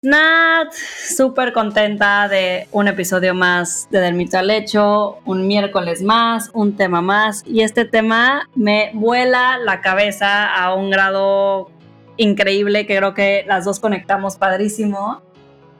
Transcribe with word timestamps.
Nat, 0.00 0.72
súper 0.72 1.52
contenta 1.52 2.28
de 2.28 2.68
un 2.70 2.86
episodio 2.86 3.34
más 3.34 3.88
de 3.90 3.98
Del 3.98 4.14
Mito 4.14 4.38
al 4.38 4.48
Hecho, 4.48 5.18
un 5.24 5.48
miércoles 5.48 6.02
más, 6.02 6.50
un 6.54 6.76
tema 6.76 7.02
más. 7.02 7.42
Y 7.44 7.62
este 7.62 7.84
tema 7.84 8.48
me 8.54 8.92
vuela 8.94 9.58
la 9.58 9.80
cabeza 9.80 10.54
a 10.54 10.72
un 10.72 10.90
grado 10.90 11.72
increíble 12.16 12.86
que 12.86 12.96
creo 12.96 13.12
que 13.12 13.44
las 13.48 13.64
dos 13.64 13.80
conectamos 13.80 14.36
padrísimo. 14.36 15.20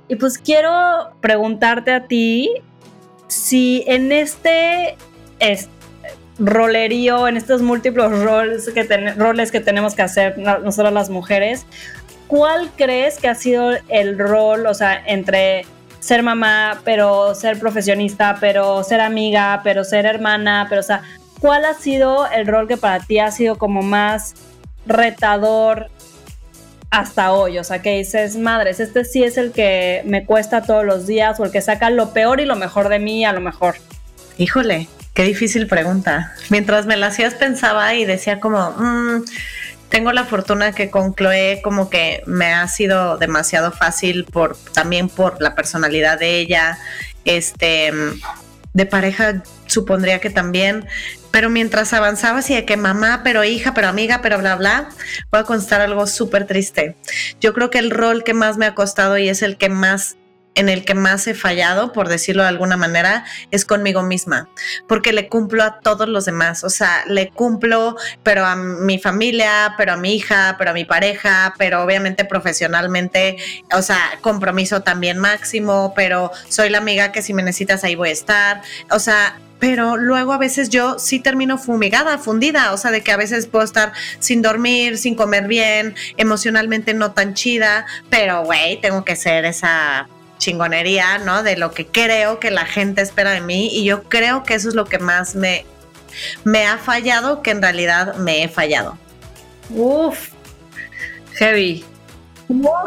Y 0.08 0.16
pues 0.16 0.38
quiero 0.38 1.12
preguntarte 1.20 1.92
a 1.92 2.08
ti 2.08 2.50
si 3.28 3.84
en 3.86 4.10
este, 4.10 4.96
rolerío, 6.40 7.28
en 7.28 7.36
estos 7.36 7.62
múltiples 7.62 8.10
roles 8.22 8.68
que, 8.70 8.82
roles 9.16 9.52
que 9.52 9.60
tenemos 9.60 9.94
que 9.94 10.02
hacer 10.02 10.38
nosotros 10.38 10.92
las 10.92 11.08
mujeres, 11.08 11.66
¿cuál 12.28 12.70
crees 12.76 13.18
que 13.18 13.26
ha 13.26 13.34
sido 13.34 13.72
el 13.88 14.16
rol, 14.16 14.66
o 14.66 14.74
sea, 14.74 15.02
entre 15.04 15.66
ser 15.98 16.22
mamá, 16.22 16.80
pero 16.84 17.34
ser 17.34 17.58
profesionista, 17.58 18.36
pero 18.40 18.84
ser 18.84 19.00
amiga, 19.00 19.60
pero 19.64 19.82
ser 19.82 20.06
hermana, 20.06 20.66
pero 20.68 20.80
o 20.80 20.84
sea, 20.84 21.02
¿cuál 21.40 21.64
ha 21.64 21.74
sido 21.74 22.30
el 22.30 22.46
rol 22.46 22.68
que 22.68 22.76
para 22.76 23.00
ti 23.00 23.18
ha 23.18 23.32
sido 23.32 23.58
como 23.58 23.82
más 23.82 24.34
retador 24.86 25.90
hasta 26.90 27.32
hoy? 27.32 27.58
O 27.58 27.64
sea, 27.64 27.82
que 27.82 27.98
dices, 27.98 28.36
madres, 28.36 28.78
este 28.78 29.04
sí 29.04 29.24
es 29.24 29.36
el 29.36 29.50
que 29.50 30.02
me 30.04 30.24
cuesta 30.24 30.62
todos 30.62 30.84
los 30.84 31.06
días 31.06 31.40
o 31.40 31.44
el 31.44 31.50
que 31.50 31.60
saca 31.60 31.90
lo 31.90 32.12
peor 32.12 32.40
y 32.40 32.44
lo 32.44 32.56
mejor 32.56 32.88
de 32.88 32.98
mí 33.00 33.24
a 33.24 33.32
lo 33.32 33.40
mejor. 33.40 33.76
Híjole, 34.36 34.86
qué 35.14 35.24
difícil 35.24 35.66
pregunta. 35.66 36.32
Mientras 36.48 36.86
me 36.86 36.96
la 36.96 37.08
hacías 37.08 37.34
pensaba 37.34 37.94
y 37.94 38.04
decía 38.04 38.38
como, 38.38 38.70
mmm, 38.70 39.24
tengo 39.88 40.12
la 40.12 40.24
fortuna 40.24 40.72
que 40.72 40.90
con 40.90 41.14
Chloe 41.14 41.60
como 41.62 41.90
que 41.90 42.22
me 42.26 42.52
ha 42.52 42.68
sido 42.68 43.16
demasiado 43.18 43.72
fácil 43.72 44.24
por 44.24 44.56
también 44.74 45.08
por 45.08 45.40
la 45.40 45.54
personalidad 45.54 46.18
de 46.18 46.38
ella. 46.38 46.78
Este 47.24 47.92
de 48.74 48.86
pareja 48.86 49.42
supondría 49.66 50.20
que 50.20 50.30
también, 50.30 50.86
pero 51.30 51.50
mientras 51.50 51.92
avanzaba 51.92 52.38
así 52.38 52.54
de 52.54 52.64
que 52.64 52.76
mamá, 52.76 53.22
pero 53.24 53.42
hija, 53.44 53.74
pero 53.74 53.88
amiga, 53.88 54.20
pero 54.22 54.38
bla 54.38 54.56
bla, 54.56 54.88
voy 55.30 55.40
a 55.40 55.44
constar 55.44 55.80
algo 55.80 56.06
súper 56.06 56.46
triste. 56.46 56.96
Yo 57.40 57.54
creo 57.54 57.70
que 57.70 57.78
el 57.78 57.90
rol 57.90 58.24
que 58.24 58.34
más 58.34 58.56
me 58.56 58.66
ha 58.66 58.74
costado 58.74 59.18
y 59.18 59.28
es 59.28 59.42
el 59.42 59.56
que 59.56 59.68
más 59.68 60.16
en 60.58 60.68
el 60.68 60.84
que 60.84 60.94
más 60.94 61.24
he 61.28 61.34
fallado, 61.34 61.92
por 61.92 62.08
decirlo 62.08 62.42
de 62.42 62.48
alguna 62.48 62.76
manera, 62.76 63.24
es 63.52 63.64
conmigo 63.64 64.02
misma, 64.02 64.48
porque 64.88 65.12
le 65.12 65.28
cumplo 65.28 65.62
a 65.62 65.78
todos 65.78 66.08
los 66.08 66.24
demás, 66.24 66.64
o 66.64 66.68
sea, 66.68 67.04
le 67.06 67.30
cumplo, 67.30 67.96
pero 68.24 68.44
a 68.44 68.56
mi 68.56 68.98
familia, 68.98 69.74
pero 69.78 69.92
a 69.92 69.96
mi 69.96 70.16
hija, 70.16 70.56
pero 70.58 70.72
a 70.72 70.74
mi 70.74 70.84
pareja, 70.84 71.54
pero 71.58 71.84
obviamente 71.84 72.24
profesionalmente, 72.24 73.36
o 73.72 73.82
sea, 73.82 73.98
compromiso 74.20 74.82
también 74.82 75.18
máximo, 75.18 75.92
pero 75.94 76.32
soy 76.48 76.70
la 76.70 76.78
amiga 76.78 77.12
que 77.12 77.22
si 77.22 77.32
me 77.32 77.44
necesitas 77.44 77.84
ahí 77.84 77.94
voy 77.94 78.08
a 78.08 78.12
estar, 78.12 78.62
o 78.90 78.98
sea, 78.98 79.38
pero 79.60 79.96
luego 79.96 80.32
a 80.32 80.38
veces 80.38 80.70
yo 80.70 80.98
sí 80.98 81.20
termino 81.20 81.56
fumigada, 81.56 82.18
fundida, 82.18 82.72
o 82.72 82.76
sea, 82.76 82.90
de 82.90 83.02
que 83.02 83.12
a 83.12 83.16
veces 83.16 83.46
puedo 83.46 83.64
estar 83.64 83.92
sin 84.18 84.42
dormir, 84.42 84.98
sin 84.98 85.14
comer 85.14 85.46
bien, 85.46 85.94
emocionalmente 86.16 86.94
no 86.94 87.12
tan 87.12 87.34
chida, 87.34 87.86
pero 88.10 88.42
güey, 88.42 88.80
tengo 88.80 89.04
que 89.04 89.14
ser 89.14 89.44
esa 89.44 90.08
chingonería, 90.38 91.18
¿no? 91.18 91.42
De 91.42 91.56
lo 91.56 91.72
que 91.72 91.86
creo 91.86 92.40
que 92.40 92.50
la 92.50 92.64
gente 92.64 93.02
espera 93.02 93.32
de 93.32 93.40
mí 93.40 93.68
y 93.72 93.84
yo 93.84 94.04
creo 94.04 94.42
que 94.42 94.54
eso 94.54 94.68
es 94.68 94.74
lo 94.74 94.86
que 94.86 94.98
más 94.98 95.34
me, 95.34 95.66
me 96.44 96.66
ha 96.66 96.78
fallado, 96.78 97.42
que 97.42 97.50
en 97.50 97.62
realidad 97.62 98.14
me 98.16 98.42
he 98.42 98.48
fallado. 98.48 98.96
Uf, 99.70 100.30
heavy. 101.34 101.84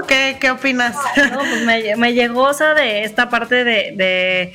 ¿Qué, 0.08 0.38
qué 0.40 0.50
opinas? 0.50 0.96
No, 1.32 1.38
pues 1.38 1.62
me, 1.64 1.96
me, 1.96 2.14
llegó, 2.14 2.46
o 2.46 2.54
sea, 2.54 2.74
de 2.74 3.04
esta 3.04 3.30
parte 3.30 3.64
de 3.64 4.54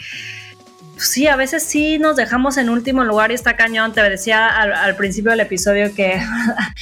sí, 0.96 1.26
a 1.26 1.36
veces 1.36 1.62
sí 1.62 1.98
nos 1.98 2.16
dejamos 2.16 2.56
en 2.56 2.70
último 2.70 3.04
lugar 3.04 3.30
y 3.30 3.34
está 3.34 3.56
cañón. 3.56 3.92
Te 3.92 4.02
decía 4.02 4.48
al, 4.48 4.96
principio 4.96 5.30
del 5.30 5.40
episodio 5.40 5.94
que 5.94 6.20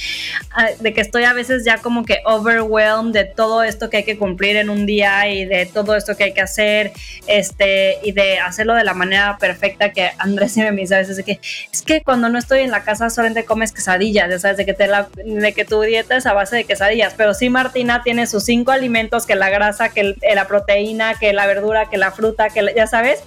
de 0.79 0.93
que 0.93 1.01
estoy 1.01 1.23
a 1.25 1.33
veces 1.33 1.65
ya 1.65 1.79
como 1.79 2.05
que 2.05 2.19
overwhelmed 2.25 3.13
de 3.13 3.25
todo 3.25 3.63
esto 3.63 3.89
que 3.89 3.97
hay 3.97 4.03
que 4.03 4.17
cumplir 4.17 4.55
en 4.55 4.69
un 4.69 4.85
día 4.85 5.27
y 5.27 5.45
de 5.45 5.65
todo 5.65 5.95
esto 5.95 6.15
que 6.15 6.25
hay 6.25 6.33
que 6.33 6.41
hacer, 6.41 6.93
este, 7.27 7.97
y 8.03 8.13
de 8.13 8.39
hacerlo 8.39 8.73
de 8.73 8.83
la 8.83 8.93
manera 8.93 9.37
perfecta 9.37 9.91
que 9.91 10.11
Andrés 10.17 10.53
siempre 10.53 10.71
me 10.75 10.81
dice 10.81 10.95
a 10.95 10.99
veces 10.99 11.23
que 11.25 11.39
es 11.71 11.81
que 11.81 12.01
cuando 12.01 12.29
no 12.29 12.37
estoy 12.37 12.61
en 12.61 12.71
la 12.71 12.83
casa 12.83 13.09
solamente 13.09 13.43
comes 13.43 13.71
quesadillas, 13.71 14.29
ya 14.29 14.39
sabes, 14.39 14.57
de 14.57 14.65
que, 14.65 14.73
te 14.73 14.87
la, 14.87 15.09
de 15.15 15.53
que 15.53 15.65
tu 15.65 15.81
dieta 15.81 16.15
es 16.15 16.25
a 16.25 16.33
base 16.33 16.55
de 16.55 16.63
quesadillas, 16.63 17.13
pero 17.15 17.33
sí 17.33 17.49
Martina 17.49 18.01
tiene 18.03 18.27
sus 18.27 18.45
cinco 18.45 18.71
alimentos, 18.71 19.25
que 19.25 19.35
la 19.35 19.49
grasa, 19.49 19.89
que 19.89 20.15
la 20.33 20.47
proteína, 20.47 21.15
que 21.15 21.33
la 21.33 21.47
verdura, 21.47 21.89
que 21.89 21.97
la 21.97 22.11
fruta, 22.11 22.49
que 22.49 22.73
ya 22.75 22.87
sabes, 22.87 23.19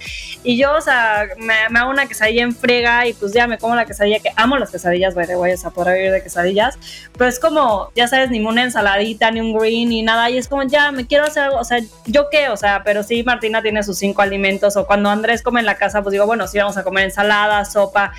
y 0.43 0.57
yo 0.57 0.78
o 0.79 0.81
sea, 0.81 1.27
me, 1.37 1.53
hago 1.77 1.91
una 1.91 2.07
quesadilla 2.07 2.43
en 2.43 2.55
friega 2.55 3.05
y 3.05 3.13
pues 3.13 3.33
ya 3.33 3.45
me 3.47 3.57
como 3.57 3.75
la 3.75 3.85
quesadilla, 3.85 4.19
que 4.19 4.31
amo 4.35 4.57
las 4.57 4.71
quesadillas, 4.71 5.13
by 5.13 5.27
the 5.27 5.35
way, 5.35 5.53
o 5.53 5.57
sea, 5.57 5.69
podrá 5.69 5.93
vivir 5.93 6.11
de 6.11 6.23
quesadillas, 6.23 6.79
pero 7.17 7.29
es 7.29 7.39
como, 7.39 7.91
ya 7.95 8.07
sabes, 8.07 8.31
ni 8.31 8.39
una 8.39 8.63
ensaladita, 8.63 9.29
ni 9.31 9.41
un 9.41 9.53
green, 9.53 9.89
ni 9.89 10.01
nada, 10.01 10.29
y 10.29 10.37
es 10.37 10.47
como, 10.47 10.63
ya, 10.63 10.91
me 10.91 11.05
quiero 11.05 11.25
hacer 11.25 11.43
algo, 11.43 11.57
o 11.57 11.63
sea, 11.63 11.79
¿yo 12.05 12.27
qué? 12.31 12.49
O 12.49 12.57
sea, 12.57 12.81
pero 12.83 13.03
sí, 13.03 13.23
Martina 13.23 13.61
tiene 13.61 13.83
sus 13.83 13.97
cinco 13.97 14.21
alimentos, 14.21 14.75
o 14.77 14.87
cuando 14.87 15.09
Andrés 15.09 15.43
come 15.43 15.59
en 15.59 15.65
la 15.65 15.75
casa, 15.75 16.01
pues 16.01 16.13
digo, 16.13 16.25
bueno, 16.25 16.47
sí 16.47 16.57
vamos 16.57 16.77
a 16.77 16.83
comer 16.83 17.05
ensalada, 17.05 17.63
sopa, 17.65 18.13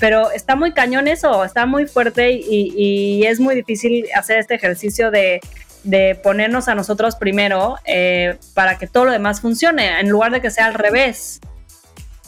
pero 0.00 0.30
está 0.32 0.56
muy 0.56 0.72
cañón 0.72 1.06
eso, 1.08 1.44
está 1.44 1.66
muy 1.66 1.86
fuerte 1.86 2.32
y, 2.32 2.72
y 2.76 3.26
es 3.26 3.38
muy 3.38 3.54
difícil 3.54 4.06
hacer 4.14 4.38
este 4.38 4.54
ejercicio 4.54 5.10
de 5.10 5.40
de 5.86 6.18
ponernos 6.20 6.68
a 6.68 6.74
nosotros 6.74 7.14
primero 7.16 7.76
eh, 7.84 8.36
para 8.54 8.76
que 8.76 8.86
todo 8.86 9.06
lo 9.06 9.12
demás 9.12 9.40
funcione, 9.40 10.00
en 10.00 10.08
lugar 10.10 10.32
de 10.32 10.40
que 10.40 10.50
sea 10.50 10.66
al 10.66 10.74
revés. 10.74 11.40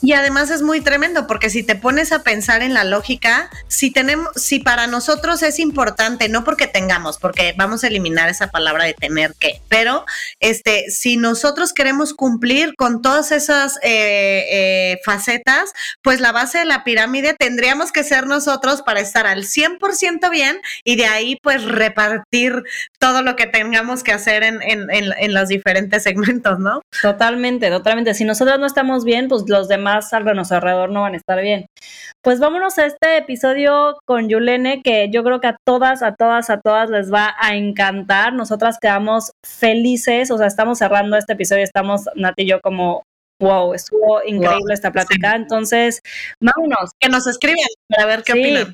Y 0.01 0.13
además 0.13 0.49
es 0.49 0.61
muy 0.61 0.81
tremendo 0.81 1.27
porque 1.27 1.49
si 1.49 1.63
te 1.63 1.75
pones 1.75 2.11
a 2.11 2.23
pensar 2.23 2.61
en 2.61 2.73
la 2.73 2.83
lógica, 2.83 3.49
si 3.67 3.91
tenemos, 3.91 4.29
si 4.35 4.59
para 4.59 4.87
nosotros 4.87 5.43
es 5.43 5.59
importante, 5.59 6.29
no 6.29 6.43
porque 6.43 6.67
tengamos, 6.67 7.17
porque 7.17 7.53
vamos 7.57 7.83
a 7.83 7.87
eliminar 7.87 8.29
esa 8.29 8.47
palabra 8.47 8.85
de 8.85 8.93
tener 8.93 9.33
que, 9.39 9.61
pero 9.67 10.05
este, 10.39 10.89
si 10.89 11.17
nosotros 11.17 11.73
queremos 11.73 12.13
cumplir 12.13 12.75
con 12.75 13.01
todas 13.01 13.31
esas 13.31 13.77
eh, 13.83 14.45
eh, 14.51 14.99
facetas, 15.03 15.73
pues 16.01 16.21
la 16.21 16.31
base 16.31 16.59
de 16.59 16.65
la 16.65 16.83
pirámide 16.83 17.33
tendríamos 17.37 17.91
que 17.91 18.03
ser 18.03 18.25
nosotros 18.25 18.81
para 18.81 19.01
estar 19.01 19.27
al 19.27 19.43
100% 19.43 20.29
bien 20.29 20.59
y 20.85 20.95
de 20.95 21.07
ahí 21.07 21.37
pues 21.43 21.63
repartir 21.65 22.63
todo 22.99 23.21
lo 23.21 23.35
que 23.35 23.47
tengamos 23.47 24.03
que 24.03 24.13
hacer 24.13 24.43
en, 24.43 24.61
en, 24.61 24.89
en, 24.91 25.11
en 25.17 25.33
los 25.33 25.49
diferentes 25.49 26.03
segmentos, 26.03 26.57
¿no? 26.59 26.81
Totalmente, 27.01 27.69
totalmente. 27.69 28.13
Si 28.13 28.23
nosotros 28.23 28.59
no 28.59 28.65
estamos 28.65 29.03
bien, 29.03 29.27
pues 29.27 29.43
los 29.47 29.67
demás 29.67 29.88
más 29.95 30.13
a 30.13 30.19
nuestro 30.19 30.57
alrededor 30.57 30.89
no 30.89 31.01
van 31.01 31.13
a 31.13 31.17
estar 31.17 31.41
bien. 31.41 31.65
Pues 32.21 32.39
vámonos 32.39 32.77
a 32.77 32.85
este 32.85 33.17
episodio 33.17 33.97
con 34.05 34.29
Yulene, 34.29 34.81
que 34.81 35.09
yo 35.11 35.23
creo 35.23 35.39
que 35.39 35.47
a 35.47 35.57
todas, 35.65 36.01
a 36.01 36.15
todas, 36.15 36.49
a 36.49 36.59
todas 36.59 36.89
les 36.89 37.11
va 37.11 37.35
a 37.39 37.55
encantar. 37.55 38.33
Nosotras 38.33 38.77
quedamos 38.79 39.31
felices, 39.45 40.31
o 40.31 40.37
sea, 40.37 40.47
estamos 40.47 40.77
cerrando 40.77 41.17
este 41.17 41.33
episodio, 41.33 41.63
estamos 41.63 42.09
Nati 42.15 42.43
y 42.43 42.47
yo 42.47 42.61
como 42.61 43.03
wow, 43.41 43.73
estuvo 43.73 44.21
increíble 44.25 44.73
esta 44.73 44.91
plática. 44.91 45.35
Entonces, 45.35 46.01
vámonos. 46.41 46.91
Que 46.99 47.09
nos 47.09 47.25
escriban 47.25 47.65
para 47.87 48.05
ver 48.05 48.23
qué 48.23 48.33
opinan 48.33 48.73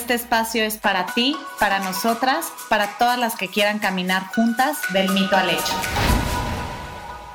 Este 0.01 0.15
espacio 0.15 0.63
es 0.63 0.77
para 0.77 1.05
ti, 1.13 1.35
para 1.59 1.77
nosotras, 1.77 2.51
para 2.69 2.97
todas 2.97 3.19
las 3.19 3.35
que 3.35 3.49
quieran 3.49 3.77
caminar 3.77 4.23
juntas 4.33 4.79
del 4.93 5.11
mito 5.11 5.37
al 5.37 5.51
hecho. 5.51 5.73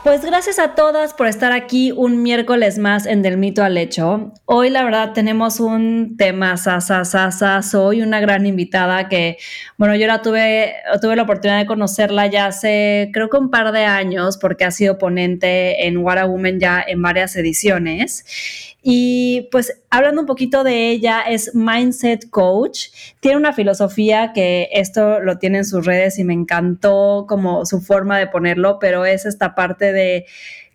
Pues 0.03 0.25
gracias 0.25 0.59
a 0.59 0.75
todas 0.75 1.15
por 1.15 1.29
estar 1.29 1.53
aquí 1.53 1.93
un 1.93 2.23
miércoles 2.23 2.79
más 2.79 3.07
en 3.07 3.23
Del 3.23 3.39
Mito 3.39 3.65
al 3.65 3.77
Hecho. 3.77 4.33
Hoy 4.45 4.71
la 4.71 4.85
verdad 4.85 5.13
tenemos 5.13 5.59
un 5.59 6.17
tema 6.17 6.57
sasa, 6.57 7.63
Soy 7.63 8.03
una 8.03 8.21
gran 8.21 8.47
invitada 8.47 9.09
que, 9.09 9.37
bueno, 9.79 9.97
yo 9.97 10.07
la 10.07 10.23
tuve, 10.23 10.75
tuve 11.01 11.17
la 11.17 11.23
oportunidad 11.23 11.59
de 11.59 11.67
conocerla 11.67 12.29
ya 12.29 12.47
hace 12.47 13.11
creo 13.13 13.29
que 13.29 13.37
un 13.37 13.51
par 13.51 13.73
de 13.73 13.85
años 13.85 14.39
porque 14.39 14.65
ha 14.65 14.71
sido 14.71 14.97
ponente 14.97 15.89
en 15.89 15.99
What 15.99 16.19
a 16.19 16.27
Woman 16.27 16.61
ya 16.61 16.85
en 16.87 17.03
varias 17.03 17.35
ediciones. 17.35 18.76
Y 18.89 19.49
pues 19.51 19.83
hablando 19.91 20.21
un 20.21 20.29
poquito 20.29 20.63
de 20.63 20.91
ella, 20.91 21.23
es 21.23 21.57
Mindset 21.57 22.31
Coach. 22.31 22.91
Tiene 23.19 23.37
una 23.37 23.53
filosofía 23.53 24.31
que 24.33 24.69
esto 24.71 25.19
lo 25.19 25.39
tiene 25.39 25.59
en 25.59 25.65
sus 25.65 25.85
redes 25.85 26.21
y 26.21 26.25
me 26.25 26.35
encantó 26.35 27.27
como 27.29 27.67
su 27.67 27.81
forma 27.81 28.17
de 28.17 28.29
ponerlo, 28.29 28.79
pero 28.79 29.05
es 29.05 29.27
esta 29.27 29.57
parte 29.57 29.93
de 29.93 30.27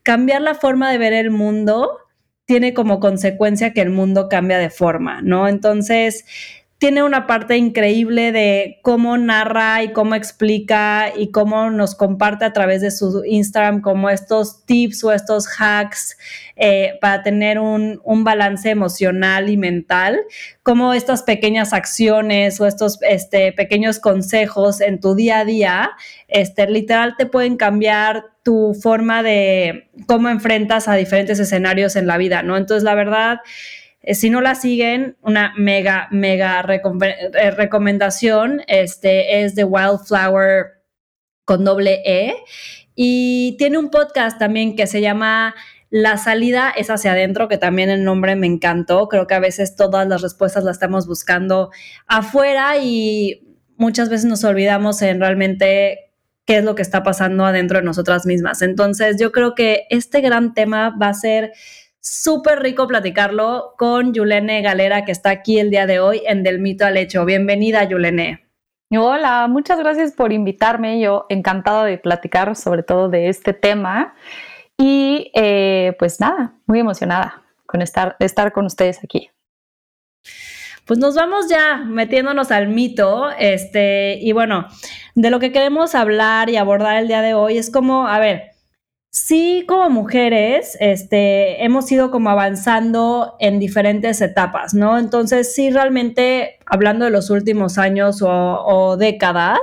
cambiar 0.04 0.42
la 0.42 0.56
forma 0.56 0.92
de 0.92 0.98
ver 0.98 1.14
el 1.14 1.32
mundo 1.32 2.00
tiene 2.44 2.74
como 2.74 3.00
consecuencia 3.00 3.72
que 3.72 3.80
el 3.80 3.92
mundo 3.92 4.28
cambia 4.28 4.58
de 4.58 4.70
forma, 4.70 5.22
¿no? 5.22 5.48
Entonces, 5.48 6.26
tiene 6.82 7.04
una 7.04 7.28
parte 7.28 7.58
increíble 7.58 8.32
de 8.32 8.80
cómo 8.82 9.16
narra 9.16 9.84
y 9.84 9.94
cómo 9.94 10.16
explica 10.16 11.14
y 11.16 11.30
cómo 11.30 11.70
nos 11.70 11.94
comparte 11.94 12.44
a 12.44 12.54
través 12.54 12.82
de 12.82 12.90
su 12.90 13.24
Instagram 13.24 13.82
como 13.82 14.10
estos 14.10 14.66
tips 14.66 15.04
o 15.04 15.12
estos 15.12 15.48
hacks 15.60 16.18
eh, 16.56 16.98
para 17.00 17.22
tener 17.22 17.60
un, 17.60 18.02
balance 18.24 18.72
emocional 18.72 19.50
y 19.50 19.58
mental, 19.58 20.22
como 20.64 20.96
estas 20.96 21.22
pequeñas 21.22 21.72
acciones 21.72 22.60
o 22.60 22.66
estos 22.66 22.98
este, 23.08 23.52
pequeños 23.52 24.00
consejos 24.00 24.82
en 24.82 25.00
tu 25.00 25.14
día 25.14 25.38
a 25.42 25.46
día, 25.46 25.92
este, 26.28 26.68
literal 26.68 27.14
te 27.16 27.28
pueden 27.28 27.58
cambiar 27.58 28.24
tu 28.42 28.74
forma 28.74 29.22
de 29.22 29.92
cómo 30.08 30.30
enfrentas 30.30 30.88
a 30.88 30.96
diferentes 30.96 31.40
escenarios 31.40 31.96
en 31.96 32.08
la 32.08 32.18
vida, 32.18 32.42
¿no? 32.42 32.58
Entonces, 32.58 32.82
la 32.82 32.96
verdad 32.96 33.42
si 34.04 34.30
no 34.30 34.42
la 34.42 34.56
siguen, 34.56 35.18
una 35.22 35.54
mega, 35.58 36.08
mega 36.12 36.66
eh, 36.68 37.52
recomendación 37.52 38.62
este, 38.68 39.44
es 39.44 39.56
The 39.56 39.64
Wildflower 39.64 40.82
con 41.46 41.64
doble 41.64 42.02
E. 42.06 42.36
Y 42.96 43.56
tiene 43.58 43.78
un 43.78 43.90
podcast 43.90 44.40
también 44.40 44.76
que 44.76 44.88
se 44.88 45.02
llama 45.02 45.56
La 45.90 46.18
salida 46.18 46.72
es 46.76 46.90
hacia 46.90 47.12
adentro, 47.12 47.48
que 47.48 47.58
también 47.58 47.90
el 47.90 48.04
nombre 48.04 48.36
me 48.36 48.48
encantó. 48.48 49.08
Creo 49.08 49.28
que 49.28 49.36
a 49.36 49.40
veces 49.40 49.76
todas 49.76 50.08
las 50.08 50.22
respuestas 50.22 50.64
las 50.64 50.78
estamos 50.78 51.08
buscando 51.08 51.72
afuera 52.08 52.78
y 52.78 53.48
muchas 53.78 54.10
veces 54.10 54.26
nos 54.26 54.44
olvidamos 54.44 55.02
en 55.02 55.20
realmente 55.20 56.12
qué 56.46 56.58
es 56.58 56.64
lo 56.64 56.76
que 56.76 56.82
está 56.82 57.04
pasando 57.04 57.46
adentro 57.46 57.80
de 57.80 57.86
nosotras 57.86 58.26
mismas. 58.26 58.62
Entonces 58.62 59.18
yo 59.20 59.32
creo 59.32 59.56
que 59.56 59.86
este 59.90 60.22
gran 60.22 60.54
tema 60.54 60.96
va 61.02 61.10
a 61.10 61.14
ser 61.14 61.52
súper 62.02 62.60
rico 62.60 62.88
platicarlo 62.88 63.76
con 63.78 64.14
Yulene 64.14 64.62
Galera, 64.62 65.06
que 65.06 65.12
está 65.12 65.30
aquí 65.30 65.60
el 65.60 65.70
día 65.70 65.86
de 65.86 66.00
hoy 66.00 66.24
en 66.26 66.44
Del 66.44 66.60
Mito 66.60 66.86
al 66.86 66.98
Hecho. 66.98 67.26
Bienvenida, 67.26 67.84
Yulene. 67.84 68.48
Hola, 68.90 69.48
muchas 69.48 69.80
gracias 69.80 70.12
por 70.12 70.34
invitarme. 70.34 71.00
Yo 71.00 71.28
encantada 71.30 71.86
de 71.86 71.98
platicar 72.00 72.56
sobre 72.56 72.84
todo 72.84 73.08
de 73.08 73.30
este 73.30 73.54
tema. 73.54 74.16
Y 74.78 75.32
eh, 75.36 75.96
pues 76.00 76.20
nada, 76.20 76.56
muy 76.66 76.80
emocionada 76.80 77.44
con 77.68 77.84
estar, 77.84 78.16
estar 78.20 78.52
con 78.52 78.66
ustedes 78.66 79.04
aquí. 79.04 79.30
Pues 80.86 81.00
nos 81.00 81.16
vamos 81.16 81.48
ya 81.48 81.78
metiéndonos 81.78 82.52
al 82.52 82.68
mito, 82.68 83.30
este, 83.38 84.18
y 84.20 84.32
bueno, 84.32 84.68
de 85.14 85.30
lo 85.30 85.40
que 85.40 85.52
queremos 85.52 85.94
hablar 85.94 86.50
y 86.50 86.58
abordar 86.58 86.98
el 86.98 87.08
día 87.08 87.22
de 87.22 87.36
hoy 87.36 87.60
es 87.60 87.70
como, 87.72 88.08
a 88.08 88.18
ver, 88.18 88.51
Sí, 89.14 89.66
como 89.68 89.90
mujeres, 89.90 90.78
este, 90.80 91.66
hemos 91.66 91.92
ido 91.92 92.12
como 92.12 92.30
avanzando 92.30 93.36
en 93.40 93.60
diferentes 93.60 94.22
etapas, 94.22 94.74
¿no? 94.74 94.98
Entonces, 94.98 95.54
sí, 95.54 95.70
realmente, 95.70 96.60
hablando 96.66 97.04
de 97.04 97.12
los 97.12 97.30
últimos 97.30 97.78
años 97.78 98.22
o, 98.22 98.96
décadas, 98.98 99.60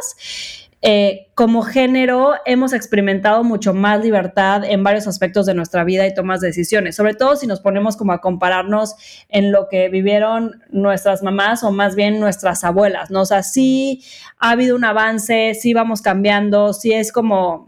eh, 0.82 1.28
como 1.34 1.62
género 1.62 2.34
hemos 2.44 2.74
experimentado 2.74 3.42
mucho 3.42 3.72
más 3.72 4.04
libertad 4.04 4.64
en 4.64 4.84
varios 4.84 5.06
aspectos 5.06 5.46
de 5.46 5.54
nuestra 5.54 5.82
vida 5.82 6.06
y 6.06 6.12
tomas 6.14 6.40
de 6.40 6.48
decisiones, 6.48 6.94
sobre 6.94 7.14
todo 7.14 7.34
si 7.34 7.46
nos 7.46 7.60
ponemos 7.60 7.96
como 7.96 8.12
a 8.12 8.20
compararnos 8.20 8.96
en 9.30 9.50
lo 9.50 9.68
que 9.68 9.88
vivieron 9.88 10.62
nuestras 10.70 11.22
mamás 11.22 11.64
o 11.64 11.72
más 11.72 11.96
bien 11.96 12.20
nuestras 12.20 12.64
abuelas, 12.64 13.10
¿no? 13.10 13.22
O 13.22 13.26
sea, 13.26 13.42
sí 13.42 14.04
ha 14.38 14.50
habido 14.50 14.76
un 14.76 14.84
avance, 14.84 15.54
sí 15.54 15.72
vamos 15.72 16.02
cambiando, 16.02 16.74
sí 16.74 16.92
es 16.92 17.12
como 17.12 17.67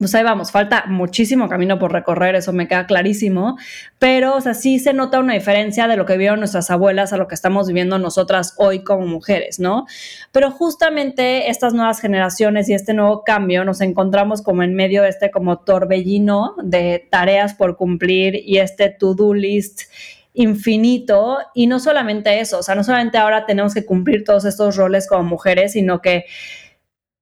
pues 0.00 0.14
ahí 0.14 0.24
vamos, 0.24 0.50
falta 0.50 0.84
muchísimo 0.86 1.46
camino 1.50 1.78
por 1.78 1.92
recorrer, 1.92 2.34
eso 2.34 2.54
me 2.54 2.66
queda 2.66 2.86
clarísimo, 2.86 3.58
pero 3.98 4.34
o 4.34 4.40
sea, 4.40 4.54
sí 4.54 4.78
se 4.78 4.94
nota 4.94 5.20
una 5.20 5.34
diferencia 5.34 5.88
de 5.88 5.98
lo 5.98 6.06
que 6.06 6.16
vieron 6.16 6.38
nuestras 6.38 6.70
abuelas 6.70 7.12
a 7.12 7.18
lo 7.18 7.28
que 7.28 7.34
estamos 7.34 7.68
viviendo 7.68 7.98
nosotras 7.98 8.54
hoy 8.56 8.82
como 8.82 9.06
mujeres, 9.06 9.60
¿no? 9.60 9.84
Pero 10.32 10.50
justamente 10.52 11.50
estas 11.50 11.74
nuevas 11.74 12.00
generaciones 12.00 12.70
y 12.70 12.72
este 12.72 12.94
nuevo 12.94 13.24
cambio 13.24 13.62
nos 13.66 13.82
encontramos 13.82 14.40
como 14.40 14.62
en 14.62 14.74
medio 14.74 15.02
de 15.02 15.10
este 15.10 15.30
como 15.30 15.58
torbellino 15.58 16.54
de 16.62 17.06
tareas 17.10 17.52
por 17.52 17.76
cumplir 17.76 18.36
y 18.36 18.56
este 18.56 18.88
to-do 18.88 19.34
list 19.34 19.82
infinito 20.32 21.38
y 21.54 21.66
no 21.66 21.78
solamente 21.78 22.40
eso, 22.40 22.60
o 22.60 22.62
sea, 22.62 22.74
no 22.74 22.84
solamente 22.84 23.18
ahora 23.18 23.44
tenemos 23.44 23.74
que 23.74 23.84
cumplir 23.84 24.24
todos 24.24 24.46
estos 24.46 24.76
roles 24.76 25.06
como 25.06 25.24
mujeres, 25.24 25.72
sino 25.72 26.00
que 26.00 26.24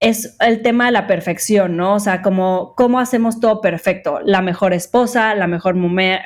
es 0.00 0.36
el 0.38 0.62
tema 0.62 0.86
de 0.86 0.92
la 0.92 1.08
perfección, 1.08 1.76
¿no? 1.76 1.94
O 1.94 2.00
sea, 2.00 2.22
como 2.22 2.74
cómo 2.76 3.00
hacemos 3.00 3.40
todo 3.40 3.60
perfecto. 3.60 4.20
La 4.24 4.42
mejor 4.42 4.72
esposa, 4.72 5.34
la 5.34 5.48
mejor, 5.48 5.74
mujer, 5.74 6.22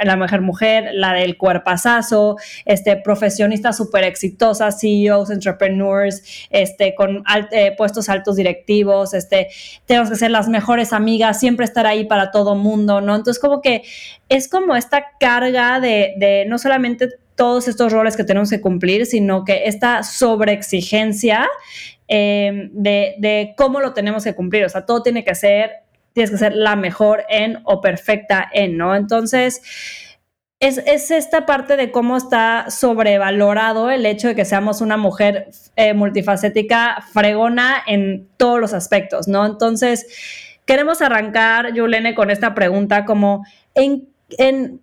la 0.93 1.15
del 1.15 1.39
cuerpazazo, 1.39 2.37
este, 2.67 2.97
profesionistas 2.97 3.79
súper 3.79 4.05
exitosas, 4.05 4.79
CEOs, 4.79 5.31
entrepreneurs, 5.31 6.23
este, 6.51 6.95
con 6.95 7.25
eh, 7.51 7.75
puestos 7.75 8.11
altos 8.11 8.37
directivos, 8.37 9.15
este, 9.15 9.49
tenemos 9.87 10.11
que 10.11 10.17
ser 10.17 10.31
las 10.31 10.49
mejores 10.49 10.93
amigas, 10.93 11.41
siempre 11.41 11.65
estar 11.65 11.87
ahí 11.87 12.05
para 12.05 12.31
todo 12.31 12.55
mundo, 12.55 13.01
¿no? 13.01 13.17
Entonces, 13.17 13.41
como 13.41 13.63
que 13.63 13.85
es 14.29 14.49
como 14.49 14.77
esta 14.77 15.07
carga 15.19 15.81
de, 15.81 16.13
de 16.19 16.45
no 16.47 16.59
solamente 16.59 17.09
todos 17.35 17.69
estos 17.69 17.93
roles 17.93 18.17
que 18.17 18.25
tenemos 18.25 18.51
que 18.51 18.61
cumplir, 18.61 19.07
sino 19.07 19.45
que 19.45 19.63
esta 19.65 20.03
sobreexigencia 20.03 21.49
Em, 22.15 22.69
de, 22.75 23.55
cómo 23.57 23.81
lo 23.81 23.95
tenemos 23.95 24.23
que 24.25 24.35
cumplir. 24.35 24.67
O 24.67 24.69
sea, 24.69 24.85
todo 24.85 25.03
tiene 25.03 25.25
que 25.25 25.35
ser, 25.35 25.71
tienes 26.13 26.31
que 26.31 26.37
ser 26.37 26.55
la 26.55 26.77
mejor 26.77 27.25
en 27.31 27.61
o 27.65 27.81
perfecta 27.81 28.51
en, 28.53 28.77
¿no? 28.77 28.95
Entonces, 28.95 29.63
es, 30.61 30.77
esta 31.11 31.47
parte 31.47 31.79
de 31.79 31.91
cómo 31.91 32.19
está 32.19 32.67
sobrevalorado 32.69 33.91
el 33.91 34.05
hecho 34.05 34.29
de 34.29 34.35
que 34.35 34.45
seamos 34.45 34.83
una 34.83 34.99
mujer 34.99 35.49
eh, 35.77 35.95
multifacética, 35.95 37.03
fregona 37.15 37.83
en 37.87 38.29
todos 38.37 38.61
los 38.61 38.75
aspectos, 38.75 39.27
¿no? 39.27 39.47
Entonces, 39.47 40.07
queremos 40.67 41.01
arrancar, 41.01 41.73
Yulene, 41.73 42.15
con 42.15 42.31
esta 42.31 42.55
pregunta 42.55 43.07
como, 43.07 43.43
¿en, 43.75 44.07
en 44.37 44.83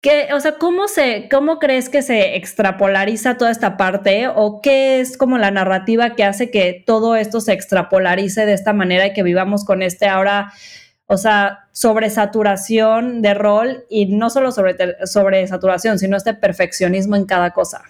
¿Qué, 0.00 0.28
o 0.32 0.38
sea, 0.38 0.58
¿cómo, 0.58 0.86
se, 0.86 1.28
¿cómo 1.28 1.58
crees 1.58 1.88
que 1.88 2.02
se 2.02 2.36
extrapolariza 2.36 3.36
toda 3.36 3.50
esta 3.50 3.76
parte? 3.76 4.28
¿O 4.28 4.60
qué 4.62 5.00
es 5.00 5.16
como 5.16 5.38
la 5.38 5.50
narrativa 5.50 6.14
que 6.14 6.22
hace 6.22 6.52
que 6.52 6.84
todo 6.86 7.16
esto 7.16 7.40
se 7.40 7.52
extrapolarice 7.52 8.46
de 8.46 8.52
esta 8.52 8.72
manera 8.72 9.08
y 9.08 9.12
que 9.12 9.24
vivamos 9.24 9.64
con 9.64 9.82
este 9.82 10.06
ahora, 10.06 10.52
o 11.06 11.16
sea, 11.16 11.68
sobresaturación 11.72 13.22
de 13.22 13.34
rol 13.34 13.86
y 13.90 14.06
no 14.06 14.30
solo 14.30 14.52
sobre, 14.52 14.76
sobresaturación, 15.04 15.98
sino 15.98 16.16
este 16.16 16.34
perfeccionismo 16.34 17.16
en 17.16 17.26
cada 17.26 17.50
cosa? 17.50 17.82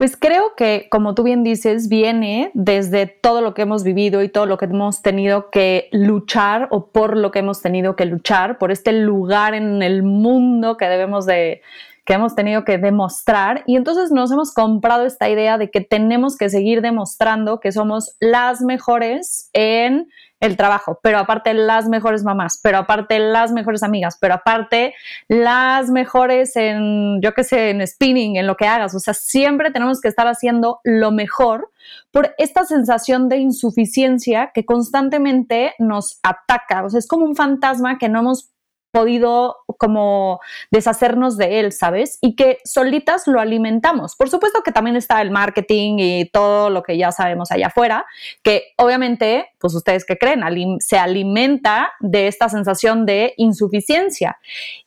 Pues 0.00 0.16
creo 0.16 0.54
que, 0.56 0.88
como 0.90 1.14
tú 1.14 1.24
bien 1.24 1.44
dices, 1.44 1.90
viene 1.90 2.50
desde 2.54 3.04
todo 3.04 3.42
lo 3.42 3.52
que 3.52 3.60
hemos 3.60 3.84
vivido 3.84 4.22
y 4.22 4.30
todo 4.30 4.46
lo 4.46 4.56
que 4.56 4.64
hemos 4.64 5.02
tenido 5.02 5.50
que 5.50 5.90
luchar 5.92 6.68
o 6.70 6.86
por 6.86 7.18
lo 7.18 7.30
que 7.30 7.40
hemos 7.40 7.60
tenido 7.60 7.96
que 7.96 8.06
luchar, 8.06 8.56
por 8.56 8.72
este 8.72 8.92
lugar 8.92 9.52
en 9.52 9.82
el 9.82 10.02
mundo 10.02 10.78
que 10.78 10.86
debemos 10.86 11.26
de 11.26 11.60
que 12.06 12.14
hemos 12.14 12.34
tenido 12.34 12.64
que 12.64 12.78
demostrar. 12.78 13.62
Y 13.66 13.76
entonces 13.76 14.10
nos 14.10 14.32
hemos 14.32 14.54
comprado 14.54 15.04
esta 15.04 15.28
idea 15.28 15.58
de 15.58 15.70
que 15.70 15.82
tenemos 15.82 16.38
que 16.38 16.48
seguir 16.48 16.80
demostrando 16.80 17.60
que 17.60 17.70
somos 17.70 18.16
las 18.20 18.62
mejores 18.62 19.50
en 19.52 20.08
el 20.40 20.56
trabajo, 20.56 20.98
pero 21.02 21.18
aparte 21.18 21.54
las 21.54 21.88
mejores 21.88 22.24
mamás, 22.24 22.58
pero 22.62 22.78
aparte 22.78 23.18
las 23.18 23.52
mejores 23.52 23.82
amigas, 23.82 24.16
pero 24.20 24.34
aparte 24.34 24.94
las 25.28 25.90
mejores 25.90 26.56
en, 26.56 27.20
yo 27.20 27.34
qué 27.34 27.44
sé, 27.44 27.70
en 27.70 27.86
spinning, 27.86 28.36
en 28.36 28.46
lo 28.46 28.56
que 28.56 28.66
hagas. 28.66 28.94
O 28.94 28.98
sea, 28.98 29.14
siempre 29.14 29.70
tenemos 29.70 30.00
que 30.00 30.08
estar 30.08 30.26
haciendo 30.26 30.80
lo 30.82 31.12
mejor 31.12 31.70
por 32.10 32.34
esta 32.38 32.64
sensación 32.64 33.28
de 33.28 33.38
insuficiencia 33.38 34.50
que 34.54 34.64
constantemente 34.64 35.74
nos 35.78 36.18
ataca. 36.22 36.84
O 36.84 36.90
sea, 36.90 36.98
es 36.98 37.06
como 37.06 37.24
un 37.24 37.36
fantasma 37.36 37.98
que 37.98 38.08
no 38.08 38.20
hemos 38.20 38.50
podido 38.90 39.56
como 39.78 40.40
deshacernos 40.70 41.36
de 41.36 41.60
él, 41.60 41.72
¿sabes? 41.72 42.18
Y 42.20 42.36
que 42.36 42.58
solitas 42.64 43.26
lo 43.26 43.40
alimentamos. 43.40 44.16
Por 44.16 44.28
supuesto 44.28 44.62
que 44.62 44.72
también 44.72 44.96
está 44.96 45.22
el 45.22 45.30
marketing 45.30 45.96
y 45.98 46.30
todo 46.30 46.70
lo 46.70 46.82
que 46.82 46.98
ya 46.98 47.12
sabemos 47.12 47.50
allá 47.50 47.68
afuera, 47.68 48.06
que 48.42 48.72
obviamente, 48.76 49.48
pues 49.58 49.74
ustedes 49.74 50.04
que 50.04 50.18
creen, 50.18 50.42
se 50.80 50.98
alimenta 50.98 51.92
de 52.00 52.26
esta 52.28 52.48
sensación 52.48 53.06
de 53.06 53.34
insuficiencia. 53.36 54.38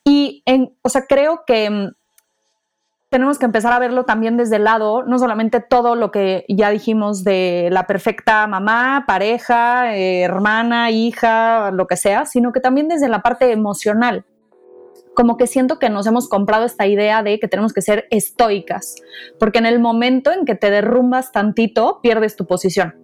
Y, 0.04 0.44
en, 0.46 0.76
o 0.82 0.90
sea, 0.90 1.06
creo 1.08 1.44
que 1.46 1.70
mm, 1.70 1.92
tenemos 3.14 3.38
que 3.38 3.46
empezar 3.46 3.72
a 3.72 3.78
verlo 3.78 4.06
también 4.06 4.38
desde 4.38 4.56
el 4.56 4.64
lado, 4.64 5.04
no 5.04 5.20
solamente 5.20 5.60
todo 5.60 5.96
lo 5.96 6.10
que 6.10 6.46
ya 6.50 6.72
dijimos 6.72 7.24
de 7.24 7.70
la 7.72 7.86
perfecta 7.86 8.48
mamá, 8.48 9.04
pareja, 9.06 9.96
eh, 9.96 10.22
hermana, 10.24 10.90
hija, 10.90 11.70
lo 11.70 11.86
que 11.86 11.96
sea, 11.96 12.26
sino 12.26 12.52
que 12.52 12.60
también 12.60 12.88
desde 12.88 13.10
la 13.10 13.22
parte 13.22 13.52
emocional. 13.52 14.26
Como 15.14 15.38
que 15.38 15.46
siento 15.46 15.78
que 15.78 15.92
nos 15.92 16.08
hemos 16.08 16.28
comprado 16.28 16.66
esta 16.66 16.88
idea 16.88 17.22
de 17.22 17.40
que 17.40 17.48
tenemos 17.48 17.72
que 17.72 17.84
ser 17.84 18.08
estoicas, 18.10 18.96
porque 19.40 19.60
en 19.60 19.68
el 19.68 19.80
momento 19.80 20.32
en 20.32 20.44
que 20.44 20.56
te 20.56 20.72
derrumbas 20.72 21.32
tantito, 21.32 22.00
pierdes 22.02 22.36
tu 22.36 22.48
posición. 22.48 22.96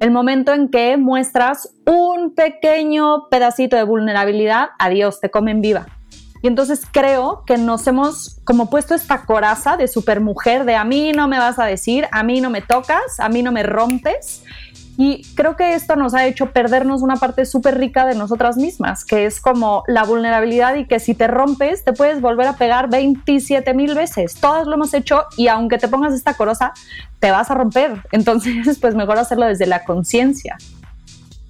El 0.00 0.10
momento 0.10 0.54
en 0.54 0.70
que 0.70 0.96
muestras 0.96 1.76
un 1.86 2.34
pequeño 2.34 3.28
pedacito 3.28 3.76
de 3.76 3.82
vulnerabilidad, 3.82 4.68
adiós, 4.78 5.20
te 5.20 5.30
comen 5.30 5.60
viva. 5.60 5.99
Y 6.42 6.46
entonces 6.46 6.82
creo 6.90 7.44
que 7.46 7.58
nos 7.58 7.86
hemos 7.86 8.40
como 8.44 8.70
puesto 8.70 8.94
esta 8.94 9.24
coraza 9.24 9.76
de 9.76 9.88
supermujer, 9.88 10.64
de 10.64 10.74
a 10.74 10.84
mí 10.84 11.12
no 11.12 11.28
me 11.28 11.38
vas 11.38 11.58
a 11.58 11.66
decir, 11.66 12.06
a 12.12 12.22
mí 12.22 12.40
no 12.40 12.50
me 12.50 12.62
tocas, 12.62 13.18
a 13.18 13.28
mí 13.28 13.42
no 13.42 13.52
me 13.52 13.62
rompes. 13.62 14.42
Y 14.96 15.22
creo 15.34 15.56
que 15.56 15.72
esto 15.72 15.96
nos 15.96 16.12
ha 16.12 16.26
hecho 16.26 16.52
perdernos 16.52 17.00
una 17.00 17.16
parte 17.16 17.46
súper 17.46 17.78
rica 17.78 18.04
de 18.04 18.14
nosotras 18.14 18.58
mismas, 18.58 19.06
que 19.06 19.24
es 19.24 19.40
como 19.40 19.82
la 19.86 20.04
vulnerabilidad 20.04 20.74
y 20.74 20.86
que 20.86 21.00
si 21.00 21.14
te 21.14 21.26
rompes 21.26 21.84
te 21.84 21.94
puedes 21.94 22.20
volver 22.20 22.46
a 22.46 22.56
pegar 22.56 22.90
27 22.90 23.72
mil 23.72 23.94
veces. 23.94 24.34
Todas 24.34 24.66
lo 24.66 24.74
hemos 24.74 24.92
hecho 24.92 25.24
y 25.38 25.48
aunque 25.48 25.78
te 25.78 25.88
pongas 25.88 26.12
esta 26.12 26.34
coraza, 26.34 26.72
te 27.18 27.30
vas 27.30 27.50
a 27.50 27.54
romper. 27.54 28.02
Entonces, 28.12 28.78
pues 28.80 28.94
mejor 28.94 29.18
hacerlo 29.18 29.46
desde 29.46 29.66
la 29.66 29.84
conciencia. 29.84 30.58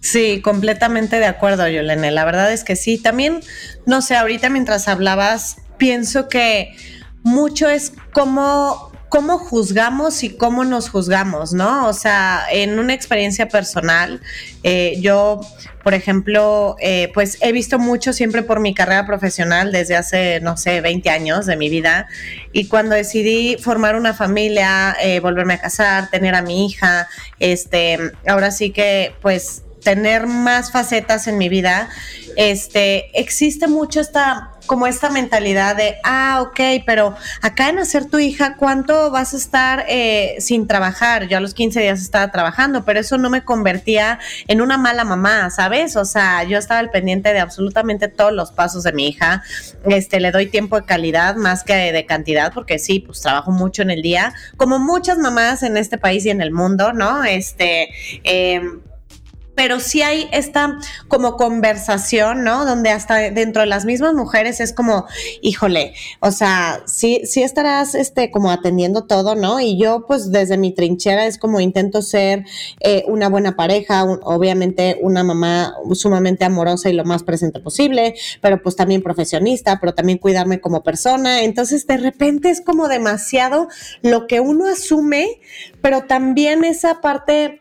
Sí, 0.00 0.40
completamente 0.40 1.19
de 1.19 1.26
acuerdo, 1.26 1.69
Yolene. 1.69 2.11
La 2.11 2.25
verdad 2.25 2.52
es 2.52 2.64
que 2.64 2.75
sí. 2.75 2.99
También, 2.99 3.40
no 3.87 4.00
sé, 4.00 4.16
ahorita 4.16 4.49
mientras 4.49 4.88
hablabas, 4.88 5.59
pienso 5.76 6.28
que 6.28 6.75
mucho 7.23 7.69
es 7.69 7.92
cómo, 8.12 8.92
cómo 9.11 9.38
juzgamos 9.38 10.23
y 10.25 10.30
cómo 10.30 10.64
nos 10.64 10.88
juzgamos, 10.88 11.52
¿no? 11.52 11.87
O 11.87 11.92
sea, 11.92 12.45
en 12.50 12.78
una 12.78 12.95
experiencia 12.95 13.49
personal, 13.49 14.23
eh, 14.62 14.97
yo, 15.02 15.42
por 15.85 15.92
ejemplo, 15.92 16.76
eh, 16.80 17.11
pues 17.12 17.37
he 17.42 17.52
visto 17.52 17.78
mucho 17.78 18.14
siempre 18.14 18.42
por 18.42 18.59
mi 18.59 18.73
carrera 18.73 19.04
profesional 19.04 19.71
desde 19.71 19.97
hace, 19.97 20.40
no 20.40 20.57
sé, 20.57 20.80
20 20.80 21.11
años 21.11 21.45
de 21.45 21.57
mi 21.59 21.69
vida. 21.69 22.09
Y 22.52 22.69
cuando 22.69 22.95
decidí 22.95 23.59
formar 23.59 23.97
una 23.97 24.14
familia, 24.14 24.97
eh, 25.02 25.21
volverme 25.21 25.54
a 25.54 25.61
casar, 25.61 26.09
tener 26.09 26.35
a 26.35 26.40
mi 26.40 26.64
hija, 26.64 27.07
este, 27.38 27.99
ahora 28.26 28.50
sí 28.50 28.71
que, 28.71 29.14
pues, 29.21 29.64
tener 29.83 30.27
más 30.27 30.73
facetas 30.73 31.27
en 31.27 31.39
mi 31.39 31.49
vida, 31.49 31.89
este, 32.37 33.19
existe 33.19 33.67
mucho 33.67 34.01
esta, 34.01 34.53
como 34.67 34.87
esta 34.87 35.11
mentalidad 35.11 35.77
de, 35.77 35.97
ah, 36.05 36.43
ok, 36.43 36.61
pero 36.87 37.15
acá 37.43 37.69
en 37.69 37.79
hacer 37.79 38.07
tu 38.07 38.19
hija, 38.19 38.57
¿cuánto 38.57 39.11
vas 39.11 39.35
a 39.35 39.37
estar 39.37 39.85
eh, 39.89 40.37
sin 40.39 40.67
trabajar? 40.67 41.29
Yo 41.29 41.39
a 41.39 41.41
los 41.41 41.55
15 41.55 41.81
días 41.81 42.01
estaba 42.01 42.31
trabajando, 42.31 42.85
pero 42.85 43.01
eso 43.01 43.19
no 43.19 43.31
me 43.31 43.45
convertía 43.45 44.21
en 44.47 44.61
una 44.61 44.79
mala 44.79 45.05
mamá, 45.05 45.51
¿sabes? 45.51 45.97
O 45.97 46.05
sea, 46.05 46.45
yo 46.45 46.59
estaba 46.59 46.81
al 46.81 46.91
pendiente 46.91 47.33
de 47.33 47.41
absolutamente 47.41 48.09
todos 48.09 48.33
los 48.33 48.53
pasos 48.53 48.85
de 48.85 48.93
mi 48.93 49.09
hija, 49.09 49.43
este, 49.87 50.21
le 50.21 50.31
doy 50.31 50.47
tiempo 50.47 50.81
de 50.81 50.87
calidad 50.87 51.37
más 51.37 51.65
que 51.65 51.75
de, 51.75 52.07
cantidad, 52.07 52.53
porque 52.53 52.79
sí, 52.79 53.01
pues 53.01 53.21
trabajo 53.21 53.51
mucho 53.51 53.83
en 53.83 53.91
el 53.91 54.03
día, 54.03 54.35
como 54.57 54.79
muchas 54.79 55.19
mamás 55.19 55.63
en 55.63 55.77
este 55.77 55.99
país 55.99 56.25
y 56.27 56.31
en 56.31 56.41
el 56.41 56.51
mundo, 56.51 56.93
¿no? 56.93 57.25
Este, 57.25 57.91
eh, 58.25 58.63
pero 59.61 59.79
sí 59.79 60.00
hay 60.00 60.26
esta 60.33 60.79
como 61.07 61.37
conversación, 61.37 62.45
¿no? 62.45 62.64
Donde 62.64 62.88
hasta 62.88 63.17
dentro 63.31 63.61
de 63.61 63.67
las 63.67 63.85
mismas 63.85 64.14
mujeres 64.14 64.59
es 64.59 64.73
como, 64.73 65.05
híjole, 65.43 65.93
o 66.21 66.31
sea, 66.31 66.81
sí, 66.87 67.21
sí 67.25 67.43
estarás 67.43 67.95
este, 67.95 68.31
como 68.31 68.50
atendiendo 68.50 69.05
todo, 69.05 69.35
¿no? 69.35 69.61
Y 69.61 69.79
yo 69.79 70.07
pues 70.07 70.33
desde 70.33 70.57
mi 70.57 70.73
trinchera 70.73 71.26
es 71.26 71.37
como 71.37 71.61
intento 71.61 72.00
ser 72.00 72.47
eh, 72.81 73.05
una 73.07 73.29
buena 73.29 73.55
pareja, 73.55 74.05
obviamente 74.23 74.97
una 75.02 75.25
mamá 75.25 75.75
sumamente 75.93 76.47
amorosa 76.47 76.88
y 76.88 76.95
lo 76.95 77.05
más 77.05 77.23
presente 77.23 77.61
posible, 77.61 78.14
pero 78.40 78.62
pues 78.62 78.76
también 78.76 79.02
profesionista, 79.02 79.79
pero 79.79 79.93
también 79.93 80.17
cuidarme 80.17 80.62
como 80.62 80.83
persona. 80.83 81.43
Entonces 81.43 81.87
de 81.87 81.99
repente 81.99 82.49
es 82.49 82.62
como 82.62 82.88
demasiado 82.88 83.69
lo 84.00 84.26
que 84.26 84.40
uno 84.40 84.69
asume, 84.69 85.38
pero 85.83 86.05
también 86.05 86.64
esa 86.64 87.02
parte 87.02 87.61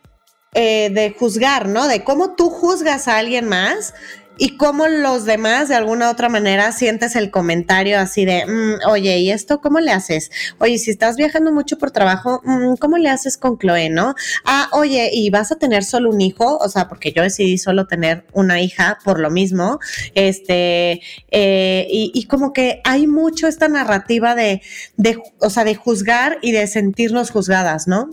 eh, 0.53 0.89
de 0.91 1.15
juzgar, 1.17 1.67
¿no? 1.67 1.87
De 1.87 2.03
cómo 2.03 2.35
tú 2.35 2.49
juzgas 2.49 3.07
a 3.07 3.17
alguien 3.17 3.47
más 3.47 3.93
y 4.39 4.55
cómo 4.57 4.87
los 4.87 5.25
demás 5.25 5.67
de 5.67 5.75
alguna 5.75 6.09
otra 6.09 6.29
manera 6.29 6.71
sientes 6.71 7.15
el 7.15 7.29
comentario 7.29 7.99
así 7.99 8.25
de, 8.25 8.45
mm, 8.45 8.89
oye, 8.89 9.19
¿y 9.19 9.31
esto 9.31 9.59
cómo 9.59 9.79
le 9.79 9.91
haces? 9.91 10.31
Oye, 10.59 10.77
si 10.79 10.91
estás 10.91 11.17
viajando 11.17 11.51
mucho 11.51 11.77
por 11.77 11.91
trabajo, 11.91 12.41
mm, 12.45 12.75
¿cómo 12.79 12.97
le 12.97 13.09
haces 13.09 13.37
con 13.37 13.59
Chloe, 13.59 13.89
no? 13.89 14.15
Ah, 14.45 14.69
oye, 14.71 15.11
¿y 15.13 15.29
vas 15.29 15.51
a 15.51 15.57
tener 15.57 15.83
solo 15.83 16.09
un 16.09 16.21
hijo? 16.21 16.57
O 16.57 16.69
sea, 16.69 16.87
porque 16.87 17.11
yo 17.11 17.21
decidí 17.21 17.57
solo 17.57 17.85
tener 17.85 18.25
una 18.31 18.61
hija 18.61 18.97
por 19.03 19.19
lo 19.19 19.29
mismo, 19.29 19.79
este, 20.15 21.01
eh, 21.31 21.87
y, 21.91 22.11
y, 22.13 22.25
como 22.27 22.53
que 22.53 22.81
hay 22.85 23.07
mucho 23.07 23.47
esta 23.47 23.67
narrativa 23.67 24.35
de, 24.35 24.61
de, 24.95 25.21
o 25.39 25.49
sea, 25.49 25.65
de 25.65 25.75
juzgar 25.75 26.37
y 26.41 26.53
de 26.53 26.65
sentirnos 26.67 27.31
juzgadas, 27.31 27.87
¿no? 27.87 28.09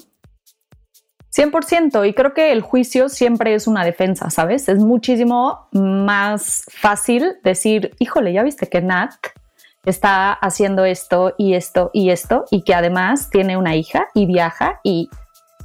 100%, 1.37 2.09
y 2.09 2.15
creo 2.15 2.33
que 2.33 2.51
el 2.51 2.63
juicio 2.63 3.11
siempre 3.11 3.55
es 3.55 3.67
una 3.67 3.85
defensa, 3.85 4.31
¿sabes? 4.31 4.69
Es 4.71 4.79
muchísimo 4.79 5.69
más 5.73 6.65
fácil 6.71 7.35
decir, 7.45 7.95
híjole, 7.99 8.33
ya 8.33 8.43
viste 8.43 8.69
que 8.69 8.81
Nat 8.81 9.13
está 9.85 10.33
haciendo 10.33 10.87
esto 10.87 11.35
y 11.37 11.53
esto 11.55 11.91
y 11.93 12.11
esto, 12.11 12.47
y 12.51 12.63
que 12.63 12.75
además 12.75 13.29
tiene 13.29 13.59
una 13.59 13.77
hija 13.77 14.07
y 14.15 14.25
viaja, 14.25 14.81
y, 14.83 15.11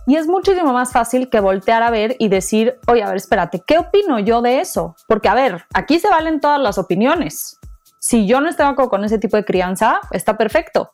y 0.08 0.18
es 0.18 0.28
muchísimo 0.28 0.74
más 0.74 0.92
fácil 0.92 1.30
que 1.30 1.40
voltear 1.40 1.84
a 1.84 1.90
ver 1.90 2.18
y 2.20 2.28
decir, 2.28 2.76
oye, 2.88 3.04
a 3.04 3.08
ver, 3.08 3.18
espérate, 3.18 3.62
¿qué 3.66 3.78
opino 3.78 4.20
yo 4.20 4.42
de 4.42 4.60
eso? 4.60 4.96
Porque, 5.08 5.30
a 5.30 5.36
ver, 5.36 5.64
aquí 5.74 6.00
se 6.00 6.10
valen 6.10 6.42
todas 6.42 6.60
las 6.60 6.78
opiniones. 6.78 7.58
Si 8.00 8.28
yo 8.28 8.42
no 8.42 8.50
estoy 8.50 8.66
de 8.66 8.72
acuerdo 8.72 8.90
con 8.90 9.06
ese 9.06 9.20
tipo 9.20 9.38
de 9.38 9.46
crianza, 9.46 10.02
está 10.12 10.38
perfecto. 10.38 10.92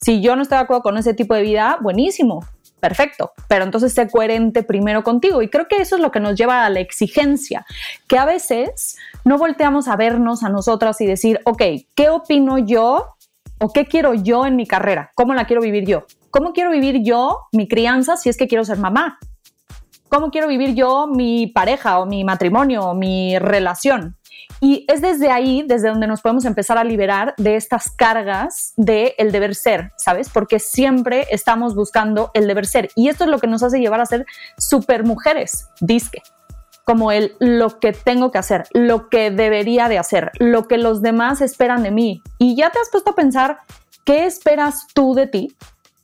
Si 0.00 0.20
yo 0.20 0.34
no 0.34 0.42
estoy 0.42 0.58
de 0.58 0.64
acuerdo 0.64 0.82
con 0.82 0.98
ese 0.98 1.14
tipo 1.14 1.34
de 1.34 1.42
vida, 1.42 1.78
buenísimo 1.80 2.40
perfecto, 2.80 3.32
pero 3.48 3.64
entonces 3.64 3.92
sé 3.92 4.08
coherente 4.08 4.62
primero 4.62 5.02
contigo. 5.02 5.42
Y 5.42 5.48
creo 5.48 5.68
que 5.68 5.76
eso 5.76 5.96
es 5.96 6.02
lo 6.02 6.10
que 6.10 6.20
nos 6.20 6.36
lleva 6.36 6.64
a 6.64 6.70
la 6.70 6.80
exigencia, 6.80 7.66
que 8.08 8.18
a 8.18 8.24
veces 8.24 8.96
no 9.24 9.38
volteamos 9.38 9.88
a 9.88 9.96
vernos 9.96 10.42
a 10.42 10.48
nosotras 10.48 11.00
y 11.00 11.06
decir, 11.06 11.40
ok, 11.44 11.62
¿qué 11.94 12.08
opino 12.10 12.58
yo 12.58 13.16
o 13.58 13.72
qué 13.72 13.86
quiero 13.86 14.14
yo 14.14 14.46
en 14.46 14.56
mi 14.56 14.66
carrera? 14.66 15.12
¿Cómo 15.14 15.34
la 15.34 15.46
quiero 15.46 15.62
vivir 15.62 15.86
yo? 15.86 16.04
¿Cómo 16.30 16.52
quiero 16.52 16.70
vivir 16.70 17.02
yo 17.02 17.40
mi 17.52 17.66
crianza 17.66 18.16
si 18.16 18.28
es 18.28 18.36
que 18.36 18.46
quiero 18.46 18.64
ser 18.64 18.78
mamá? 18.78 19.18
¿Cómo 20.08 20.30
quiero 20.30 20.48
vivir 20.48 20.74
yo 20.74 21.06
mi 21.06 21.48
pareja 21.48 21.98
o 21.98 22.06
mi 22.06 22.24
matrimonio 22.24 22.82
o 22.82 22.94
mi 22.94 23.38
relación? 23.38 24.16
Y 24.60 24.84
es 24.88 25.00
desde 25.00 25.30
ahí, 25.30 25.62
desde 25.66 25.88
donde 25.88 26.06
nos 26.06 26.22
podemos 26.22 26.44
empezar 26.44 26.78
a 26.78 26.84
liberar 26.84 27.34
de 27.36 27.56
estas 27.56 27.90
cargas 27.90 28.72
del 28.76 29.12
el 29.18 29.32
deber 29.32 29.54
ser, 29.54 29.92
¿sabes? 29.96 30.30
Porque 30.30 30.58
siempre 30.58 31.26
estamos 31.30 31.74
buscando 31.74 32.30
el 32.34 32.46
deber 32.46 32.66
ser. 32.66 32.90
Y 32.94 33.08
esto 33.08 33.24
es 33.24 33.30
lo 33.30 33.38
que 33.38 33.46
nos 33.46 33.62
hace 33.62 33.80
llevar 33.80 34.00
a 34.00 34.06
ser 34.06 34.26
super 34.58 35.04
mujeres, 35.04 35.68
disque. 35.80 36.22
Como 36.84 37.10
el 37.10 37.34
lo 37.40 37.80
que 37.80 37.92
tengo 37.92 38.30
que 38.30 38.38
hacer, 38.38 38.64
lo 38.72 39.08
que 39.08 39.30
debería 39.30 39.88
de 39.88 39.98
hacer, 39.98 40.30
lo 40.38 40.68
que 40.68 40.78
los 40.78 41.02
demás 41.02 41.40
esperan 41.40 41.82
de 41.82 41.90
mí. 41.90 42.22
Y 42.38 42.56
ya 42.56 42.70
te 42.70 42.78
has 42.78 42.90
puesto 42.90 43.10
a 43.10 43.14
pensar, 43.16 43.58
¿qué 44.04 44.24
esperas 44.24 44.86
tú 44.94 45.14
de 45.14 45.26
ti? 45.26 45.56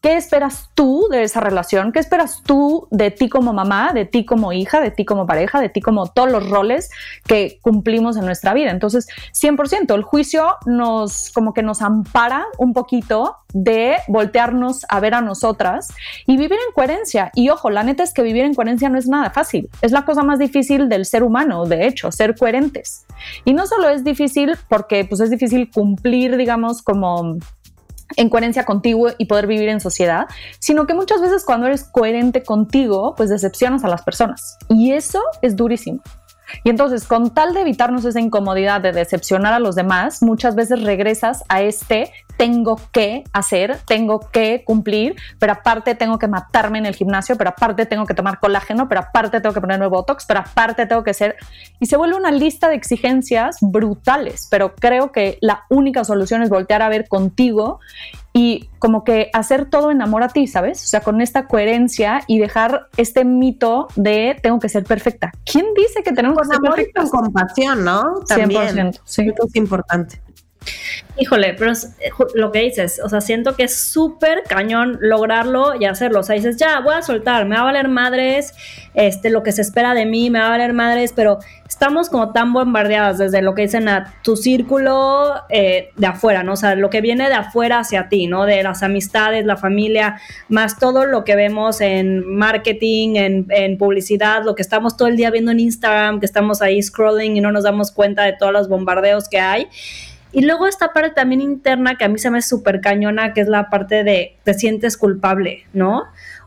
¿Qué 0.02 0.16
esperas 0.16 0.68
tú 0.74 1.06
de 1.12 1.22
esa 1.22 1.38
relación? 1.38 1.92
¿Qué 1.92 2.00
esperas 2.00 2.42
tú 2.44 2.88
de 2.90 3.12
ti 3.12 3.28
como 3.28 3.52
mamá, 3.52 3.92
de 3.92 4.04
ti 4.04 4.24
como 4.24 4.52
hija, 4.52 4.80
de 4.80 4.90
ti 4.90 5.04
como 5.04 5.26
pareja, 5.28 5.60
de 5.60 5.68
ti 5.68 5.80
como 5.80 6.08
todos 6.08 6.28
los 6.28 6.50
roles 6.50 6.90
que 7.24 7.60
cumplimos 7.62 8.16
en 8.16 8.24
nuestra 8.24 8.52
vida? 8.52 8.72
Entonces, 8.72 9.06
100%, 9.32 9.94
el 9.94 10.02
juicio 10.02 10.56
nos 10.66 11.30
como 11.30 11.54
que 11.54 11.62
nos 11.62 11.82
ampara 11.82 12.46
un 12.58 12.72
poquito 12.72 13.36
de 13.52 13.98
voltearnos 14.08 14.84
a 14.88 14.98
ver 14.98 15.14
a 15.14 15.20
nosotras 15.20 15.94
y 16.26 16.36
vivir 16.36 16.58
en 16.66 16.74
coherencia. 16.74 17.30
Y 17.36 17.50
ojo, 17.50 17.70
la 17.70 17.84
neta 17.84 18.02
es 18.02 18.12
que 18.12 18.24
vivir 18.24 18.42
en 18.42 18.54
coherencia 18.54 18.88
no 18.88 18.98
es 18.98 19.06
nada 19.06 19.30
fácil. 19.30 19.70
Es 19.82 19.92
la 19.92 20.04
cosa 20.04 20.24
más 20.24 20.40
difícil 20.40 20.88
del 20.88 21.04
ser 21.04 21.22
humano, 21.22 21.64
de 21.64 21.86
hecho, 21.86 22.10
ser 22.10 22.36
coherentes. 22.36 23.06
Y 23.44 23.54
no 23.54 23.68
solo 23.68 23.88
es 23.88 24.02
difícil 24.02 24.56
porque 24.68 25.04
pues 25.04 25.20
es 25.20 25.30
difícil 25.30 25.70
cumplir, 25.70 26.36
digamos, 26.36 26.82
como 26.82 27.36
en 28.16 28.28
coherencia 28.28 28.64
contigo 28.64 29.08
y 29.18 29.26
poder 29.26 29.46
vivir 29.46 29.68
en 29.68 29.80
sociedad, 29.80 30.26
sino 30.58 30.86
que 30.86 30.94
muchas 30.94 31.20
veces 31.20 31.44
cuando 31.44 31.66
eres 31.66 31.84
coherente 31.84 32.42
contigo, 32.42 33.14
pues 33.16 33.30
decepcionas 33.30 33.84
a 33.84 33.88
las 33.88 34.02
personas. 34.02 34.58
Y 34.68 34.92
eso 34.92 35.20
es 35.42 35.56
durísimo. 35.56 36.00
Y 36.64 36.70
entonces, 36.70 37.06
con 37.06 37.30
tal 37.34 37.54
de 37.54 37.62
evitarnos 37.62 38.04
esa 38.04 38.20
incomodidad 38.20 38.80
de 38.80 38.92
decepcionar 38.92 39.52
a 39.52 39.58
los 39.58 39.74
demás, 39.74 40.22
muchas 40.22 40.54
veces 40.54 40.82
regresas 40.82 41.44
a 41.48 41.62
este 41.62 42.10
tengo 42.36 42.80
que 42.92 43.24
hacer, 43.32 43.78
tengo 43.86 44.20
que 44.32 44.64
cumplir, 44.64 45.16
pero 45.38 45.52
aparte 45.52 45.94
tengo 45.94 46.18
que 46.18 46.28
matarme 46.28 46.78
en 46.78 46.86
el 46.86 46.94
gimnasio, 46.94 47.36
pero 47.36 47.50
aparte 47.50 47.86
tengo 47.86 48.06
que 48.06 48.14
tomar 48.14 48.40
colágeno, 48.40 48.88
pero 48.88 49.02
aparte 49.02 49.40
tengo 49.40 49.54
que 49.54 49.60
ponerme 49.60 49.86
botox, 49.86 50.24
pero 50.26 50.40
aparte 50.40 50.86
tengo 50.86 51.04
que 51.04 51.14
ser... 51.14 51.36
Y 51.78 51.86
se 51.86 51.96
vuelve 51.96 52.16
una 52.16 52.32
lista 52.32 52.68
de 52.68 52.74
exigencias 52.74 53.58
brutales, 53.60 54.48
pero 54.50 54.74
creo 54.74 55.12
que 55.12 55.38
la 55.40 55.64
única 55.68 56.04
solución 56.04 56.42
es 56.42 56.48
voltear 56.48 56.82
a 56.82 56.88
ver 56.88 57.06
contigo 57.08 57.80
y 58.32 58.70
como 58.78 59.04
que 59.04 59.30
hacer 59.32 59.66
todo 59.66 59.90
en 59.90 60.02
amor 60.02 60.22
a 60.22 60.28
ti, 60.28 60.46
¿sabes? 60.46 60.82
O 60.82 60.86
sea, 60.86 61.00
con 61.00 61.20
esta 61.20 61.46
coherencia 61.46 62.22
y 62.26 62.38
dejar 62.38 62.88
este 62.96 63.24
mito 63.24 63.88
de 63.96 64.36
tengo 64.42 64.58
que 64.58 64.68
ser 64.68 64.84
perfecta. 64.84 65.32
¿Quién 65.44 65.66
dice 65.74 66.02
que 66.02 66.12
tenemos 66.12 66.38
que 66.38 66.46
ser 66.46 66.56
amor 66.56 66.80
y 66.80 66.92
con 66.92 67.08
compasión, 67.08 67.84
¿no? 67.84 68.20
También. 68.26 68.92
100%, 68.92 69.00
sí. 69.04 69.28
Esto 69.28 69.46
es 69.46 69.56
importante. 69.56 70.22
Híjole, 71.18 71.54
pero 71.58 71.72
lo 72.34 72.52
que 72.52 72.60
dices, 72.60 72.98
o 73.04 73.08
sea, 73.08 73.20
siento 73.20 73.54
que 73.54 73.64
es 73.64 73.76
súper 73.76 74.44
cañón 74.48 74.96
lograrlo 75.02 75.74
y 75.78 75.84
hacerlo. 75.84 76.20
O 76.20 76.22
sea, 76.22 76.36
dices, 76.36 76.56
ya, 76.56 76.80
voy 76.80 76.94
a 76.94 77.02
soltar, 77.02 77.44
me 77.44 77.54
va 77.54 77.60
a 77.60 77.64
valer 77.64 77.88
madres, 77.88 78.54
este, 78.94 79.28
lo 79.28 79.42
que 79.42 79.52
se 79.52 79.60
espera 79.60 79.92
de 79.92 80.06
mí, 80.06 80.30
me 80.30 80.38
va 80.38 80.46
a 80.46 80.50
valer 80.50 80.72
madres, 80.72 81.12
pero 81.14 81.38
estamos 81.68 82.08
como 82.08 82.32
tan 82.32 82.54
bombardeadas 82.54 83.18
desde 83.18 83.42
lo 83.42 83.54
que 83.54 83.62
dicen 83.62 83.88
a 83.88 84.14
tu 84.22 84.36
círculo 84.36 85.34
eh, 85.50 85.90
de 85.96 86.06
afuera, 86.06 86.42
¿no? 86.44 86.54
O 86.54 86.56
sea, 86.56 86.76
lo 86.76 86.88
que 86.88 87.02
viene 87.02 87.28
de 87.28 87.34
afuera 87.34 87.80
hacia 87.80 88.08
ti, 88.08 88.26
¿no? 88.26 88.46
De 88.46 88.62
las 88.62 88.82
amistades, 88.82 89.44
la 89.44 89.58
familia, 89.58 90.18
más 90.48 90.78
todo 90.78 91.04
lo 91.04 91.24
que 91.24 91.36
vemos 91.36 91.82
en 91.82 92.26
marketing, 92.26 93.16
en 93.16 93.76
publicidad, 93.76 94.44
lo 94.44 94.54
que 94.54 94.62
estamos 94.62 94.96
todo 94.96 95.08
el 95.08 95.16
día 95.16 95.30
viendo 95.30 95.50
en 95.50 95.60
Instagram, 95.60 96.20
que 96.20 96.26
estamos 96.26 96.62
ahí 96.62 96.82
scrolling 96.82 97.36
y 97.36 97.40
no 97.42 97.52
nos 97.52 97.64
damos 97.64 97.92
cuenta 97.92 98.22
de 98.22 98.32
todos 98.32 98.52
los 98.52 98.68
bombardeos 98.68 99.28
que 99.28 99.40
hay. 99.40 99.68
Y 100.32 100.42
luego 100.42 100.66
esta 100.66 100.92
parte 100.92 101.10
también 101.10 101.40
interna 101.40 101.96
que 101.96 102.04
a 102.04 102.08
mí 102.08 102.18
se 102.18 102.30
me 102.30 102.38
es 102.38 102.48
súper 102.48 102.80
cañona, 102.80 103.34
que 103.34 103.42
es 103.42 103.48
la 103.48 103.68
parte 103.68 104.02
de 104.02 104.36
te 104.44 104.54
sientes 104.54 104.96
culpable, 104.96 105.64
¿no? 105.72 106.04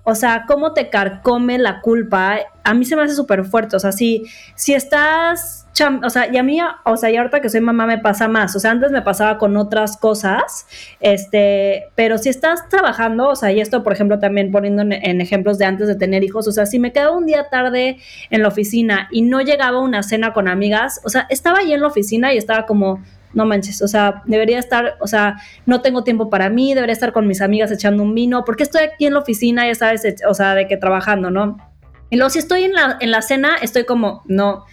O 0.07 0.13
sea, 0.13 0.45
cómo 0.47 0.73
te 0.73 0.91
carcome 0.91 1.57
la 1.57 1.81
culpa, 1.81 2.37
a 2.63 2.73
mí 2.75 2.85
se 2.85 2.95
me 2.95 3.01
hace 3.01 3.15
súper 3.15 3.43
fuerte. 3.43 3.75
O 3.75 3.79
sea, 3.79 3.91
si, 3.91 4.23
si 4.55 4.75
estás, 4.75 5.65
o 6.03 6.09
sea, 6.11 6.31
y 6.31 6.37
a 6.37 6.43
mí, 6.43 6.59
o 6.83 6.95
sea, 6.95 7.09
y 7.09 7.17
ahorita 7.17 7.41
que 7.41 7.49
soy 7.49 7.61
mamá 7.61 7.87
me 7.87 7.97
pasa 7.97 8.27
más. 8.27 8.55
O 8.55 8.59
sea, 8.59 8.69
antes 8.69 8.91
me 8.91 9.01
pasaba 9.01 9.39
con 9.39 9.57
otras 9.57 9.97
cosas, 9.97 10.67
este, 10.99 11.85
pero 11.95 12.19
si 12.19 12.29
estás 12.29 12.69
trabajando, 12.69 13.29
o 13.29 13.35
sea, 13.35 13.51
y 13.51 13.59
esto, 13.59 13.81
por 13.81 13.93
ejemplo, 13.93 14.19
también 14.19 14.51
poniendo 14.51 14.83
en, 14.83 14.93
en 14.93 15.21
ejemplos 15.21 15.57
de 15.57 15.65
antes 15.65 15.87
de 15.87 15.95
tener 15.95 16.23
hijos, 16.23 16.47
o 16.47 16.51
sea, 16.51 16.67
si 16.67 16.77
me 16.77 16.93
quedaba 16.93 17.17
un 17.17 17.25
día 17.25 17.49
tarde 17.49 17.97
en 18.29 18.41
la 18.43 18.49
oficina 18.49 19.07
y 19.11 19.23
no 19.23 19.41
llegaba 19.41 19.77
a 19.77 19.81
una 19.81 20.03
cena 20.03 20.33
con 20.33 20.47
amigas, 20.47 21.01
o 21.03 21.09
sea, 21.09 21.25
estaba 21.31 21.59
ahí 21.59 21.73
en 21.73 21.81
la 21.81 21.87
oficina 21.87 22.31
y 22.31 22.37
estaba 22.37 22.67
como, 22.67 23.01
no 23.35 23.45
manches, 23.45 23.81
o 23.81 23.87
sea, 23.87 24.23
debería 24.25 24.57
estar, 24.57 24.95
o 24.99 25.07
sea, 25.07 25.35
no 25.65 25.81
tengo 25.81 26.03
tiempo 26.03 26.29
para 26.29 26.49
mí, 26.49 26.73
debería 26.73 26.93
estar 26.93 27.13
con 27.13 27.27
mis 27.27 27.41
amigas 27.41 27.71
echando 27.71 28.01
un 28.01 28.15
vino, 28.15 28.43
porque 28.45 28.63
estoy 28.63 28.83
aquí 28.83 29.05
en 29.05 29.13
la 29.13 29.19
oficina, 29.19 29.67
ya 29.67 29.75
sabes, 29.75 30.03
o 30.27 30.33
sea, 30.33 30.55
de 30.55 30.67
que 30.67 30.77
trabajando, 30.77 31.29
¿no? 31.29 31.57
Y 32.09 32.15
luego 32.15 32.29
si 32.29 32.39
estoy 32.39 32.63
en 32.63 32.73
la, 32.73 32.97
en 32.99 33.11
la 33.11 33.21
cena, 33.21 33.57
estoy 33.61 33.83
como, 33.83 34.23
no, 34.25 34.65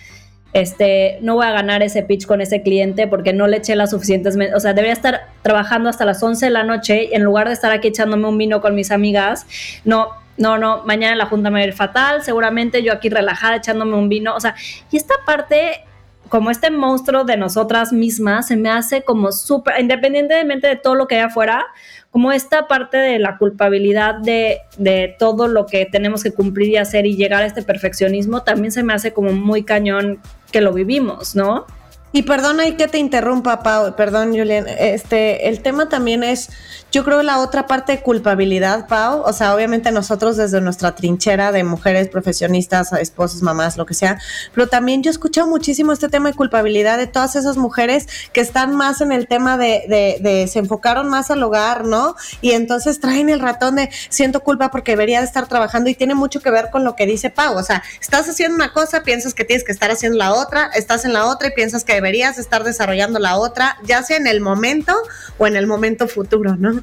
este, 0.52 1.18
no 1.22 1.34
voy 1.34 1.46
a 1.46 1.50
ganar 1.50 1.82
ese 1.82 2.02
pitch 2.02 2.26
con 2.26 2.40
ese 2.40 2.62
cliente 2.62 3.06
porque 3.06 3.32
no 3.32 3.46
le 3.46 3.58
eché 3.58 3.74
las 3.74 3.90
suficientes, 3.90 4.36
o 4.54 4.60
sea, 4.60 4.74
debería 4.74 4.92
estar 4.92 5.28
trabajando 5.42 5.88
hasta 5.88 6.04
las 6.04 6.22
11 6.22 6.46
de 6.46 6.50
la 6.50 6.62
noche 6.62 7.04
y 7.10 7.14
en 7.14 7.24
lugar 7.24 7.48
de 7.48 7.54
estar 7.54 7.72
aquí 7.72 7.88
echándome 7.88 8.28
un 8.28 8.38
vino 8.38 8.60
con 8.60 8.74
mis 8.74 8.90
amigas, 8.90 9.46
no, 9.84 10.08
no, 10.36 10.58
no, 10.58 10.82
mañana 10.84 11.16
la 11.16 11.26
junta 11.26 11.50
me 11.50 11.60
va 11.60 11.64
a 11.64 11.66
ir 11.66 11.72
fatal, 11.72 12.22
seguramente 12.22 12.82
yo 12.82 12.92
aquí 12.92 13.08
relajada 13.08 13.56
echándome 13.56 13.96
un 13.96 14.08
vino, 14.08 14.34
o 14.34 14.40
sea, 14.40 14.54
y 14.90 14.96
esta 14.96 15.14
parte 15.26 15.84
como 16.32 16.50
este 16.50 16.70
monstruo 16.70 17.24
de 17.24 17.36
nosotras 17.36 17.92
mismas 17.92 18.46
se 18.46 18.56
me 18.56 18.70
hace 18.70 19.02
como 19.02 19.32
súper, 19.32 19.78
independientemente 19.78 20.66
de 20.66 20.76
todo 20.76 20.94
lo 20.94 21.06
que 21.06 21.16
hay 21.16 21.20
afuera, 21.20 21.66
como 22.10 22.32
esta 22.32 22.66
parte 22.68 22.96
de 22.96 23.18
la 23.18 23.36
culpabilidad 23.36 24.14
de, 24.14 24.60
de, 24.78 25.14
todo 25.18 25.46
lo 25.46 25.66
que 25.66 25.84
tenemos 25.84 26.22
que 26.22 26.32
cumplir 26.32 26.70
y 26.70 26.76
hacer 26.78 27.04
y 27.04 27.16
llegar 27.16 27.42
a 27.42 27.46
este 27.46 27.60
perfeccionismo, 27.60 28.44
también 28.44 28.72
se 28.72 28.82
me 28.82 28.94
hace 28.94 29.12
como 29.12 29.34
muy 29.34 29.62
cañón 29.62 30.20
que 30.50 30.62
lo 30.62 30.72
vivimos, 30.72 31.36
¿no? 31.36 31.66
Y 32.14 32.22
perdona 32.22 32.66
y 32.66 32.76
que 32.76 32.88
te 32.88 32.98
interrumpa, 32.98 33.62
Pau, 33.62 33.96
perdón, 33.96 34.36
Julián. 34.36 34.66
Este, 34.68 35.48
el 35.48 35.62
tema 35.62 35.88
también 35.88 36.22
es, 36.22 36.50
yo 36.90 37.04
creo 37.04 37.22
la 37.22 37.38
otra 37.38 37.66
parte 37.66 37.92
de 37.92 38.02
culpabilidad, 38.02 38.86
Pau. 38.86 39.22
O 39.22 39.32
sea, 39.32 39.54
obviamente 39.54 39.90
nosotros 39.92 40.36
desde 40.36 40.60
nuestra 40.60 40.94
trinchera 40.94 41.52
de 41.52 41.64
mujeres 41.64 42.08
profesionistas, 42.08 42.92
esposas, 42.92 43.40
mamás, 43.40 43.78
lo 43.78 43.86
que 43.86 43.94
sea, 43.94 44.18
pero 44.54 44.68
también 44.68 45.02
yo 45.02 45.10
he 45.10 45.12
escuchado 45.12 45.46
muchísimo 45.46 45.92
este 45.92 46.10
tema 46.10 46.28
de 46.28 46.36
culpabilidad 46.36 46.98
de 46.98 47.06
todas 47.06 47.34
esas 47.34 47.56
mujeres 47.56 48.06
que 48.34 48.42
están 48.42 48.74
más 48.76 49.00
en 49.00 49.10
el 49.10 49.26
tema 49.26 49.56
de, 49.56 49.84
de, 49.88 50.18
de 50.20 50.46
se 50.48 50.58
enfocaron 50.58 51.08
más 51.08 51.30
al 51.30 51.42
hogar, 51.42 51.86
¿no? 51.86 52.14
Y 52.42 52.50
entonces 52.50 53.00
traen 53.00 53.30
el 53.30 53.40
ratón 53.40 53.76
de 53.76 53.88
siento 54.10 54.40
culpa 54.40 54.70
porque 54.70 54.92
debería 54.92 55.20
de 55.20 55.26
estar 55.26 55.46
trabajando 55.48 55.88
y 55.88 55.94
tiene 55.94 56.14
mucho 56.14 56.40
que 56.40 56.50
ver 56.50 56.68
con 56.70 56.84
lo 56.84 56.94
que 56.94 57.06
dice 57.06 57.30
Pau. 57.30 57.56
O 57.56 57.62
sea, 57.62 57.82
estás 58.02 58.28
haciendo 58.28 58.54
una 58.54 58.74
cosa, 58.74 59.02
piensas 59.02 59.32
que 59.32 59.46
tienes 59.46 59.64
que 59.64 59.72
estar 59.72 59.90
haciendo 59.90 60.18
la 60.18 60.34
otra, 60.34 60.70
estás 60.74 61.06
en 61.06 61.14
la 61.14 61.24
otra 61.24 61.48
y 61.48 61.52
piensas 61.52 61.84
que 61.84 62.01
deberías 62.02 62.36
estar 62.38 62.64
desarrollando 62.64 63.20
la 63.20 63.36
otra, 63.36 63.76
ya 63.84 64.02
sea 64.02 64.16
en 64.16 64.26
el 64.26 64.40
momento 64.40 64.92
o 65.38 65.46
en 65.46 65.54
el 65.54 65.68
momento 65.68 66.08
futuro, 66.08 66.56
¿no? 66.56 66.82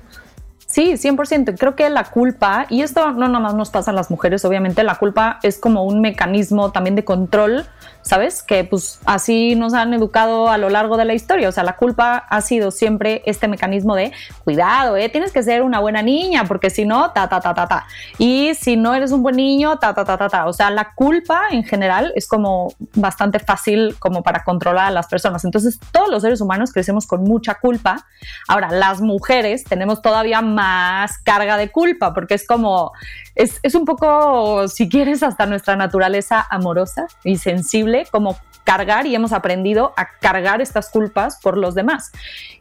Sí, 0.65 0.93
100%. 0.93 1.58
Creo 1.58 1.75
que 1.75 1.89
la 1.89 2.05
culpa, 2.05 2.67
y 2.69 2.84
esto 2.84 3.12
no 3.12 3.27
nada 3.27 3.39
más 3.39 3.55
nos 3.55 3.69
pasa 3.69 3.91
a 3.91 3.93
las 3.93 4.10
mujeres, 4.12 4.45
obviamente, 4.45 4.84
la 4.84 4.95
culpa 4.95 5.39
es 5.41 5.58
como 5.58 5.84
un 5.84 5.99
mecanismo 5.99 6.71
también 6.71 6.95
de 6.95 7.03
control 7.03 7.65
¿sabes? 8.01 8.43
Que 8.43 8.63
pues 8.63 8.99
así 9.05 9.55
nos 9.55 9.73
han 9.73 9.93
educado 9.93 10.49
a 10.49 10.57
lo 10.57 10.69
largo 10.69 10.97
de 10.97 11.05
la 11.05 11.13
historia. 11.13 11.49
O 11.49 11.51
sea, 11.51 11.63
la 11.63 11.75
culpa 11.75 12.17
ha 12.17 12.41
sido 12.41 12.71
siempre 12.71 13.21
este 13.25 13.47
mecanismo 13.47 13.95
de 13.95 14.12
cuidado, 14.43 14.97
¿eh? 14.97 15.09
Tienes 15.09 15.31
que 15.31 15.43
ser 15.43 15.62
una 15.62 15.79
buena 15.79 16.01
niña 16.01 16.45
porque 16.45 16.69
si 16.69 16.85
no, 16.85 17.12
ta, 17.12 17.27
ta, 17.27 17.39
ta, 17.39 17.53
ta, 17.53 17.67
ta. 17.67 17.88
Y 18.17 18.53
si 18.55 18.77
no 18.77 18.93
eres 18.93 19.12
un 19.12 19.21
buen 19.21 19.35
niño, 19.35 19.77
ta, 19.79 19.93
ta, 19.93 20.05
ta, 20.05 20.17
ta, 20.17 20.29
ta. 20.29 20.45
O 20.47 20.53
sea, 20.53 20.69
la 20.71 20.93
culpa 20.93 21.41
en 21.51 21.63
general 21.63 22.13
es 22.15 22.27
como 22.27 22.73
bastante 22.95 23.39
fácil 23.39 23.95
como 23.99 24.23
para 24.23 24.43
controlar 24.43 24.88
a 24.88 24.91
las 24.91 25.07
personas. 25.07 25.43
Entonces, 25.45 25.79
todos 25.91 26.09
los 26.09 26.21
seres 26.21 26.41
humanos 26.41 26.71
crecemos 26.71 27.05
con 27.05 27.23
mucha 27.23 27.55
culpa. 27.55 28.05
Ahora, 28.47 28.71
las 28.71 29.01
mujeres 29.01 29.63
tenemos 29.65 30.01
todavía 30.01 30.41
más 30.41 31.17
carga 31.19 31.57
de 31.57 31.71
culpa 31.71 32.13
porque 32.13 32.35
es 32.35 32.47
como, 32.47 32.91
es, 33.35 33.59
es 33.63 33.75
un 33.75 33.85
poco, 33.85 34.67
si 34.67 34.89
quieres, 34.89 35.23
hasta 35.23 35.45
nuestra 35.45 35.75
naturaleza 35.75 36.45
amorosa 36.49 37.07
y 37.23 37.38
sensible 37.38 37.88
como 38.12 38.38
cargar 38.63 39.08
y 39.08 39.15
hemos 39.15 39.32
aprendido 39.32 39.93
a 39.97 40.08
cargar 40.19 40.62
estas 40.62 40.89
culpas 40.89 41.39
por 41.41 41.58
los 41.58 41.75
demás. 41.75 42.12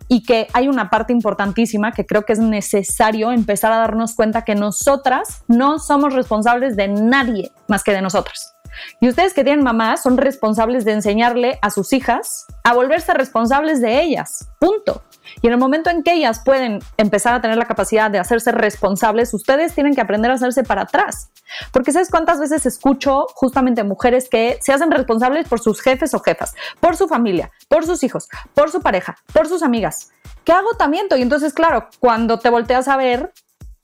Y 0.08 0.22
que 0.22 0.48
hay 0.54 0.68
una 0.68 0.88
parte 0.88 1.12
importantísima 1.12 1.92
que 1.92 2.06
creo 2.06 2.24
que 2.24 2.32
es 2.32 2.38
necesario 2.38 3.30
empezar 3.30 3.72
a 3.72 3.78
darnos 3.78 4.14
cuenta 4.14 4.42
que 4.42 4.54
nosotras 4.54 5.44
no 5.48 5.78
somos 5.78 6.14
responsables 6.14 6.76
de 6.76 6.88
nadie 6.88 7.52
más 7.68 7.84
que 7.84 7.92
de 7.92 8.00
nosotras. 8.00 8.57
Y 9.00 9.08
ustedes 9.08 9.34
que 9.34 9.44
tienen 9.44 9.64
mamás 9.64 10.02
son 10.02 10.16
responsables 10.16 10.84
de 10.84 10.92
enseñarle 10.92 11.58
a 11.62 11.70
sus 11.70 11.92
hijas 11.92 12.46
a 12.64 12.74
volverse 12.74 13.12
responsables 13.14 13.80
de 13.80 14.00
ellas. 14.02 14.48
Punto. 14.58 15.02
Y 15.42 15.46
en 15.46 15.52
el 15.52 15.58
momento 15.58 15.90
en 15.90 16.02
que 16.02 16.14
ellas 16.14 16.40
pueden 16.44 16.80
empezar 16.96 17.34
a 17.34 17.40
tener 17.40 17.56
la 17.56 17.66
capacidad 17.66 18.10
de 18.10 18.18
hacerse 18.18 18.52
responsables, 18.52 19.32
ustedes 19.34 19.74
tienen 19.74 19.94
que 19.94 20.00
aprender 20.00 20.30
a 20.30 20.34
hacerse 20.34 20.62
para 20.62 20.82
atrás. 20.82 21.30
Porque 21.72 21.92
¿sabes 21.92 22.10
cuántas 22.10 22.40
veces 22.40 22.66
escucho 22.66 23.26
justamente 23.34 23.84
mujeres 23.84 24.28
que 24.28 24.58
se 24.60 24.72
hacen 24.72 24.90
responsables 24.90 25.48
por 25.48 25.60
sus 25.60 25.80
jefes 25.80 26.14
o 26.14 26.20
jefas, 26.20 26.54
por 26.80 26.96
su 26.96 27.08
familia, 27.08 27.50
por 27.68 27.84
sus 27.84 28.02
hijos, 28.02 28.28
por 28.54 28.70
su 28.70 28.80
pareja, 28.80 29.16
por 29.32 29.48
sus 29.48 29.62
amigas? 29.62 30.10
¿Qué 30.44 30.52
agotamiento? 30.52 31.16
Y 31.16 31.22
entonces, 31.22 31.52
claro, 31.52 31.88
cuando 32.00 32.38
te 32.38 32.50
volteas 32.50 32.88
a 32.88 32.96
ver, 32.96 33.32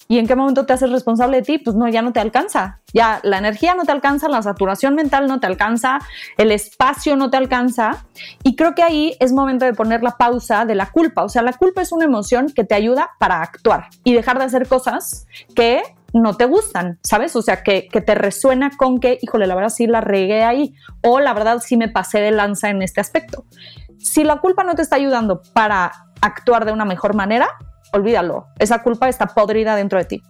¿Y 0.06 0.18
en 0.18 0.26
qué 0.26 0.36
momento 0.36 0.66
te 0.66 0.72
haces 0.72 0.90
responsable 0.90 1.38
de 1.38 1.42
ti? 1.42 1.58
Pues 1.58 1.76
no, 1.76 1.88
ya 1.88 2.02
no 2.02 2.12
te 2.12 2.20
alcanza. 2.20 2.80
Ya 2.92 3.20
la 3.22 3.38
energía 3.38 3.74
no 3.74 3.84
te 3.84 3.92
alcanza, 3.92 4.28
la 4.28 4.42
saturación 4.42 4.94
mental 4.94 5.26
no 5.26 5.40
te 5.40 5.46
alcanza, 5.46 5.98
el 6.36 6.52
espacio 6.52 7.16
no 7.16 7.30
te 7.30 7.36
alcanza. 7.36 8.04
Y 8.42 8.54
creo 8.54 8.74
que 8.74 8.82
ahí 8.82 9.16
es 9.18 9.32
momento 9.32 9.64
de 9.64 9.72
poner 9.72 10.02
la 10.02 10.16
pausa 10.16 10.66
de 10.66 10.74
la 10.74 10.90
culpa. 10.90 11.24
O 11.24 11.28
sea, 11.28 11.42
la 11.42 11.54
culpa 11.54 11.80
es 11.82 11.92
una 11.92 12.04
emoción 12.04 12.52
que 12.54 12.64
te 12.64 12.74
ayuda 12.74 13.10
para 13.18 13.40
actuar 13.40 13.88
y 14.04 14.12
dejar 14.12 14.38
de 14.38 14.44
hacer 14.44 14.68
cosas 14.68 15.26
que 15.54 15.82
no 16.12 16.36
te 16.36 16.44
gustan, 16.44 16.98
¿sabes? 17.02 17.34
O 17.34 17.42
sea, 17.42 17.62
que, 17.62 17.88
que 17.88 18.00
te 18.00 18.14
resuena 18.14 18.70
con 18.76 19.00
que, 19.00 19.18
híjole, 19.20 19.46
la 19.46 19.54
verdad 19.56 19.70
sí 19.70 19.86
la 19.86 20.00
regué 20.00 20.44
ahí 20.44 20.74
o 21.02 21.18
la 21.18 21.34
verdad 21.34 21.60
sí 21.60 21.76
me 21.76 21.88
pasé 21.88 22.20
de 22.20 22.30
lanza 22.30 22.70
en 22.70 22.82
este 22.82 23.00
aspecto. 23.00 23.46
Si 23.98 24.22
la 24.22 24.36
culpa 24.36 24.62
no 24.62 24.74
te 24.74 24.82
está 24.82 24.96
ayudando 24.96 25.42
para 25.54 25.90
actuar 26.20 26.66
de 26.66 26.72
una 26.72 26.84
mejor 26.84 27.16
manera, 27.16 27.48
olvídalo, 27.94 28.48
esa 28.58 28.82
culpa 28.82 29.08
está 29.08 29.26
podrida 29.26 29.76
dentro 29.76 29.98
de 29.98 30.04
ti. 30.04 30.22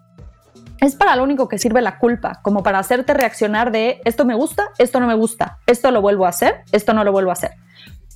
Es 0.81 0.97
para 0.97 1.17
lo 1.17 1.25
único 1.25 1.49
que 1.49 1.59
sirve 1.59 1.81
la 1.81 1.99
culpa, 1.99 2.41
como 2.43 2.63
para 2.63 2.79
hacerte 2.79 3.15
reaccionar 3.15 3.73
de 3.73 4.01
esto 4.05 4.25
me 4.25 4.35
gusta, 4.35 4.69
esto 4.79 5.01
no 5.01 5.07
me 5.07 5.15
gusta, 5.15 5.59
esto 5.67 5.91
lo 5.91 6.03
vuelvo 6.03 6.27
a 6.27 6.29
hacer, 6.29 6.63
esto 6.73 6.93
no 6.93 7.05
lo 7.05 7.13
vuelvo 7.13 7.31
a 7.31 7.35
hacer. 7.35 7.53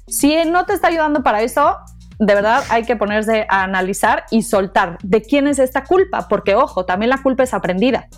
Si 0.07 0.37
no 0.45 0.67
te 0.67 0.75
está 0.75 0.89
ayudando 0.89 1.23
para 1.23 1.41
eso, 1.43 1.77
de 2.19 2.35
verdad 2.35 2.63
hay 2.69 2.85
que 2.85 2.97
ponerse 2.97 3.47
a 3.49 3.63
analizar 3.63 4.25
y 4.31 4.43
soltar 4.43 4.99
de 5.03 5.23
quién 5.23 5.47
es 5.47 5.59
esta 5.59 5.85
culpa, 5.85 6.29
porque 6.29 6.55
ojo, 6.55 6.85
también 6.85 7.11
la 7.11 7.23
culpa 7.23 7.45
es 7.45 7.55
aprendida. 7.55 8.09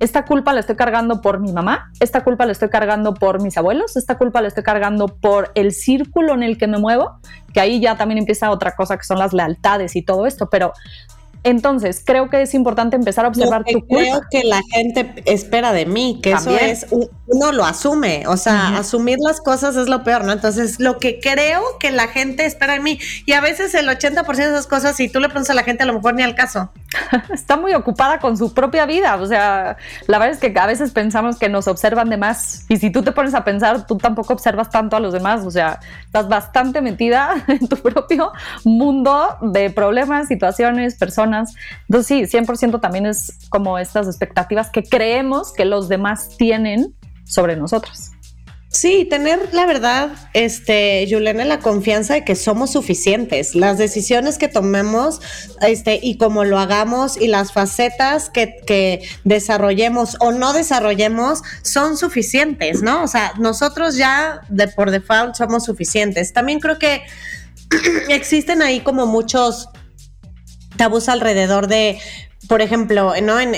Esta 0.00 0.24
culpa 0.24 0.52
la 0.52 0.60
estoy 0.60 0.76
cargando 0.76 1.20
por 1.20 1.38
mi 1.38 1.52
mamá, 1.52 1.92
esta 2.00 2.24
culpa 2.24 2.46
la 2.46 2.52
estoy 2.52 2.70
cargando 2.70 3.14
por 3.14 3.40
mis 3.40 3.56
abuelos, 3.56 3.96
esta 3.96 4.18
culpa 4.18 4.40
la 4.40 4.48
estoy 4.48 4.64
cargando 4.64 5.08
por 5.08 5.52
el 5.54 5.72
círculo 5.72 6.34
en 6.34 6.42
el 6.42 6.58
que 6.58 6.66
me 6.66 6.78
muevo, 6.78 7.18
que 7.52 7.60
ahí 7.60 7.80
ya 7.80 7.96
también 7.96 8.18
empieza 8.18 8.50
otra 8.50 8.74
cosa 8.74 8.96
que 8.96 9.04
son 9.04 9.18
las 9.18 9.32
lealtades 9.32 9.94
y 9.96 10.02
todo 10.02 10.26
esto, 10.26 10.48
pero 10.50 10.72
entonces, 11.42 12.02
creo 12.04 12.28
que 12.28 12.42
es 12.42 12.52
importante 12.52 12.96
empezar 12.96 13.24
a 13.24 13.28
observar 13.28 13.64
tu 13.64 13.80
culpa. 13.86 14.02
Creo 14.02 14.20
que 14.30 14.44
la 14.44 14.60
gente 14.72 15.22
espera 15.24 15.72
de 15.72 15.86
mí, 15.86 16.20
que 16.22 16.32
eso 16.32 16.50
es, 16.50 16.86
uno 16.90 17.52
lo 17.52 17.64
asume, 17.64 18.24
o 18.26 18.36
sea, 18.36 18.76
asumir 18.76 19.18
las 19.20 19.40
cosas 19.40 19.74
es 19.76 19.88
lo 19.88 20.04
peor, 20.04 20.24
¿no? 20.24 20.32
Entonces, 20.32 20.78
lo 20.78 20.98
que 20.98 21.18
creo 21.18 21.62
que 21.78 21.92
la 21.92 22.08
gente 22.08 22.44
espera 22.44 22.74
de 22.74 22.80
mí, 22.80 22.98
y 23.24 23.32
a 23.32 23.40
veces 23.40 23.74
el 23.74 23.88
80% 23.88 24.36
de 24.36 24.44
esas 24.44 24.66
cosas, 24.66 24.96
si 24.96 25.08
tú 25.08 25.18
le 25.18 25.28
preguntas 25.28 25.50
a 25.50 25.54
la 25.54 25.62
gente, 25.62 25.82
a 25.82 25.86
lo 25.86 25.94
mejor 25.94 26.14
ni 26.14 26.22
al 26.22 26.34
caso. 26.34 26.70
Está 27.32 27.56
muy 27.56 27.74
ocupada 27.74 28.18
con 28.18 28.36
su 28.36 28.52
propia 28.52 28.86
vida, 28.86 29.16
o 29.16 29.26
sea, 29.26 29.76
la 30.06 30.18
verdad 30.18 30.34
es 30.34 30.40
que 30.40 30.58
a 30.58 30.66
veces 30.66 30.92
pensamos 30.92 31.38
que 31.38 31.48
nos 31.48 31.68
observan 31.68 32.10
de 32.10 32.16
más, 32.16 32.64
y 32.68 32.76
si 32.78 32.90
tú 32.90 33.02
te 33.02 33.12
pones 33.12 33.34
a 33.34 33.44
pensar, 33.44 33.86
tú 33.86 33.96
tampoco 33.96 34.32
observas 34.32 34.70
tanto 34.70 34.96
a 34.96 35.00
los 35.00 35.12
demás, 35.12 35.44
o 35.46 35.50
sea, 35.50 35.80
estás 36.04 36.28
bastante 36.28 36.80
metida 36.80 37.44
en 37.48 37.68
tu 37.68 37.76
propio 37.76 38.32
mundo 38.64 39.36
de 39.40 39.70
problemas, 39.70 40.28
situaciones, 40.28 40.96
personas. 40.96 41.54
Entonces 41.88 42.30
sí, 42.30 42.38
100% 42.38 42.80
también 42.80 43.06
es 43.06 43.38
como 43.48 43.78
estas 43.78 44.06
expectativas 44.06 44.70
que 44.70 44.82
creemos 44.82 45.52
que 45.52 45.64
los 45.64 45.88
demás 45.88 46.36
tienen 46.36 46.94
sobre 47.24 47.56
nosotros. 47.56 48.12
Sí, 48.72 49.04
tener 49.04 49.52
la 49.52 49.66
verdad, 49.66 50.12
este, 50.32 51.04
Juliana, 51.10 51.44
la 51.44 51.58
confianza 51.58 52.14
de 52.14 52.24
que 52.24 52.36
somos 52.36 52.70
suficientes. 52.70 53.56
Las 53.56 53.78
decisiones 53.78 54.38
que 54.38 54.46
tomemos, 54.46 55.20
este, 55.60 55.98
y 56.00 56.18
cómo 56.18 56.44
lo 56.44 56.56
hagamos, 56.56 57.20
y 57.20 57.26
las 57.26 57.52
facetas 57.52 58.30
que, 58.30 58.60
que 58.64 59.02
desarrollemos 59.24 60.16
o 60.20 60.30
no 60.30 60.52
desarrollemos, 60.52 61.42
son 61.62 61.96
suficientes, 61.96 62.80
¿no? 62.80 63.02
O 63.02 63.08
sea, 63.08 63.32
nosotros 63.40 63.96
ya 63.96 64.42
de 64.48 64.68
por 64.68 64.92
default 64.92 65.34
somos 65.34 65.64
suficientes. 65.64 66.32
También 66.32 66.60
creo 66.60 66.78
que 66.78 67.02
existen 68.08 68.62
ahí 68.62 68.80
como 68.80 69.04
muchos 69.06 69.68
tabús 70.76 71.08
alrededor 71.08 71.66
de 71.66 71.98
por 72.48 72.62
ejemplo, 72.62 73.12
¿no? 73.22 73.38
En, 73.38 73.54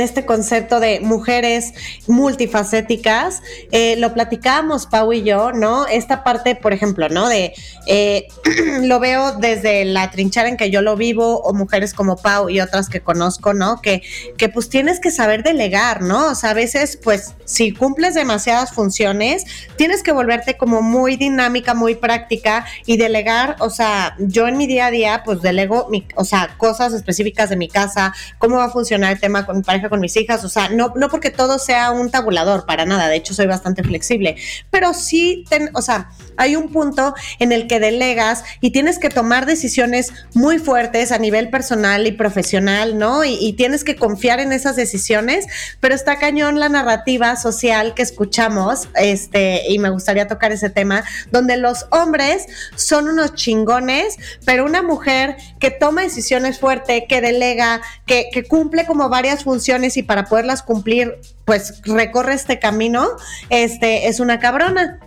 este 0.00 0.26
concepto 0.26 0.80
de 0.80 1.00
mujeres 1.00 1.72
multifacéticas, 2.06 3.42
eh, 3.70 3.96
lo 3.96 4.12
platicábamos 4.12 4.86
Pau 4.86 5.12
y 5.12 5.22
yo, 5.22 5.52
¿no? 5.52 5.86
Esta 5.86 6.22
parte, 6.22 6.54
por 6.54 6.72
ejemplo, 6.72 7.08
¿no? 7.08 7.28
De, 7.28 7.54
eh, 7.86 8.28
lo 8.82 9.00
veo 9.00 9.32
desde 9.32 9.84
la 9.86 10.10
trinchera 10.10 10.48
en 10.48 10.56
que 10.56 10.70
yo 10.70 10.82
lo 10.82 10.96
vivo, 10.96 11.40
o 11.40 11.54
mujeres 11.54 11.94
como 11.94 12.16
Pau 12.16 12.50
y 12.50 12.60
otras 12.60 12.88
que 12.88 13.00
conozco, 13.00 13.54
¿no? 13.54 13.80
Que, 13.80 14.02
que 14.36 14.48
pues 14.50 14.68
tienes 14.68 15.00
que 15.00 15.10
saber 15.10 15.42
delegar, 15.42 16.02
¿no? 16.02 16.30
O 16.30 16.34
sea, 16.34 16.50
a 16.50 16.54
veces, 16.54 16.98
pues, 17.02 17.34
si 17.46 17.72
cumples 17.72 18.14
demasiadas 18.14 18.72
funciones, 18.72 19.44
tienes 19.76 20.02
que 20.02 20.12
volverte 20.12 20.56
como 20.58 20.82
muy 20.82 21.16
dinámica, 21.16 21.72
muy 21.72 21.94
práctica 21.94 22.66
y 22.84 22.98
delegar, 22.98 23.56
o 23.60 23.70
sea, 23.70 24.16
yo 24.18 24.48
en 24.48 24.58
mi 24.58 24.66
día 24.66 24.86
a 24.86 24.90
día, 24.90 25.22
pues 25.24 25.40
delego, 25.40 25.88
mi, 25.90 26.06
o 26.14 26.24
sea, 26.24 26.54
cosas 26.58 26.92
específicas 26.92 27.48
de 27.48 27.56
mi 27.56 27.68
casa, 27.68 28.11
cómo 28.38 28.56
va 28.56 28.66
a 28.66 28.70
funcionar 28.70 29.12
el 29.12 29.20
tema 29.20 29.46
con 29.46 29.58
mi 29.58 29.62
pareja, 29.62 29.88
con 29.88 30.00
mis 30.00 30.16
hijas, 30.16 30.44
o 30.44 30.48
sea, 30.48 30.68
no, 30.68 30.92
no 30.96 31.08
porque 31.08 31.30
todo 31.30 31.58
sea 31.58 31.90
un 31.90 32.10
tabulador, 32.10 32.66
para 32.66 32.84
nada, 32.84 33.08
de 33.08 33.16
hecho 33.16 33.34
soy 33.34 33.46
bastante 33.46 33.82
flexible, 33.82 34.36
pero 34.70 34.94
sí, 34.94 35.44
o 35.74 35.82
sea, 35.82 36.10
hay 36.36 36.56
un 36.56 36.68
punto 36.70 37.14
en 37.38 37.52
el 37.52 37.66
que 37.66 37.80
delegas 37.80 38.44
y 38.60 38.70
tienes 38.70 38.98
que 38.98 39.08
tomar 39.08 39.46
decisiones 39.46 40.12
muy 40.34 40.58
fuertes 40.58 41.12
a 41.12 41.18
nivel 41.18 41.50
personal 41.50 42.06
y 42.06 42.12
profesional, 42.12 42.98
¿no? 42.98 43.24
Y, 43.24 43.52
tienes 43.52 43.84
que 43.84 43.96
confiar 43.96 44.40
en 44.40 44.50
esas 44.52 44.76
decisiones, 44.76 45.46
pero 45.78 45.94
está 45.94 46.18
cañón 46.18 46.58
la 46.58 46.70
narrativa 46.70 47.36
social 47.36 47.94
que 47.94 48.02
escuchamos, 48.02 48.88
este, 48.96 49.62
y 49.68 49.78
me 49.78 49.90
gustaría 49.90 50.26
tocar 50.26 50.52
ese 50.52 50.70
tema, 50.70 51.04
donde 51.30 51.58
los 51.58 51.86
hombres 51.90 52.46
son 52.76 53.08
unos 53.08 53.34
chingones, 53.34 54.16
pero 54.46 54.64
una 54.64 54.82
mujer 54.82 55.36
que 55.60 55.70
toma 55.70 56.02
decisiones 56.02 56.58
fuerte, 56.58 57.06
que 57.08 57.20
delega, 57.20 57.82
que, 58.06 58.44
cumple 58.48 58.86
como 58.86 59.08
varias 59.08 59.44
funciones 59.44 59.96
y 59.96 60.02
para 60.02 60.24
poderlas 60.24 60.62
cumplir, 60.62 61.18
pues 61.44 61.82
recorre 61.84 62.34
este 62.34 62.58
camino, 62.58 63.06
este, 63.50 64.08
es 64.08 64.20
una 64.20 64.38
cabrona. 64.38 64.98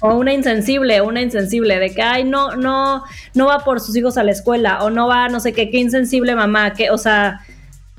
O 0.00 0.14
una 0.14 0.32
insensible, 0.32 1.00
una 1.00 1.20
insensible, 1.20 1.80
de 1.80 1.92
que, 1.92 2.02
ay, 2.02 2.22
no, 2.22 2.54
no, 2.54 3.02
no 3.34 3.46
va 3.46 3.64
por 3.64 3.80
sus 3.80 3.96
hijos 3.96 4.16
a 4.16 4.22
la 4.22 4.30
escuela, 4.30 4.84
o 4.84 4.90
no 4.90 5.08
va, 5.08 5.28
no 5.28 5.40
sé 5.40 5.52
qué, 5.52 5.68
qué 5.68 5.78
insensible 5.78 6.36
mamá, 6.36 6.74
que, 6.74 6.90
o 6.90 6.98
sea, 6.98 7.40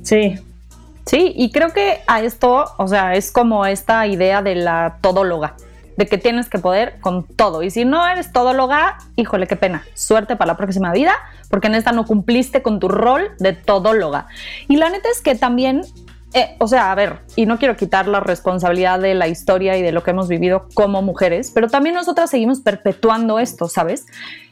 sí. 0.01 0.39
Sí, 1.05 1.33
y 1.35 1.51
creo 1.51 1.73
que 1.73 1.99
a 2.07 2.21
esto, 2.21 2.65
o 2.77 2.88
sea, 2.88 3.15
es 3.15 3.31
como 3.31 3.65
esta 3.65 4.07
idea 4.07 4.41
de 4.41 4.55
la 4.55 4.97
todóloga, 5.01 5.55
de 5.97 6.05
que 6.05 6.17
tienes 6.17 6.49
que 6.49 6.60
poder 6.60 6.99
con 7.01 7.25
todo. 7.25 7.63
Y 7.63 7.71
si 7.71 7.86
no 7.86 8.08
eres 8.08 8.31
todóloga, 8.31 8.97
híjole, 9.15 9.47
qué 9.47 9.55
pena. 9.55 9.84
Suerte 9.93 10.36
para 10.36 10.53
la 10.53 10.58
próxima 10.58 10.91
vida, 10.91 11.13
porque 11.49 11.67
en 11.67 11.75
esta 11.75 11.91
no 11.91 12.05
cumpliste 12.05 12.62
con 12.62 12.79
tu 12.79 12.88
rol 12.88 13.31
de 13.39 13.53
todóloga. 13.53 14.27
Y 14.67 14.77
la 14.77 14.89
neta 14.89 15.10
es 15.10 15.21
que 15.21 15.36
también 15.36 15.84
eh, 16.36 16.58
o 16.60 16.67
sea, 16.67 16.91
a 16.91 16.95
ver, 16.95 17.19
y 17.38 17.45
no 17.45 17.58
quiero 17.58 17.77
quitar 17.77 18.10
la 18.10 18.19
responsabilidad 18.19 18.99
de 18.99 19.13
la 19.13 19.29
historia 19.29 19.77
y 19.77 19.81
de 19.81 19.93
lo 19.93 20.03
que 20.03 20.12
hemos 20.12 20.27
vivido 20.27 20.67
como 20.73 21.01
mujeres, 21.01 21.49
pero 21.49 21.69
también 21.69 21.95
nosotras 21.95 22.29
seguimos 22.29 22.60
perpetuando 22.60 23.39
esto, 23.39 23.69
¿sabes? 23.69 24.05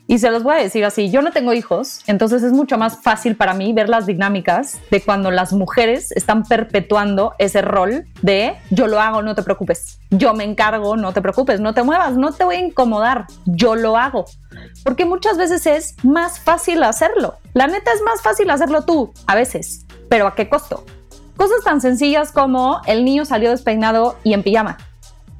Y 0.05 0.19
se 0.19 0.29
los 0.31 0.43
voy 0.43 0.55
a 0.55 0.61
decir 0.61 0.83
así, 0.83 1.09
yo 1.09 1.21
no 1.21 1.31
tengo 1.31 1.53
hijos, 1.53 2.01
entonces 2.07 2.43
es 2.43 2.51
mucho 2.51 2.77
más 2.77 3.01
fácil 3.01 3.37
para 3.37 3.53
mí 3.53 3.71
ver 3.71 3.87
las 3.87 4.05
dinámicas 4.05 4.79
de 4.91 5.01
cuando 5.01 5.31
las 5.31 5.53
mujeres 5.53 6.11
están 6.11 6.43
perpetuando 6.43 7.33
ese 7.39 7.61
rol 7.61 8.05
de 8.21 8.55
yo 8.69 8.87
lo 8.87 8.99
hago, 8.99 9.21
no 9.21 9.33
te 9.33 9.43
preocupes, 9.43 9.99
yo 10.09 10.33
me 10.33 10.43
encargo, 10.43 10.97
no 10.97 11.13
te 11.13 11.21
preocupes, 11.21 11.61
no 11.61 11.73
te 11.73 11.83
muevas, 11.83 12.17
no 12.17 12.33
te 12.33 12.43
voy 12.43 12.55
a 12.55 12.59
incomodar, 12.59 13.27
yo 13.45 13.75
lo 13.75 13.95
hago. 13.95 14.25
Porque 14.83 15.05
muchas 15.05 15.37
veces 15.37 15.65
es 15.65 15.95
más 16.03 16.39
fácil 16.39 16.83
hacerlo. 16.83 17.35
La 17.53 17.67
neta 17.67 17.93
es 17.93 18.01
más 18.01 18.21
fácil 18.21 18.49
hacerlo 18.49 18.83
tú, 18.83 19.13
a 19.25 19.35
veces, 19.35 19.85
pero 20.09 20.27
¿a 20.27 20.35
qué 20.35 20.49
costo? 20.49 20.83
Cosas 21.37 21.63
tan 21.63 21.79
sencillas 21.79 22.33
como 22.33 22.81
el 22.87 23.05
niño 23.05 23.23
salió 23.23 23.51
despeinado 23.51 24.17
y 24.23 24.33
en 24.33 24.43
pijama 24.43 24.77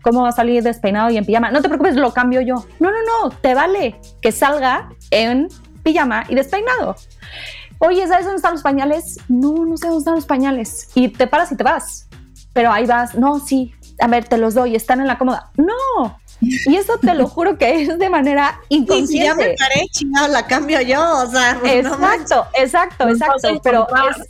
¿Cómo 0.04 0.22
va 0.22 0.30
a 0.30 0.34
salir 0.34 0.62
despeinado 0.62 1.10
y 1.10 1.18
en 1.18 1.26
pijama? 1.26 1.50
No 1.50 1.62
te 1.62 1.70
preocupes, 1.70 1.96
lo 1.96 2.13
cambio 2.13 2.42
yo. 2.42 2.56
No, 2.80 2.92
no, 2.92 2.98
no, 3.24 3.30
te 3.30 3.56
vale 3.56 4.00
que 4.22 4.34
salga 4.34 4.89
en 5.12 5.48
pijama 5.82 6.26
y 6.28 6.36
despeinado. 6.36 6.96
Oye, 7.80 8.06
¿sabes 8.08 8.26
dónde 8.26 8.38
están 8.38 8.54
los 8.54 8.62
pañales? 8.62 9.18
No, 9.30 9.66
no 9.66 9.78
sé 9.78 9.88
dónde 9.88 10.00
están 10.00 10.16
los 10.16 10.26
pañales. 10.26 10.89
Y 10.94 11.08
te 11.08 11.26
paras 11.26 11.52
y 11.54 11.56
te 11.56 11.63
vas. 11.63 12.08
Pero 12.54 12.72
ahí 12.72 12.86
vas. 12.86 13.16
No, 13.16 13.39
sí. 13.39 13.74
A 14.00 14.08
ver, 14.08 14.26
te 14.26 14.38
los 14.38 14.54
doy. 14.54 14.76
Están 14.76 15.00
en 15.00 15.08
la 15.08 15.18
cómoda. 15.18 15.52
No. 15.58 16.20
Y 16.67 16.75
eso 16.75 16.97
te 16.97 17.13
lo 17.13 17.27
juro 17.27 17.58
que 17.58 17.82
es 17.82 17.99
de 17.99 18.10
manera 18.10 18.60
inconsciente. 18.69 19.13
Y 19.13 19.17
si 19.17 19.23
ya 19.23 19.36
me 19.36 19.56
paré, 19.58 19.88
chingado, 19.91 20.27
la 20.27 20.45
cambio 20.45 20.82
yo. 20.82 21.01
O 21.19 21.29
sea, 21.29 21.60
exacto, 21.65 22.47
exacto, 22.53 23.08
exacto. 23.10 23.62
Pero 23.63 23.88
es, 24.10 24.29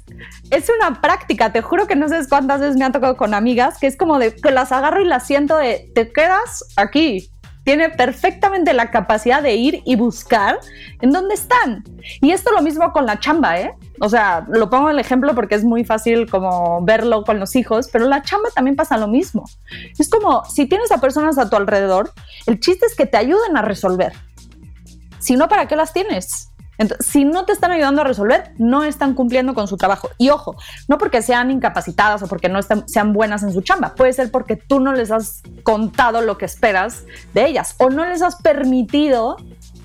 es 0.52 0.70
una 0.78 1.02
práctica, 1.02 1.52
te 1.52 1.62
juro 1.62 1.88
que 1.88 1.96
no 1.96 2.08
sé 2.08 2.20
cuántas 2.30 2.62
veces 2.62 2.76
me 2.76 2.86
han 2.86 2.92
tocado 2.92 3.18
con 3.18 3.34
amigas, 3.34 3.78
que 3.78 3.88
es 3.88 3.98
como 3.98 4.20
de 4.20 4.36
que 4.36 4.52
las 4.52 4.72
agarro 4.72 5.02
y 5.02 5.06
las 5.06 5.26
siento 5.26 5.58
de, 5.58 5.92
te 5.94 6.12
quedas 6.12 6.66
aquí. 6.76 7.30
Tiene 7.64 7.90
perfectamente 7.90 8.74
la 8.74 8.92
capacidad 8.92 9.42
de 9.42 9.56
ir 9.56 9.82
y 9.86 9.96
buscar 9.96 10.60
en 11.02 11.12
dónde 11.12 11.36
están. 11.36 11.84
Y 12.22 12.32
esto 12.32 12.52
lo 12.52 12.62
mismo 12.62 12.92
con 12.92 13.06
la 13.06 13.20
chamba, 13.20 13.60
¿eh? 13.60 13.74
O 14.00 14.10
sea, 14.10 14.46
lo 14.50 14.70
pongo 14.70 14.90
el 14.90 15.00
ejemplo 15.00 15.34
porque 15.34 15.56
es 15.56 15.64
muy 15.64 15.84
fácil 15.86 16.30
como 16.30 16.84
verlo 16.84 17.24
con 17.24 17.40
los 17.40 17.56
hijos, 17.56 17.90
pero 17.92 18.06
la 18.06 18.22
chamba 18.22 18.50
también 18.54 18.76
pasa 18.76 18.98
lo 18.98 19.08
mismo. 19.08 19.46
Es 19.98 20.10
como 20.10 20.44
si 20.46 20.66
tienes 20.66 20.92
a 20.92 21.00
personas 21.00 21.38
a 21.38 21.50
tu 21.50 21.56
alrededor, 21.56 22.12
el 22.46 22.60
chiste 22.60 22.86
es 22.86 22.96
que 22.96 23.06
te 23.06 23.18
ayuden 23.18 23.56
a 23.56 23.62
resolver. 23.62 24.14
Si 25.20 25.36
no, 25.36 25.48
¿para 25.48 25.68
qué 25.68 25.76
las 25.76 25.94
tienes? 25.94 26.53
Si 27.00 27.24
no 27.24 27.46
te 27.46 27.54
están 27.54 27.72
ayudando 27.72 28.02
a 28.02 28.06
resolver, 28.06 28.52
no 28.58 28.84
están 28.84 29.14
cumpliendo 29.14 29.54
con 29.54 29.68
su 29.68 29.78
trabajo. 29.78 30.10
Y 30.18 30.30
ojo, 30.30 30.56
no 30.88 30.98
porque 30.98 31.22
sean 31.22 31.52
incapacitadas 31.52 32.24
o 32.24 32.28
porque 32.28 32.50
no 32.50 32.60
sean 32.62 33.14
buenas 33.14 33.44
en 33.44 33.54
su 33.54 33.62
chamba, 33.62 33.96
puede 33.96 34.14
ser 34.14 34.32
porque 34.32 34.56
tú 34.56 34.80
no 34.80 34.94
les 34.94 35.12
has 35.12 35.42
contado 35.64 36.22
lo 36.22 36.38
que 36.38 36.46
esperas 36.46 37.04
de 37.34 37.46
ellas 37.46 37.76
o 37.78 37.90
no 37.90 38.06
les 38.06 38.22
has 38.22 38.38
permitido 38.38 39.38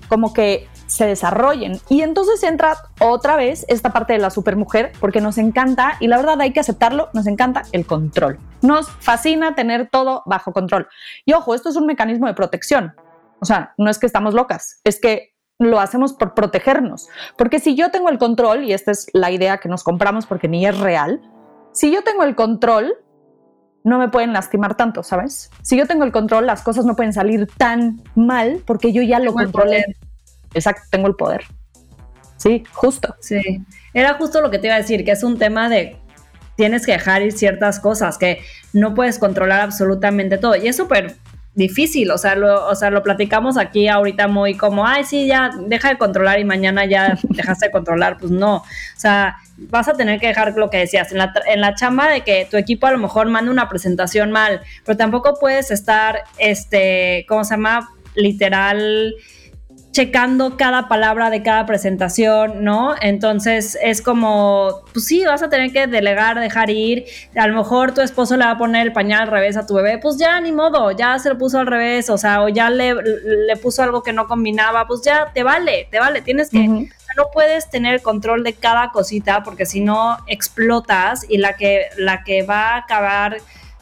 como 0.09 0.33
que 0.33 0.69
se 0.87 1.07
desarrollen. 1.07 1.79
Y 1.89 2.01
entonces 2.01 2.43
entra 2.43 2.77
otra 2.99 3.37
vez 3.37 3.65
esta 3.69 3.93
parte 3.93 4.15
de 4.15 4.19
la 4.19 4.31
supermujer, 4.31 4.93
porque 5.01 5.21
nos 5.21 5.39
encanta, 5.39 5.97
y 6.01 6.09
la 6.09 6.17
verdad 6.17 6.41
hay 6.41 6.53
que 6.53 6.61
aceptarlo, 6.61 7.11
nos 7.13 7.27
encanta 7.27 7.63
el 7.73 7.87
control. 7.87 8.39
Nos 8.63 8.91
fascina 8.91 9.55
tener 9.55 9.89
todo 9.91 10.23
bajo 10.27 10.53
control. 10.53 10.89
Y 11.25 11.35
ojo, 11.35 11.55
esto 11.55 11.69
es 11.69 11.77
un 11.77 11.87
mecanismo 11.87 12.27
de 12.27 12.35
protección. 12.35 12.95
O 13.41 13.45
sea, 13.45 13.75
no 13.77 13.91
es 13.91 13.99
que 13.99 14.07
estamos 14.07 14.35
locas, 14.35 14.81
es 14.83 14.99
que 15.01 15.35
lo 15.59 15.81
hacemos 15.81 16.13
por 16.13 16.35
protegernos. 16.35 17.09
Porque 17.37 17.59
si 17.59 17.75
yo 17.75 17.91
tengo 17.91 18.09
el 18.09 18.19
control, 18.19 18.65
y 18.65 18.73
esta 18.73 18.93
es 18.93 19.09
la 19.13 19.31
idea 19.31 19.59
que 19.59 19.69
nos 19.69 19.85
compramos 19.85 20.27
porque 20.27 20.49
ni 20.49 20.67
es 20.67 20.79
real, 20.79 21.21
si 21.73 21.93
yo 21.93 22.03
tengo 22.03 22.23
el 22.23 22.35
control, 22.35 22.95
no 23.85 23.99
me 23.99 24.09
pueden 24.09 24.33
lastimar 24.33 24.77
tanto, 24.77 25.03
¿sabes? 25.03 25.51
Si 25.63 25.77
yo 25.77 25.87
tengo 25.87 26.05
el 26.05 26.13
control, 26.13 26.47
las 26.47 26.63
cosas 26.63 26.85
no 26.85 26.97
pueden 26.97 27.13
salir 27.13 27.49
tan 27.57 28.03
mal 28.15 28.63
porque 28.67 28.93
yo 28.93 29.03
ya 29.03 29.19
lo 29.19 29.33
controlé. 29.33 29.85
Exacto, 30.55 30.83
tengo 30.91 31.09
el 31.09 31.15
poder. 31.15 31.45
Sí, 32.37 32.63
justo. 32.73 33.17
Sí, 33.21 33.65
era 33.93 34.15
justo 34.15 34.41
lo 34.41 34.51
que 34.51 34.59
te 34.59 34.69
iba 34.69 34.77
a 34.77 34.79
decir, 34.79 35.05
que 35.05 35.11
es 35.11 35.23
un 35.23 35.39
tema 35.39 35.69
de 35.69 35.97
tienes 36.57 36.87
que 36.87 36.93
dejar 36.93 37.23
ir 37.23 37.33
ciertas 37.33 37.79
cosas, 37.81 38.19
que 38.19 38.41
no 38.73 38.95
puedes 38.95 39.19
controlar 39.19 39.61
absolutamente 39.61 40.39
todo. 40.39 40.57
Y 40.57 40.69
es 40.69 40.77
súper 40.77 41.17
difícil, 41.59 42.11
o 42.11 42.17
sea, 42.17 42.35
lo, 42.35 42.67
o 42.67 42.75
sea, 42.75 42.89
lo 42.91 43.03
platicamos 43.03 43.59
aquí 43.59 43.89
ahorita 43.89 44.29
muy 44.29 44.57
como, 44.57 44.87
ay, 44.87 45.05
sí, 45.05 45.27
ya 45.27 45.51
deja 45.67 45.91
de 45.91 45.99
controlar 45.99 46.39
y 46.39 46.45
mañana 46.45 46.87
ya 46.87 47.19
dejaste 47.29 47.67
de 47.67 47.73
controlar, 47.73 48.17
pues 48.19 48.31
no, 48.31 48.57
o 48.57 48.65
sea, 48.97 49.37
vas 49.59 49.89
a 49.89 49.95
tener 49.95 50.21
que 50.21 50.29
dejar 50.29 50.55
lo 50.57 50.71
que 50.71 50.79
decías 50.79 51.13
en 51.13 51.19
la, 51.19 51.35
en 51.47 51.61
la 51.61 51.75
chamba 51.75 52.09
de 52.09 52.23
que 52.23 52.47
tu 52.51 52.57
equipo 52.57 52.87
a 52.87 52.93
lo 52.93 52.99
mejor 52.99 53.29
manda 53.29 53.51
una 53.51 53.69
presentación 53.69 54.31
mal, 54.31 54.61
pero 54.85 54.97
tampoco 54.97 55.35
puedes 55.39 55.71
estar, 55.71 56.23
este, 56.39 57.27
¿cómo 57.29 57.45
se 57.45 57.55
llama? 57.55 57.91
Literal 58.15 59.15
checando 59.99 60.57
cada 60.57 60.87
palabra 60.87 61.29
de 61.29 61.43
cada 61.43 61.67
presentación, 61.67 62.63
¿no? 62.63 62.95
Entonces 63.01 63.77
es 63.83 64.01
como, 64.01 64.83
pues 64.93 65.07
sí, 65.07 65.25
vas 65.25 65.43
a 65.43 65.49
tener 65.49 65.73
que 65.73 65.89
delegar, 65.89 66.39
dejar 66.39 66.71
ir. 66.71 67.07
A 67.35 67.49
lo 67.49 67.57
mejor 67.57 67.95
tu 67.95 68.01
esposo 68.01 68.37
le 68.37 68.45
va 68.45 68.53
a 68.53 68.59
poner 68.59 68.87
el 68.87 68.93
pañal 68.93 69.23
al 69.23 69.27
revés 69.27 69.57
a 69.57 69.67
tu 69.67 69.75
bebé, 69.75 69.99
pues 69.99 70.17
ya 70.17 70.41
ni 70.41 70.53
modo, 70.53 70.93
ya 70.93 71.19
se 71.19 71.29
lo 71.31 71.37
puso 71.37 71.59
al 71.59 71.67
revés, 71.67 72.11
o 72.11 72.17
sea, 72.17 72.43
o 72.43 72.49
ya 72.49 72.71
le, 72.71 72.95
le 72.95 73.57
puso 73.57 73.83
algo 73.83 74.05
que 74.05 74.13
no 74.13 74.29
combinaba, 74.29 74.87
pues 74.87 75.03
ya 75.03 75.33
te 75.35 75.43
vale, 75.43 75.89
te 75.91 75.99
vale, 75.99 76.23
tienes 76.23 76.51
que... 76.51 76.89
No 77.17 77.25
puedes 77.33 77.69
tener 77.69 78.01
control 78.01 78.45
de 78.45 78.53
cada 78.53 78.93
cosita 78.93 79.43
porque 79.43 79.67
si 79.67 79.81
no 79.81 80.19
explotas 80.29 81.29
y 81.29 81.39
la 81.39 81.55
que, 81.55 81.87
la 81.97 82.23
que 82.23 82.45
va 82.45 82.75
a 82.75 82.77
acabar 82.77 83.39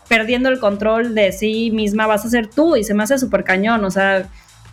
perdiendo 0.08 0.48
el 0.48 0.60
control 0.60 1.14
de 1.14 1.32
sí 1.32 1.70
misma 1.70 2.06
vas 2.06 2.24
a 2.24 2.30
ser 2.30 2.46
tú 2.46 2.76
y 2.76 2.84
se 2.84 2.94
me 2.94 3.02
hace 3.02 3.18
súper 3.18 3.44
cañón, 3.44 3.84
o 3.84 3.90
sea, 3.90 4.26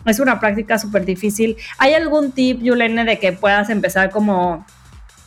es 0.06 0.20
una 0.20 0.40
práctica 0.40 0.78
súper 0.78 1.04
difícil. 1.04 1.56
¿Hay 1.78 1.94
algún 1.94 2.32
tip, 2.32 2.62
Yulene, 2.62 3.04
de 3.04 3.18
que 3.18 3.32
puedas 3.32 3.70
empezar 3.70 4.10
como 4.10 4.64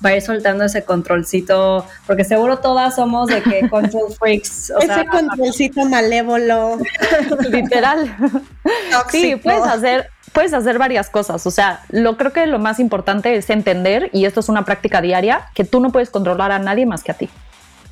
va 0.04 0.10
a 0.10 0.16
ir 0.16 0.22
soltando 0.22 0.64
ese 0.64 0.84
controlcito, 0.84 1.86
porque 2.06 2.24
seguro 2.24 2.60
todas 2.60 2.96
somos 2.96 3.28
de 3.28 3.42
que 3.42 3.70
control 3.70 4.14
freaks. 4.18 4.72
ese 4.80 5.06
controlcito 5.08 5.86
malévolo. 5.86 6.78
Literal. 7.50 8.16
Sí, 9.10 9.36
puedes 9.38 9.64
hacer, 9.64 10.10
puedes 10.34 10.54
hacer 10.54 10.78
varias 10.78 11.10
cosas. 11.10 11.46
O 11.48 11.52
sea, 11.52 11.82
lo 11.90 12.18
creo 12.18 12.32
que 12.32 12.46
lo 12.46 12.60
más 12.60 12.80
importante 12.80 13.36
es 13.36 13.50
entender, 13.50 14.10
y 14.14 14.26
esto 14.26 14.40
es 14.40 14.50
una 14.50 14.66
práctica 14.66 15.02
diaria, 15.02 15.48
que 15.56 15.64
tú 15.64 15.80
no 15.80 15.92
puedes 15.92 16.10
controlar 16.10 16.52
a 16.52 16.60
nadie 16.60 16.86
más 16.86 17.04
que 17.04 17.12
a 17.12 17.16
ti. 17.16 17.30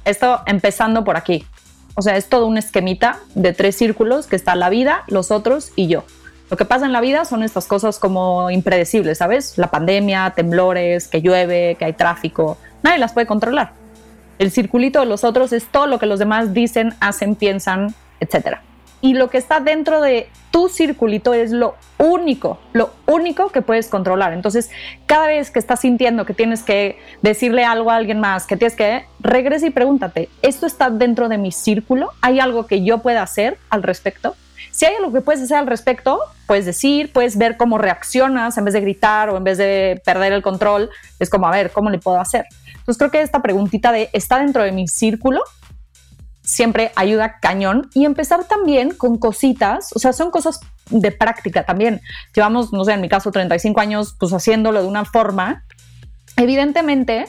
Esto 0.03 0.41
empezando 0.45 1.03
por 1.03 1.17
aquí. 1.17 1.45
O 1.95 2.01
sea, 2.01 2.17
es 2.17 2.27
todo 2.27 2.45
un 2.45 2.57
esquemita 2.57 3.19
de 3.35 3.53
tres 3.53 3.77
círculos 3.77 4.27
que 4.27 4.35
está 4.35 4.55
la 4.55 4.69
vida, 4.69 5.03
los 5.07 5.31
otros 5.31 5.71
y 5.75 5.87
yo. 5.87 6.03
Lo 6.49 6.57
que 6.57 6.65
pasa 6.65 6.85
en 6.85 6.93
la 6.93 7.01
vida 7.01 7.25
son 7.25 7.41
estas 7.41 7.65
cosas 7.65 7.97
como 7.97 8.51
impredecibles, 8.51 9.17
¿sabes? 9.17 9.57
La 9.57 9.71
pandemia, 9.71 10.33
temblores, 10.35 11.07
que 11.07 11.21
llueve, 11.21 11.75
que 11.79 11.85
hay 11.85 11.93
tráfico. 11.93 12.57
Nadie 12.83 12.99
las 12.99 13.13
puede 13.13 13.25
controlar. 13.25 13.71
El 14.37 14.51
circulito 14.51 14.99
de 14.99 15.07
los 15.07 15.23
otros 15.23 15.53
es 15.53 15.65
todo 15.65 15.87
lo 15.87 15.97
que 15.97 16.05
los 16.05 16.19
demás 16.19 16.53
dicen, 16.53 16.93
hacen, 16.99 17.35
piensan, 17.35 17.95
etc. 18.19 18.57
Y 19.01 19.13
lo 19.13 19.29
que 19.29 19.39
está 19.39 19.59
dentro 19.59 20.01
de 20.01 20.29
tu 20.51 20.69
circulito 20.69 21.33
es 21.33 21.51
lo 21.51 21.75
único, 21.97 22.59
lo 22.73 22.91
único 23.07 23.49
que 23.49 23.61
puedes 23.61 23.87
controlar. 23.87 24.33
Entonces, 24.33 24.69
cada 25.05 25.27
vez 25.27 25.51
que 25.51 25.59
estás 25.59 25.79
sintiendo 25.79 26.25
que 26.25 26.33
tienes 26.33 26.61
que 26.63 26.99
decirle 27.21 27.65
algo 27.65 27.91
a 27.91 27.95
alguien 27.95 28.19
más, 28.19 28.45
que 28.45 28.55
tienes 28.55 28.75
que, 28.75 29.05
regresa 29.19 29.65
y 29.65 29.71
pregúntate, 29.71 30.29
¿esto 30.41 30.65
está 30.65 30.89
dentro 30.89 31.27
de 31.27 31.37
mi 31.37 31.51
círculo? 31.51 32.11
¿Hay 32.21 32.39
algo 32.39 32.67
que 32.67 32.83
yo 32.83 32.99
pueda 32.99 33.23
hacer 33.23 33.57
al 33.69 33.83
respecto? 33.83 34.35
Si 34.75 34.83
hay 34.83 34.95
algo 34.95 35.13
que 35.13 35.21
puedes 35.21 35.41
hacer 35.41 35.55
al 35.55 35.67
respecto, 35.67 36.19
puedes 36.47 36.65
decir, 36.65 37.13
puedes 37.13 37.37
ver 37.37 37.55
cómo 37.55 37.77
reaccionas 37.77 38.57
en 38.57 38.65
vez 38.65 38.73
de 38.73 38.81
gritar 38.81 39.29
o 39.29 39.37
en 39.37 39.45
vez 39.45 39.57
de 39.57 40.01
perder 40.03 40.33
el 40.33 40.41
control. 40.41 40.89
Es 41.17 41.29
como, 41.29 41.47
a 41.47 41.51
ver, 41.51 41.71
¿cómo 41.71 41.89
le 41.89 41.97
puedo 41.97 42.19
hacer? 42.19 42.45
Entonces 42.71 42.97
creo 42.97 43.09
que 43.09 43.21
esta 43.21 43.41
preguntita 43.41 43.93
de, 43.93 44.09
¿está 44.11 44.39
dentro 44.39 44.63
de 44.63 44.73
mi 44.73 44.89
círculo? 44.89 45.39
Siempre 46.41 46.91
ayuda 46.97 47.39
cañón 47.39 47.89
y 47.93 48.03
empezar 48.03 48.43
también 48.49 48.91
con 48.91 49.17
cositas, 49.17 49.93
o 49.95 49.99
sea, 49.99 50.11
son 50.11 50.29
cosas 50.29 50.59
de 50.89 51.13
práctica 51.13 51.63
también. 51.63 52.01
Llevamos, 52.35 52.73
no 52.73 52.83
sé, 52.83 52.91
en 52.91 53.01
mi 53.01 53.07
caso 53.07 53.31
35 53.31 53.79
años, 53.79 54.17
pues 54.19 54.33
haciéndolo 54.33 54.81
de 54.81 54.89
una 54.89 55.05
forma. 55.05 55.63
Evidentemente 56.35 57.27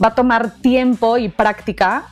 va 0.00 0.08
a 0.08 0.14
tomar 0.14 0.52
tiempo 0.60 1.18
y 1.18 1.28
práctica 1.28 2.06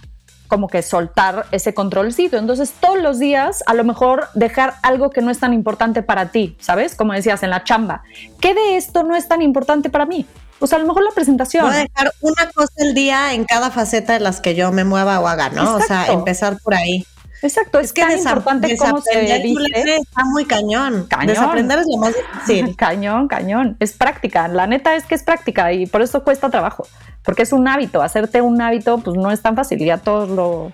como 0.52 0.68
que 0.68 0.82
soltar 0.82 1.46
ese 1.50 1.72
controlcito. 1.72 2.36
Entonces, 2.36 2.74
todos 2.78 3.00
los 3.00 3.18
días, 3.18 3.64
a 3.64 3.72
lo 3.72 3.84
mejor 3.84 4.28
dejar 4.34 4.74
algo 4.82 5.08
que 5.08 5.22
no 5.22 5.30
es 5.30 5.38
tan 5.38 5.54
importante 5.54 6.02
para 6.02 6.30
ti, 6.30 6.58
¿sabes? 6.60 6.94
Como 6.94 7.14
decías 7.14 7.42
en 7.42 7.48
la 7.48 7.64
chamba. 7.64 8.02
¿Qué 8.38 8.52
de 8.52 8.76
esto 8.76 9.02
no 9.02 9.16
es 9.16 9.26
tan 9.28 9.40
importante 9.40 9.88
para 9.88 10.04
mí? 10.04 10.26
Pues 10.58 10.74
a 10.74 10.78
lo 10.78 10.86
mejor 10.86 11.04
la 11.04 11.10
presentación. 11.12 11.64
Voy 11.64 11.74
a 11.74 11.78
dejar 11.78 12.12
una 12.20 12.50
cosa 12.50 12.70
al 12.82 12.92
día 12.92 13.32
en 13.32 13.46
cada 13.46 13.70
faceta 13.70 14.12
de 14.12 14.20
las 14.20 14.42
que 14.42 14.54
yo 14.54 14.70
me 14.72 14.84
mueva 14.84 15.20
o 15.20 15.26
haga, 15.26 15.48
¿no? 15.48 15.76
O 15.76 15.80
sea, 15.80 16.08
empezar 16.08 16.58
por 16.62 16.74
ahí. 16.74 17.06
Exacto, 17.42 17.80
es, 17.80 17.92
que 17.92 18.02
tan 18.02 18.18
importante 18.18 18.76
cómo 18.76 19.00
se. 19.00 19.36
Está 19.36 20.24
muy 20.24 20.44
cañón. 20.44 21.06
cañón. 21.08 21.26
Desaprender 21.26 21.80
es 21.80 21.86
lo 21.90 21.98
más 21.98 22.14
difícil. 22.14 22.76
cañón, 22.76 23.28
cañón. 23.28 23.76
Es 23.80 23.92
práctica. 23.92 24.48
La 24.48 24.66
neta 24.66 24.94
es 24.94 25.04
que 25.04 25.14
es 25.14 25.22
práctica 25.22 25.72
y 25.72 25.86
por 25.86 26.02
eso 26.02 26.22
cuesta 26.22 26.50
trabajo 26.50 26.86
porque 27.24 27.42
es 27.42 27.52
un 27.52 27.66
hábito, 27.68 28.02
hacerte 28.02 28.40
un 28.40 28.60
hábito 28.60 28.98
pues 28.98 29.16
no 29.16 29.30
es 29.30 29.40
tan 29.40 29.56
fácil, 29.56 29.78
ya 29.78 29.98
todos 29.98 30.28
lo, 30.28 30.72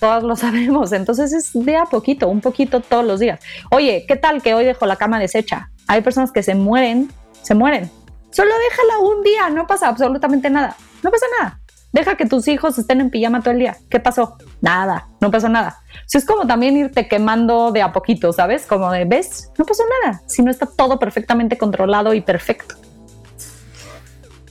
todos 0.00 0.22
lo 0.22 0.36
sabemos, 0.36 0.92
entonces 0.92 1.32
es 1.32 1.50
de 1.52 1.76
a 1.76 1.84
poquito, 1.84 2.28
un 2.28 2.40
poquito 2.40 2.80
todos 2.80 3.04
los 3.04 3.20
días. 3.20 3.40
Oye, 3.70 4.04
¿qué 4.08 4.16
tal 4.16 4.42
que 4.42 4.54
hoy 4.54 4.64
dejo 4.64 4.86
la 4.86 4.96
cama 4.96 5.18
deshecha? 5.18 5.70
Hay 5.86 6.02
personas 6.02 6.32
que 6.32 6.42
se 6.42 6.54
mueren, 6.54 7.10
se 7.42 7.54
mueren. 7.54 7.90
Solo 8.30 8.50
déjala 8.70 8.98
un 9.00 9.22
día, 9.22 9.50
no 9.50 9.66
pasa 9.66 9.88
absolutamente 9.88 10.48
nada, 10.48 10.76
no 11.02 11.10
pasa 11.10 11.26
nada. 11.38 11.60
Deja 11.92 12.16
que 12.16 12.24
tus 12.24 12.48
hijos 12.48 12.78
estén 12.78 13.00
en 13.00 13.10
pijama 13.10 13.40
todo 13.40 13.52
el 13.52 13.58
día. 13.58 13.76
¿Qué 13.90 14.00
pasó? 14.00 14.38
Nada, 14.62 15.08
no 15.20 15.30
pasó 15.30 15.48
nada. 15.48 15.78
Si 16.06 16.16
es 16.16 16.24
como 16.24 16.46
también 16.46 16.76
irte 16.76 17.06
quemando 17.06 17.70
de 17.70 17.82
a 17.82 17.92
poquito, 17.92 18.32
¿sabes? 18.32 18.66
Como 18.66 18.90
de, 18.90 19.04
¿ves? 19.04 19.50
No 19.58 19.66
pasó 19.66 19.82
nada. 20.02 20.22
Si 20.26 20.42
no 20.42 20.50
está 20.50 20.66
todo 20.66 20.98
perfectamente 20.98 21.58
controlado 21.58 22.14
y 22.14 22.22
perfecto. 22.22 22.76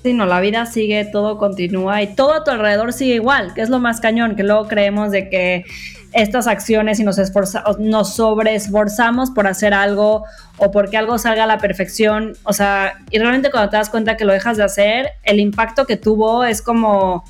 Sí, 0.03 0.13
no, 0.13 0.25
la 0.25 0.39
vida 0.39 0.65
sigue, 0.65 1.05
todo 1.05 1.37
continúa 1.37 2.01
y 2.01 2.15
todo 2.15 2.33
a 2.33 2.43
tu 2.43 2.51
alrededor 2.51 2.91
sigue 2.93 3.15
igual, 3.15 3.53
que 3.53 3.61
es 3.61 3.69
lo 3.69 3.79
más 3.79 3.99
cañón, 4.01 4.35
que 4.35 4.43
luego 4.43 4.67
creemos 4.67 5.11
de 5.11 5.29
que 5.29 5.65
estas 6.13 6.47
acciones 6.47 6.99
y 6.99 7.03
nos, 7.03 7.17
esforzamos, 7.17 7.79
nos 7.79 8.15
sobreesforzamos 8.15 9.31
por 9.31 9.47
hacer 9.47 9.73
algo 9.73 10.25
o 10.57 10.71
porque 10.71 10.97
algo 10.97 11.17
salga 11.17 11.45
a 11.45 11.47
la 11.47 11.57
perfección, 11.57 12.33
o 12.43 12.53
sea, 12.53 12.99
y 13.09 13.19
realmente 13.19 13.51
cuando 13.51 13.69
te 13.69 13.77
das 13.77 13.89
cuenta 13.89 14.17
que 14.17 14.25
lo 14.25 14.33
dejas 14.33 14.57
de 14.57 14.63
hacer, 14.63 15.09
el 15.23 15.39
impacto 15.39 15.85
que 15.85 15.97
tuvo 15.97 16.43
es 16.43 16.61
como, 16.61 17.23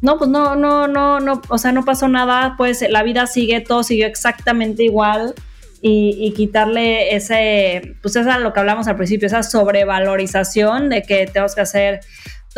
no, 0.00 0.18
pues 0.18 0.30
no, 0.30 0.56
no, 0.56 0.88
no, 0.88 1.20
no, 1.20 1.42
o 1.48 1.58
sea, 1.58 1.72
no 1.72 1.84
pasó 1.84 2.08
nada, 2.08 2.54
pues 2.56 2.84
la 2.88 3.02
vida 3.02 3.26
sigue, 3.26 3.60
todo 3.60 3.82
siguió 3.82 4.06
exactamente 4.06 4.84
igual 4.84 5.34
y, 5.80 6.32
quitarle 6.36 7.14
ese, 7.14 7.96
pues 8.02 8.16
eso 8.16 8.28
es 8.30 8.40
lo 8.40 8.52
que 8.52 8.60
hablamos 8.60 8.88
al 8.88 8.96
principio, 8.96 9.26
esa 9.26 9.42
sobrevalorización 9.42 10.88
de 10.88 11.02
que 11.02 11.26
tenemos 11.26 11.54
que 11.54 11.60
hacer 11.60 12.00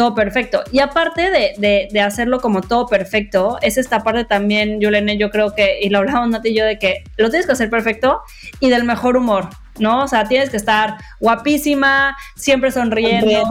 todo 0.01 0.15
perfecto. 0.15 0.63
Y 0.73 0.79
aparte 0.79 1.31
de, 1.31 1.89
de, 1.93 2.01
hacerlo 2.01 2.41
como 2.41 2.63
todo 2.63 2.87
perfecto, 2.87 3.59
es 3.61 3.77
esta 3.77 4.03
parte 4.03 4.25
también, 4.25 4.81
Yulene, 4.81 5.19
yo 5.19 5.29
creo 5.29 5.55
que, 5.55 5.79
y 5.83 5.91
lo 5.91 5.99
hablamos 5.99 6.31
Nati 6.31 6.49
y 6.49 6.55
yo, 6.55 6.65
de 6.65 6.79
que 6.79 7.05
lo 7.19 7.29
tienes 7.29 7.45
que 7.45 7.53
hacer 7.53 7.69
perfecto 7.69 8.23
y 8.61 8.71
del 8.71 8.85
mejor 8.85 9.19
humor. 9.19 9.51
¿no? 9.79 10.05
O 10.05 10.09
sea, 10.09 10.27
tienes 10.27 10.49
que 10.49 10.57
estar 10.57 10.97
guapísima, 11.21 12.17
siempre 12.35 12.73
sonriendo, 12.73 13.43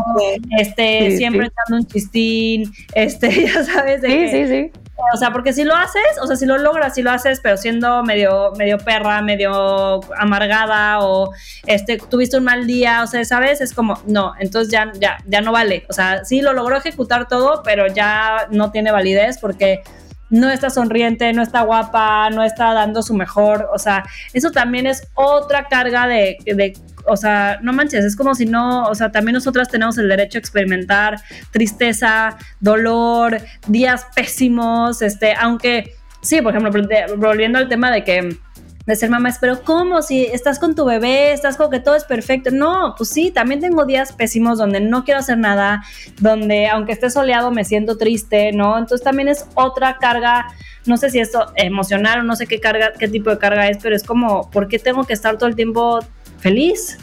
este, 0.58 1.18
siempre 1.18 1.48
echando 1.48 1.84
un 1.84 1.86
chistín, 1.86 2.74
este, 2.96 3.46
ya 3.46 3.64
sabes. 3.64 4.02
De 4.02 4.10
sí, 4.10 4.30
sí, 4.32 4.48
sí. 4.48 4.72
O 5.14 5.18
sea, 5.18 5.32
porque 5.32 5.54
si 5.54 5.64
lo 5.64 5.76
haces, 5.76 6.02
o 6.22 6.28
sea, 6.28 6.36
si 6.36 6.46
lo 6.46 6.58
logras, 6.58 6.96
si 6.96 7.02
lo 7.02 7.12
haces, 7.12 7.40
pero 7.42 7.58
siendo 7.58 8.04
medio, 8.04 8.52
medio 8.58 8.78
perra, 8.78 9.22
medio 9.22 10.02
amargada 10.18 11.00
o 11.02 11.32
este, 11.66 11.98
tuviste 11.98 12.38
un 12.38 12.44
mal 12.44 12.68
día, 12.68 13.04
o 13.04 13.08
sea, 13.08 13.24
¿sabes? 13.26 13.62
Es 13.62 13.74
como, 13.74 14.00
no, 14.06 14.34
entonces 14.40 14.72
ya, 14.72 14.92
ya, 15.00 15.18
ya 15.26 15.42
no 15.42 15.52
vale. 15.52 15.86
O 15.90 15.94
sea, 15.94 16.26
sí 16.26 16.42
lo 16.42 16.54
logró 16.54 16.78
ejecutar 16.78 17.28
todo, 17.28 17.62
pero 17.64 17.88
ya 17.88 18.48
no 18.52 18.72
tiene 18.72 18.92
validez 18.92 19.38
porque 19.40 19.84
no 20.30 20.50
está 20.50 20.70
sonriente, 20.70 21.32
no 21.34 21.42
está 21.42 21.62
guapa, 21.62 22.30
no 22.30 22.44
está 22.44 22.74
dando 22.74 23.02
su 23.02 23.13
mejor, 23.13 23.70
o 23.74 23.80
sea, 23.80 24.04
eso 24.34 24.52
también 24.52 24.88
es 24.88 25.08
otra 25.15 25.68
carga 25.68 26.08
de, 26.08 26.38
de, 26.46 26.78
o 27.06 27.18
sea, 27.18 27.60
no 27.62 27.74
manches, 27.74 28.06
es 28.06 28.15
como 28.15 28.36
si 28.36 28.46
no, 28.46 28.84
o 28.86 28.96
sea, 28.96 29.12
también 29.12 29.34
nosotras 29.34 29.70
tenemos 29.70 29.98
el 29.98 30.08
derecho 30.08 30.38
a 30.38 30.39
experimentar 30.39 31.20
tristeza, 31.52 32.38
dolor, 32.60 33.39
días 33.68 34.06
pésimos, 34.15 35.02
este, 35.02 35.34
aunque, 35.34 35.96
sí, 36.22 36.42
por 36.42 36.56
ejemplo, 36.56 36.84
volviendo 37.18 37.58
al 37.58 37.68
tema 37.68 37.92
de 37.92 38.04
que 38.04 38.38
de 38.86 38.96
ser 38.96 39.10
mamá 39.10 39.30
pero 39.39 39.62
¿cómo? 39.63 40.02
Si 40.02 40.26
estás 40.26 40.60
con 40.60 40.76
tu 40.76 40.86
bebé, 40.86 41.32
estás 41.34 41.58
con 41.58 41.70
que 41.70 41.80
todo 41.80 41.96
es 41.96 42.06
perfecto. 42.06 42.50
No, 42.52 42.96
pues 42.98 43.10
sí, 43.10 43.32
también 43.32 43.60
tengo 43.60 43.86
días 43.86 44.13
pésimos 44.13 44.58
donde 44.58 44.80
no 44.80 45.04
quiero 45.04 45.20
hacer 45.20 45.38
nada, 45.38 45.84
donde 46.20 46.68
aunque 46.68 46.94
esté 46.94 47.10
soleado 47.10 47.52
me 47.52 47.65
siento 47.65 47.98
triste, 47.98 48.52
¿no? 48.52 48.78
Entonces 48.78 49.04
también 49.04 49.28
es 49.28 49.46
otra 49.56 49.98
carga, 49.98 50.48
no 50.86 50.98
sé 50.98 51.10
si 51.10 51.20
esto 51.20 51.52
emocional 51.56 52.22
o 52.22 52.24
no 52.24 52.36
sé 52.36 52.48
qué 52.48 52.60
carga, 52.60 52.94
qué 52.98 53.08
tipo 53.08 53.30
de 53.30 53.38
carga 53.38 53.70
es, 53.70 53.78
pero 53.82 53.96
es 53.96 54.04
como, 54.04 54.50
¿por 54.50 54.68
qué 54.68 54.80
tengo 54.80 55.04
que 55.04 55.13
estar 55.13 55.38
todo 55.38 55.48
el 55.50 55.56
tiempo 55.56 56.00
feliz? 56.39 56.98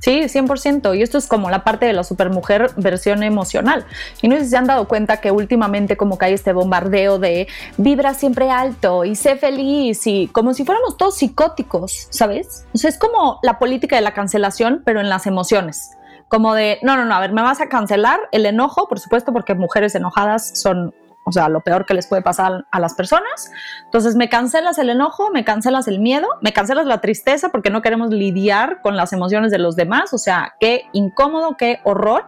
Sí, 0.00 0.22
100%. 0.22 0.96
Y 0.96 1.02
esto 1.02 1.18
es 1.18 1.26
como 1.26 1.50
la 1.50 1.64
parte 1.64 1.86
de 1.86 1.92
la 1.92 2.04
supermujer 2.04 2.70
versión 2.76 3.22
emocional. 3.22 3.84
Y 4.22 4.28
no 4.28 4.36
sé 4.36 4.44
si 4.44 4.50
se 4.50 4.56
han 4.56 4.66
dado 4.66 4.86
cuenta 4.88 5.20
que 5.20 5.30
últimamente 5.30 5.96
como 5.96 6.18
que 6.18 6.26
hay 6.26 6.34
este 6.34 6.52
bombardeo 6.52 7.18
de 7.18 7.48
vibra 7.76 8.14
siempre 8.14 8.50
alto 8.50 9.04
y 9.04 9.16
sé 9.16 9.36
feliz 9.36 10.06
y 10.06 10.28
como 10.28 10.54
si 10.54 10.64
fuéramos 10.64 10.96
todos 10.96 11.16
psicóticos, 11.16 12.08
¿sabes? 12.10 12.66
O 12.74 12.78
sea, 12.78 12.90
es 12.90 12.98
como 12.98 13.40
la 13.42 13.58
política 13.58 13.96
de 13.96 14.02
la 14.02 14.14
cancelación, 14.14 14.82
pero 14.84 15.00
en 15.00 15.08
las 15.08 15.26
emociones. 15.26 15.90
Como 16.28 16.54
de, 16.54 16.78
no, 16.82 16.96
no, 16.96 17.04
no, 17.06 17.14
a 17.14 17.20
ver, 17.20 17.32
me 17.32 17.42
vas 17.42 17.60
a 17.60 17.68
cancelar 17.68 18.20
el 18.32 18.44
enojo, 18.44 18.86
por 18.86 19.00
supuesto, 19.00 19.32
porque 19.32 19.54
mujeres 19.54 19.94
enojadas 19.94 20.60
son 20.60 20.94
o 21.28 21.32
sea, 21.32 21.50
lo 21.50 21.60
peor 21.60 21.84
que 21.84 21.92
les 21.92 22.06
puede 22.06 22.22
pasar 22.22 22.64
a 22.70 22.80
las 22.80 22.94
personas. 22.94 23.50
Entonces, 23.84 24.16
me 24.16 24.30
cancelas 24.30 24.78
el 24.78 24.88
enojo, 24.88 25.30
me 25.30 25.44
cancelas 25.44 25.86
el 25.86 26.00
miedo, 26.00 26.26
me 26.40 26.54
cancelas 26.54 26.86
la 26.86 27.02
tristeza 27.02 27.50
porque 27.50 27.68
no 27.68 27.82
queremos 27.82 28.10
lidiar 28.10 28.80
con 28.80 28.96
las 28.96 29.12
emociones 29.12 29.50
de 29.50 29.58
los 29.58 29.76
demás. 29.76 30.14
O 30.14 30.18
sea, 30.18 30.54
qué 30.58 30.84
incómodo, 30.92 31.56
qué 31.58 31.80
horror. 31.84 32.24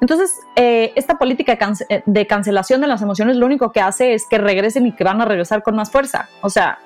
Entonces, 0.00 0.34
eh, 0.56 0.92
esta 0.96 1.18
política 1.18 1.58
de 2.06 2.26
cancelación 2.26 2.80
de 2.80 2.86
las 2.86 3.02
emociones 3.02 3.36
lo 3.36 3.44
único 3.44 3.70
que 3.70 3.82
hace 3.82 4.14
es 4.14 4.24
que 4.28 4.38
regresen 4.38 4.86
y 4.86 4.92
que 4.92 5.04
van 5.04 5.20
a 5.20 5.26
regresar 5.26 5.62
con 5.62 5.76
más 5.76 5.90
fuerza. 5.90 6.28
O 6.40 6.48
sea, 6.48 6.78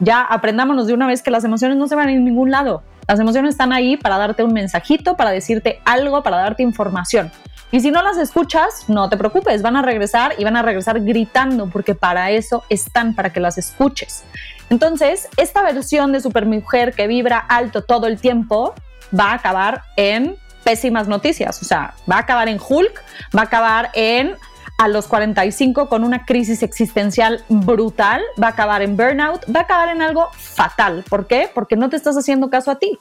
ya 0.00 0.22
aprendámonos 0.22 0.88
de 0.88 0.94
una 0.94 1.06
vez 1.06 1.22
que 1.22 1.30
las 1.30 1.44
emociones 1.44 1.76
no 1.76 1.86
se 1.86 1.94
van 1.94 2.08
a 2.08 2.12
ningún 2.12 2.50
lado. 2.50 2.82
Las 3.06 3.20
emociones 3.20 3.50
están 3.50 3.72
ahí 3.72 3.96
para 3.96 4.18
darte 4.18 4.42
un 4.42 4.52
mensajito, 4.52 5.16
para 5.16 5.30
decirte 5.30 5.80
algo, 5.84 6.24
para 6.24 6.38
darte 6.38 6.64
información. 6.64 7.30
Y 7.72 7.80
si 7.80 7.90
no 7.90 8.02
las 8.02 8.16
escuchas, 8.16 8.88
no 8.88 9.08
te 9.08 9.16
preocupes, 9.16 9.60
van 9.62 9.76
a 9.76 9.82
regresar 9.82 10.34
y 10.38 10.44
van 10.44 10.56
a 10.56 10.62
regresar 10.62 11.00
gritando, 11.00 11.68
porque 11.68 11.94
para 11.94 12.30
eso 12.30 12.64
están, 12.68 13.14
para 13.14 13.32
que 13.32 13.40
las 13.40 13.58
escuches. 13.58 14.24
Entonces, 14.70 15.28
esta 15.36 15.62
versión 15.62 16.12
de 16.12 16.20
supermujer 16.20 16.92
que 16.92 17.06
vibra 17.06 17.38
alto 17.38 17.82
todo 17.82 18.06
el 18.06 18.20
tiempo 18.20 18.74
va 19.18 19.32
a 19.32 19.34
acabar 19.34 19.82
en 19.96 20.36
pésimas 20.64 21.08
noticias. 21.08 21.60
O 21.60 21.64
sea, 21.64 21.94
va 22.10 22.16
a 22.16 22.20
acabar 22.20 22.48
en 22.48 22.58
Hulk, 22.60 23.02
va 23.36 23.42
a 23.42 23.44
acabar 23.44 23.90
en 23.94 24.36
a 24.78 24.88
los 24.88 25.06
45 25.06 25.88
con 25.88 26.04
una 26.04 26.26
crisis 26.26 26.62
existencial 26.62 27.42
brutal, 27.48 28.20
va 28.40 28.48
a 28.48 28.50
acabar 28.50 28.82
en 28.82 28.96
burnout, 28.96 29.42
va 29.54 29.60
a 29.60 29.62
acabar 29.62 29.88
en 29.88 30.02
algo 30.02 30.28
fatal. 30.32 31.04
¿Por 31.08 31.26
qué? 31.26 31.50
Porque 31.52 31.76
no 31.76 31.88
te 31.88 31.96
estás 31.96 32.16
haciendo 32.16 32.50
caso 32.50 32.70
a 32.70 32.78
ti 32.78 32.98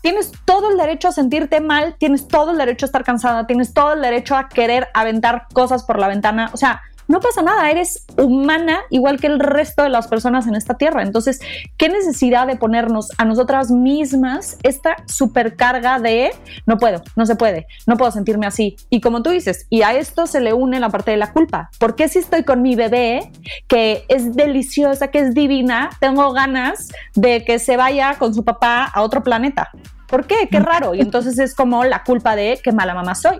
tienes 0.00 0.32
todo 0.44 0.70
el 0.70 0.76
derecho 0.76 1.08
a 1.08 1.12
sentirte 1.12 1.60
mal, 1.60 1.96
tienes 1.98 2.28
todo 2.28 2.52
el 2.52 2.58
derecho 2.58 2.86
a 2.86 2.88
estar 2.88 3.04
cansada, 3.04 3.46
tienes 3.46 3.74
todo 3.74 3.94
el 3.94 4.02
derecho 4.02 4.36
a 4.36 4.48
querer 4.48 4.88
aventar 4.94 5.46
cosas 5.52 5.84
por 5.84 5.98
la 5.98 6.08
ventana. 6.08 6.50
O 6.52 6.56
sea, 6.56 6.82
no 7.08 7.20
pasa 7.20 7.42
nada, 7.42 7.70
eres 7.70 8.04
humana 8.16 8.80
igual 8.90 9.18
que 9.18 9.26
el 9.26 9.40
resto 9.40 9.82
de 9.82 9.88
las 9.88 10.08
personas 10.08 10.46
en 10.46 10.54
esta 10.54 10.74
tierra. 10.74 11.02
Entonces, 11.02 11.40
¿qué 11.76 11.88
necesidad 11.88 12.46
de 12.46 12.56
ponernos 12.56 13.08
a 13.18 13.24
nosotras 13.24 13.70
mismas 13.70 14.58
esta 14.62 14.96
supercarga 15.06 15.98
de 15.98 16.30
no 16.66 16.76
puedo, 16.76 17.02
no 17.16 17.26
se 17.26 17.34
puede, 17.34 17.66
no 17.86 17.96
puedo 17.96 18.10
sentirme 18.10 18.46
así? 18.46 18.76
Y 18.90 19.00
como 19.00 19.22
tú 19.22 19.30
dices, 19.30 19.66
y 19.70 19.82
a 19.82 19.94
esto 19.94 20.26
se 20.26 20.40
le 20.40 20.52
une 20.52 20.80
la 20.80 20.90
parte 20.90 21.10
de 21.10 21.16
la 21.16 21.32
culpa. 21.32 21.70
¿Por 21.78 21.96
qué 21.96 22.08
si 22.08 22.18
estoy 22.18 22.44
con 22.44 22.62
mi 22.62 22.76
bebé, 22.76 23.32
que 23.66 24.04
es 24.08 24.36
deliciosa, 24.36 25.08
que 25.08 25.20
es 25.20 25.34
divina, 25.34 25.90
tengo 26.00 26.32
ganas 26.32 26.88
de 27.14 27.44
que 27.44 27.58
se 27.58 27.76
vaya 27.76 28.16
con 28.18 28.34
su 28.34 28.44
papá 28.44 28.84
a 28.84 29.02
otro 29.02 29.22
planeta? 29.22 29.70
¿Por 30.08 30.26
qué? 30.26 30.48
Qué 30.50 30.58
raro. 30.58 30.94
Y 30.94 31.00
entonces 31.00 31.38
es 31.38 31.54
como 31.54 31.84
la 31.84 32.02
culpa 32.02 32.34
de 32.36 32.60
qué 32.62 32.72
mala 32.72 32.94
mamá 32.94 33.14
soy. 33.14 33.38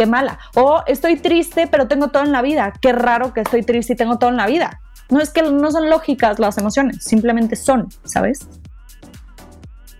Qué 0.00 0.06
mala. 0.06 0.38
O 0.54 0.82
estoy 0.86 1.16
triste, 1.16 1.68
pero 1.70 1.86
tengo 1.86 2.08
todo 2.08 2.22
en 2.22 2.32
la 2.32 2.40
vida. 2.40 2.72
Qué 2.80 2.90
raro 2.90 3.34
que 3.34 3.42
estoy 3.42 3.62
triste 3.62 3.92
y 3.92 3.96
tengo 3.96 4.18
todo 4.18 4.30
en 4.30 4.38
la 4.38 4.46
vida. 4.46 4.80
No 5.10 5.20
es 5.20 5.28
que 5.28 5.42
no 5.42 5.70
son 5.70 5.90
lógicas 5.90 6.38
las 6.38 6.56
emociones, 6.56 7.04
simplemente 7.04 7.54
son, 7.54 7.86
¿sabes? 8.02 8.48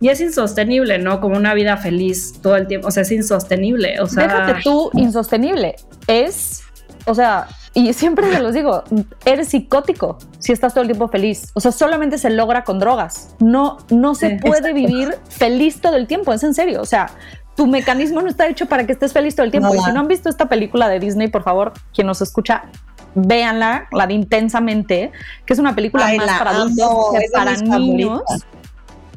Y 0.00 0.08
es 0.08 0.22
insostenible, 0.22 0.98
¿no? 1.00 1.20
Como 1.20 1.36
una 1.36 1.52
vida 1.52 1.76
feliz 1.76 2.32
todo 2.40 2.56
el 2.56 2.66
tiempo. 2.66 2.88
O 2.88 2.90
sea, 2.90 3.02
es 3.02 3.12
insostenible. 3.12 4.00
O 4.00 4.06
sea, 4.06 4.22
déjate 4.22 4.62
tú 4.64 4.90
insostenible. 4.94 5.76
Es, 6.06 6.62
o 7.04 7.14
sea, 7.14 7.48
y 7.74 7.92
siempre 7.92 8.32
se 8.32 8.40
los 8.40 8.54
digo, 8.54 8.82
eres 9.26 9.48
psicótico 9.48 10.18
si 10.38 10.52
estás 10.52 10.72
todo 10.72 10.80
el 10.82 10.88
tiempo 10.88 11.08
feliz. 11.08 11.50
O 11.52 11.60
sea, 11.60 11.72
solamente 11.72 12.16
se 12.16 12.30
logra 12.30 12.64
con 12.64 12.78
drogas. 12.78 13.36
No, 13.38 13.76
no 13.90 14.14
se 14.14 14.38
puede 14.42 14.72
vivir 14.72 15.18
feliz 15.28 15.80
todo 15.82 15.96
el 15.96 16.06
tiempo, 16.06 16.32
es 16.32 16.42
en 16.42 16.54
serio. 16.54 16.80
O 16.80 16.86
sea, 16.86 17.10
tu 17.56 17.66
mecanismo 17.66 18.22
no 18.22 18.28
está 18.28 18.46
hecho 18.48 18.66
para 18.66 18.86
que 18.86 18.92
estés 18.92 19.12
feliz 19.12 19.34
todo 19.34 19.44
el 19.44 19.50
tiempo. 19.50 19.74
y 19.74 19.78
si 19.78 19.92
no 19.92 20.00
han 20.00 20.08
visto 20.08 20.28
esta 20.28 20.48
película 20.48 20.88
de 20.88 20.98
Disney, 20.98 21.28
por 21.28 21.42
favor, 21.42 21.72
quien 21.92 22.06
nos 22.06 22.22
escucha, 22.22 22.64
véanla, 23.14 23.88
la 23.92 24.06
de 24.06 24.14
Intensamente, 24.14 25.12
que 25.44 25.52
es 25.52 25.58
una 25.58 25.74
película 25.74 26.10
más 26.16 26.38
para 26.38 26.50
adultos 26.50 26.90
que 27.12 27.26
para 27.32 27.56
niños. 27.56 28.22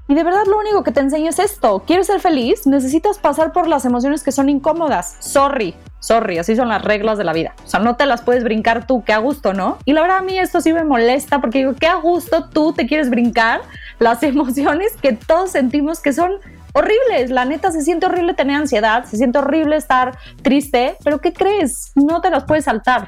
Y 0.08 0.16
de 0.16 0.24
verdad 0.24 0.44
lo 0.46 0.60
único 0.60 0.84
que 0.84 0.92
te 0.92 1.00
enseño 1.00 1.30
es 1.30 1.40
esto. 1.40 1.84
¿Quieres 1.88 2.08
ser 2.08 2.20
feliz? 2.20 2.68
Necesitas 2.68 3.20
pasar 3.20 3.54
por 3.54 3.68
las 3.68 3.86
emociones 3.86 4.22
que 4.22 4.34
son 4.34 4.50
incómodas. 4.50 5.16
Sorry, 5.20 5.76
sorry, 6.00 6.38
así 6.40 6.58
son 6.58 6.68
las 6.68 6.82
reglas 6.84 7.18
de 7.18 7.24
la 7.24 7.32
vida. 7.32 7.56
O 7.64 7.68
sea, 7.70 7.80
no 7.80 7.96
te 7.96 8.06
las 8.06 8.22
puedes 8.22 8.44
brincar 8.44 8.86
tú, 8.86 9.04
qué 9.06 9.14
a 9.14 9.20
gusto, 9.20 9.54
¿no? 9.54 9.78
Y 9.86 9.94
la 9.94 10.02
verdad 10.02 10.18
a 10.18 10.22
mí 10.22 10.38
esto 10.38 10.60
sí 10.60 10.74
me 10.74 10.84
molesta 10.84 11.40
porque 11.40 11.60
digo, 11.60 11.74
qué 11.80 11.88
a 11.88 11.96
gusto 11.96 12.50
tú 12.50 12.74
te 12.74 12.86
quieres 12.86 13.10
brincar 13.10 13.62
las 14.00 14.22
emociones 14.24 14.92
que 15.02 15.14
todos 15.14 15.52
sentimos 15.52 16.02
que 16.02 16.12
son 16.12 16.34
horribles. 16.74 17.30
La 17.30 17.46
neta 17.46 17.72
se 17.72 17.82
siente 17.82 18.06
horrible 18.06 18.34
tener 18.34 18.58
ansiedad, 18.58 19.06
se 19.06 19.18
siente 19.18 19.40
horrible 19.40 19.78
estar 19.78 20.18
triste, 20.42 20.98
pero 21.04 21.20
¿qué 21.20 21.34
crees? 21.34 21.92
No 21.96 22.22
te 22.22 22.30
las 22.30 22.44
puedes 22.44 22.66
saltar. 22.66 23.08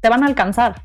Te 0.00 0.08
van 0.08 0.22
a 0.22 0.26
alcanzar. 0.26 0.82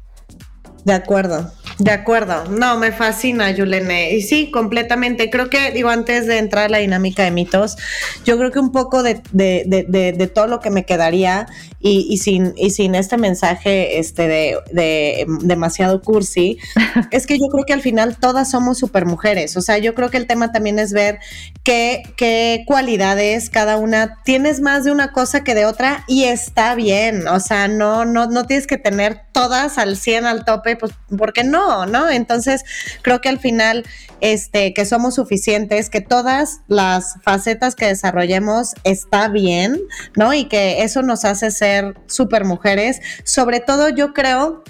De 0.84 0.93
acuerdo. 0.93 1.52
De 1.80 1.92
acuerdo, 1.92 2.44
no, 2.50 2.78
me 2.78 2.92
fascina, 2.92 3.52
Yulene. 3.52 4.12
Y 4.12 4.22
sí, 4.22 4.52
completamente. 4.52 5.30
Creo 5.30 5.50
que, 5.50 5.72
digo, 5.72 5.88
antes 5.88 6.28
de 6.28 6.38
entrar 6.38 6.65
a 6.65 6.70
la 6.70 6.78
dinámica 6.80 7.24
de 7.24 7.32
mitos, 7.32 7.78
yo 8.26 8.38
creo 8.38 8.52
que 8.52 8.60
un 8.60 8.74
poco 8.74 9.02
de, 9.02 9.22
de, 9.32 9.63
de, 9.65 10.12
de 10.12 10.28
todo 10.28 10.48
lo 10.48 10.60
que 10.60 10.72
me 10.72 10.86
quedaría 10.86 11.48
y, 11.80 12.06
y, 12.10 12.18
sin, 12.18 12.54
y 12.58 12.72
sin 12.72 12.96
este 12.96 13.18
mensaje 13.18 14.00
este 14.00 14.28
de, 14.28 15.26
demasiado 15.42 16.02
cursi, 16.02 16.58
es 17.12 17.26
que 17.26 17.38
yo 17.39 17.48
creo 17.48 17.63
que 17.65 17.74
al 17.74 17.82
final 17.82 18.18
todas 18.18 18.52
somos 18.52 18.78
super 18.78 19.06
mujeres. 19.06 19.56
O 19.56 19.62
sea, 19.62 19.78
yo 19.78 19.96
creo 19.96 20.10
que 20.10 20.18
el 20.18 20.28
tema 20.28 20.52
también 20.52 20.80
es 20.80 20.92
ver 20.92 21.20
qué, 21.63 22.04
qué 22.18 22.63
cualidades 22.68 23.50
cada 23.50 23.78
una, 23.78 24.18
tienes 24.26 24.60
más 24.60 24.84
de 24.84 24.92
una 24.92 25.13
cosa 25.13 25.46
que 25.46 25.56
de 25.56 25.65
otra 25.65 26.04
y 26.08 26.26
está 26.26 26.76
bien. 26.76 27.28
O 27.30 27.39
sea, 27.39 27.70
no, 27.70 28.04
no, 28.04 28.28
no 28.28 28.46
tienes 28.46 28.68
que 28.68 28.78
tener 28.78 29.22
todas 29.32 29.78
al 29.78 29.96
100 29.96 30.26
al 30.26 30.44
tope, 30.44 30.76
pues, 30.76 30.92
¿por 31.18 31.32
qué 31.32 31.46
no? 31.46 31.68
No, 31.86 32.10
Entonces, 32.10 32.63
creo 33.01 33.21
que 33.21 33.29
al 33.29 33.39
final, 33.39 33.86
este, 34.21 34.73
que 34.73 34.86
somos 34.86 35.15
suficientes, 35.15 35.89
que 35.89 36.01
todas 36.01 36.62
las 36.67 37.15
facetas 37.23 37.75
que 37.75 37.86
desarrollemos 37.86 38.73
está 38.84 39.27
bien, 39.29 39.79
¿no? 40.15 40.34
Y 40.34 40.45
que 40.45 40.84
eso 40.84 41.01
nos 41.01 41.25
hace 41.25 41.51
ser 41.51 41.95
super 42.08 42.45
mujeres. 42.45 43.01
Sobre 43.23 43.60
todo, 43.60 43.89
yo 43.89 44.13
creo 44.13 44.63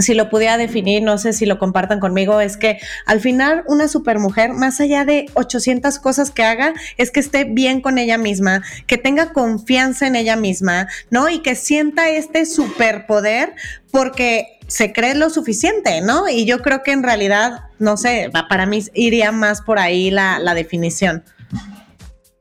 si 0.00 0.14
lo 0.14 0.30
pudiera 0.30 0.56
definir, 0.56 1.02
no 1.02 1.18
sé 1.18 1.32
si 1.32 1.46
lo 1.46 1.58
compartan 1.58 2.00
conmigo, 2.00 2.40
es 2.40 2.56
que 2.56 2.78
al 3.06 3.20
final 3.20 3.64
una 3.66 3.88
supermujer, 3.88 4.52
más 4.52 4.80
allá 4.80 5.04
de 5.04 5.26
800 5.34 5.98
cosas 5.98 6.30
que 6.30 6.42
haga, 6.42 6.74
es 6.96 7.10
que 7.10 7.20
esté 7.20 7.44
bien 7.44 7.80
con 7.80 7.98
ella 7.98 8.18
misma, 8.18 8.62
que 8.86 8.98
tenga 8.98 9.32
confianza 9.32 10.06
en 10.06 10.16
ella 10.16 10.36
misma, 10.36 10.88
¿no? 11.10 11.28
Y 11.28 11.40
que 11.40 11.54
sienta 11.54 12.08
este 12.10 12.46
superpoder 12.46 13.54
porque 13.90 14.58
se 14.66 14.92
cree 14.92 15.14
lo 15.14 15.30
suficiente, 15.30 16.00
¿no? 16.00 16.28
Y 16.28 16.44
yo 16.44 16.60
creo 16.60 16.82
que 16.82 16.92
en 16.92 17.02
realidad, 17.02 17.64
no 17.78 17.96
sé, 17.96 18.30
para 18.48 18.66
mí 18.66 18.80
iría 18.94 19.32
más 19.32 19.62
por 19.62 19.78
ahí 19.78 20.10
la, 20.10 20.38
la 20.38 20.54
definición. 20.54 21.24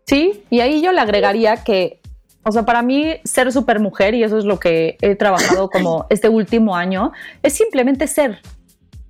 Sí, 0.05 0.43
y 0.49 0.61
ahí 0.61 0.81
yo 0.81 0.91
le 0.91 1.01
agregaría 1.01 1.57
que 1.57 1.99
o 2.43 2.51
sea, 2.51 2.63
para 2.65 2.81
mí 2.81 3.15
ser 3.23 3.51
supermujer, 3.51 4.13
y 4.15 4.23
eso 4.23 4.37
es 4.37 4.45
lo 4.45 4.59
que 4.59 4.97
he 5.01 5.15
trabajado 5.15 5.69
como 5.71 6.05
este 6.09 6.29
último 6.29 6.75
año, 6.75 7.11
es 7.43 7.53
simplemente 7.53 8.07
ser. 8.07 8.39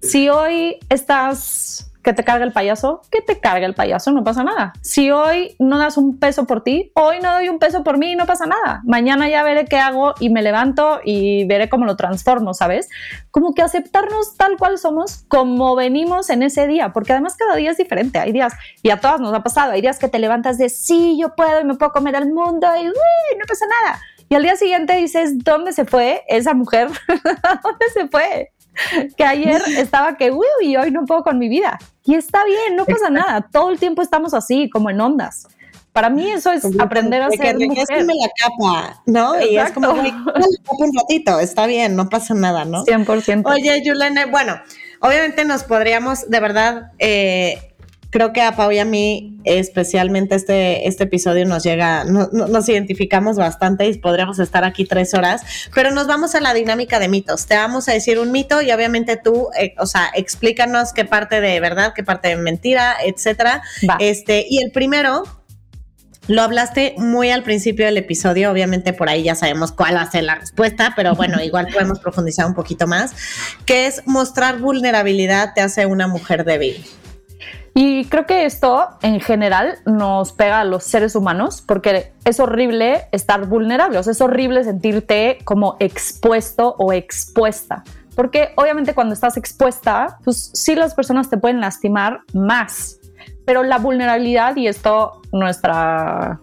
Si 0.01 0.29
hoy 0.29 0.77
estás 0.89 1.88
que 2.03 2.13
te 2.13 2.23
carga 2.23 2.45
el 2.45 2.53
payaso, 2.53 3.01
que 3.11 3.21
te 3.21 3.39
carga 3.39 3.65
el 3.65 3.75
payaso, 3.75 4.11
no 4.11 4.23
pasa 4.23 4.43
nada. 4.43 4.73
Si 4.81 5.11
hoy 5.11 5.55
no 5.59 5.77
das 5.77 5.97
un 5.97 6.17
peso 6.17 6.45
por 6.45 6.63
ti, 6.63 6.91
hoy 6.95 7.17
no 7.21 7.33
doy 7.33 7.49
un 7.49 7.59
peso 7.59 7.83
por 7.83 7.97
mí, 7.97 8.15
no 8.15 8.25
pasa 8.25 8.45
nada. 8.45 8.81
Mañana 8.85 9.27
ya 9.29 9.43
veré 9.43 9.65
qué 9.65 9.77
hago 9.77 10.13
y 10.19 10.29
me 10.29 10.41
levanto 10.41 11.01
y 11.03 11.45
veré 11.45 11.69
cómo 11.69 11.85
lo 11.85 11.95
transformo, 11.95 12.53
¿sabes? 12.53 12.89
Como 13.31 13.53
que 13.53 13.61
aceptarnos 13.61 14.37
tal 14.37 14.57
cual 14.57 14.77
somos, 14.77 15.23
como 15.27 15.75
venimos 15.75 16.29
en 16.29 16.43
ese 16.43 16.67
día, 16.67 16.93
porque 16.93 17.11
además 17.13 17.35
cada 17.35 17.55
día 17.55 17.71
es 17.71 17.77
diferente. 17.77 18.19
Hay 18.19 18.31
días, 18.31 18.53
y 18.81 18.89
a 18.91 18.99
todas 18.99 19.19
nos 19.19 19.33
ha 19.33 19.43
pasado, 19.43 19.73
hay 19.73 19.81
días 19.81 19.99
que 19.99 20.07
te 20.07 20.19
levantas 20.19 20.57
de 20.57 20.69
sí, 20.69 21.17
yo 21.19 21.35
puedo 21.35 21.59
y 21.59 21.65
me 21.65 21.75
puedo 21.75 21.91
comer 21.91 22.15
al 22.15 22.31
mundo 22.31 22.67
y 22.79 22.85
no 22.85 23.45
pasa 23.47 23.65
nada. 23.83 23.99
Y 24.29 24.35
al 24.35 24.43
día 24.43 24.55
siguiente 24.55 24.95
dices, 24.95 25.39
¿dónde 25.43 25.73
se 25.73 25.85
fue 25.85 26.23
esa 26.27 26.53
mujer? 26.53 26.87
¿Dónde 27.63 27.85
se 27.93 28.07
fue? 28.09 28.51
que 29.17 29.23
ayer 29.23 29.61
estaba 29.77 30.17
que, 30.17 30.31
uy, 30.31 30.45
y 30.61 30.75
hoy 30.75 30.91
no 30.91 31.05
puedo 31.05 31.23
con 31.23 31.37
mi 31.37 31.49
vida. 31.49 31.77
Y 32.03 32.15
está 32.15 32.43
bien, 32.45 32.75
no 32.75 32.85
pasa 32.85 33.09
nada. 33.09 33.47
Todo 33.51 33.69
el 33.69 33.79
tiempo 33.79 34.01
estamos 34.01 34.33
así, 34.33 34.69
como 34.69 34.89
en 34.89 34.99
ondas. 34.99 35.47
Para 35.93 36.09
mí 36.09 36.29
eso 36.31 36.51
es 36.51 36.63
aprender 36.79 37.21
a 37.21 37.29
ser 37.29 37.57
mujer. 37.57 37.85
la 37.89 38.29
capa, 38.37 39.01
¿no? 39.05 39.41
Y 39.41 39.57
es 39.57 39.71
como, 39.71 39.89
un 39.91 40.91
ratito, 40.95 41.39
está 41.39 41.65
bien, 41.65 41.95
no 41.95 42.09
pasa 42.09 42.33
nada, 42.33 42.63
¿no? 42.63 42.85
100%. 42.85 43.43
Oye, 43.45 43.81
Yulene, 43.83 44.25
bueno, 44.25 44.61
obviamente 45.01 45.45
nos 45.45 45.63
podríamos 45.63 46.29
de 46.29 46.39
verdad 46.39 46.91
eh, 46.99 47.68
creo 48.09 48.33
que 48.33 48.41
a 48.41 48.55
Pau 48.55 48.71
y 48.71 48.79
a 48.79 48.85
mí, 48.85 49.37
especialmente 49.43 50.35
este, 50.35 50.87
este 50.87 51.03
episodio 51.03 51.45
nos 51.45 51.63
llega, 51.63 52.03
nos 52.03 52.69
identificamos 52.69 53.37
bastante 53.37 53.87
y 53.87 53.97
podríamos 53.97 54.39
estar 54.39 54.63
aquí 54.63 54.85
tres 54.85 55.13
horas, 55.13 55.41
pero 55.73 55.91
nos 55.91 56.07
vamos 56.07 56.35
a 56.35 56.41
la 56.41 56.53
dinámica 56.53 56.99
de 56.99 57.07
mitos. 57.07 57.45
Te 57.45 57.55
vamos 57.55 57.87
a 57.87 57.93
decir 57.93 58.19
un 58.19 58.31
mito 58.31 58.61
y 58.61 58.71
obviamente 58.71 59.17
tú, 59.17 59.49
eh, 59.59 59.75
o 59.77 59.85
sea, 59.85 60.09
explícanos 60.15 60.93
qué 60.93 61.05
parte 61.05 61.41
de 61.41 61.59
verdad, 61.59 61.93
qué 61.93 62.03
parte 62.03 62.29
de 62.29 62.37
mentira, 62.37 62.95
etcétera. 63.05 63.61
Este, 63.99 64.45
y 64.49 64.63
el 64.63 64.71
primero 64.71 65.23
lo 66.29 66.43
hablaste 66.43 66.93
muy 66.97 67.31
al 67.31 67.41
principio 67.41 67.85
del 67.85 67.97
episodio, 67.97 68.51
obviamente 68.51 68.93
por 68.93 69.09
ahí 69.09 69.23
ya 69.23 69.33
sabemos 69.33 69.71
cuál 69.71 69.95
va 69.95 70.01
a 70.01 70.11
ser 70.11 70.23
la 70.25 70.35
respuesta, 70.35 70.93
pero 70.95 71.15
bueno, 71.15 71.41
igual 71.43 71.67
podemos 71.73 71.99
profundizar 71.99 72.45
un 72.45 72.53
poquito 72.53 72.85
más, 72.85 73.13
que 73.65 73.87
es 73.87 74.03
mostrar 74.05 74.59
vulnerabilidad 74.59 75.53
te 75.55 75.61
hace 75.61 75.87
una 75.87 76.07
mujer 76.07 76.45
débil. 76.45 76.85
Y 77.73 78.05
creo 78.05 78.25
que 78.25 78.45
esto 78.45 78.89
en 79.01 79.19
general 79.19 79.77
nos 79.85 80.33
pega 80.33 80.59
a 80.61 80.63
los 80.65 80.83
seres 80.83 81.15
humanos 81.15 81.63
porque 81.65 82.11
es 82.25 82.39
horrible 82.39 83.07
estar 83.11 83.45
vulnerable, 83.45 83.97
o 83.97 84.03
sea, 84.03 84.11
es 84.11 84.21
horrible 84.21 84.63
sentirte 84.63 85.37
como 85.45 85.77
expuesto 85.79 86.75
o 86.77 86.91
expuesta. 86.91 87.83
Porque 88.15 88.49
obviamente 88.57 88.93
cuando 88.93 89.13
estás 89.13 89.37
expuesta, 89.37 90.17
pues 90.25 90.51
sí 90.53 90.75
las 90.75 90.93
personas 90.93 91.29
te 91.29 91.37
pueden 91.37 91.61
lastimar 91.61 92.21
más. 92.33 92.99
Pero 93.45 93.63
la 93.63 93.77
vulnerabilidad, 93.77 94.57
y 94.57 94.67
esto 94.67 95.21
nuestra 95.31 96.39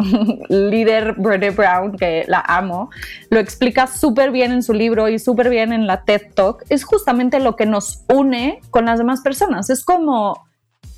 líder 0.48 1.14
Brené 1.18 1.50
Brown, 1.50 1.96
que 1.96 2.24
la 2.28 2.40
amo, 2.40 2.90
lo 3.30 3.38
explica 3.38 3.86
súper 3.86 4.30
bien 4.30 4.52
en 4.52 4.62
su 4.62 4.72
libro 4.72 5.08
y 5.08 5.18
súper 5.18 5.48
bien 5.50 5.72
en 5.72 5.86
la 5.86 6.04
TED 6.04 6.32
Talk, 6.34 6.64
es 6.68 6.84
justamente 6.84 7.40
lo 7.40 7.56
que 7.56 7.66
nos 7.66 8.04
une 8.08 8.60
con 8.70 8.86
las 8.86 8.98
demás 8.98 9.20
personas. 9.20 9.70
Es 9.70 9.84
como 9.84 10.50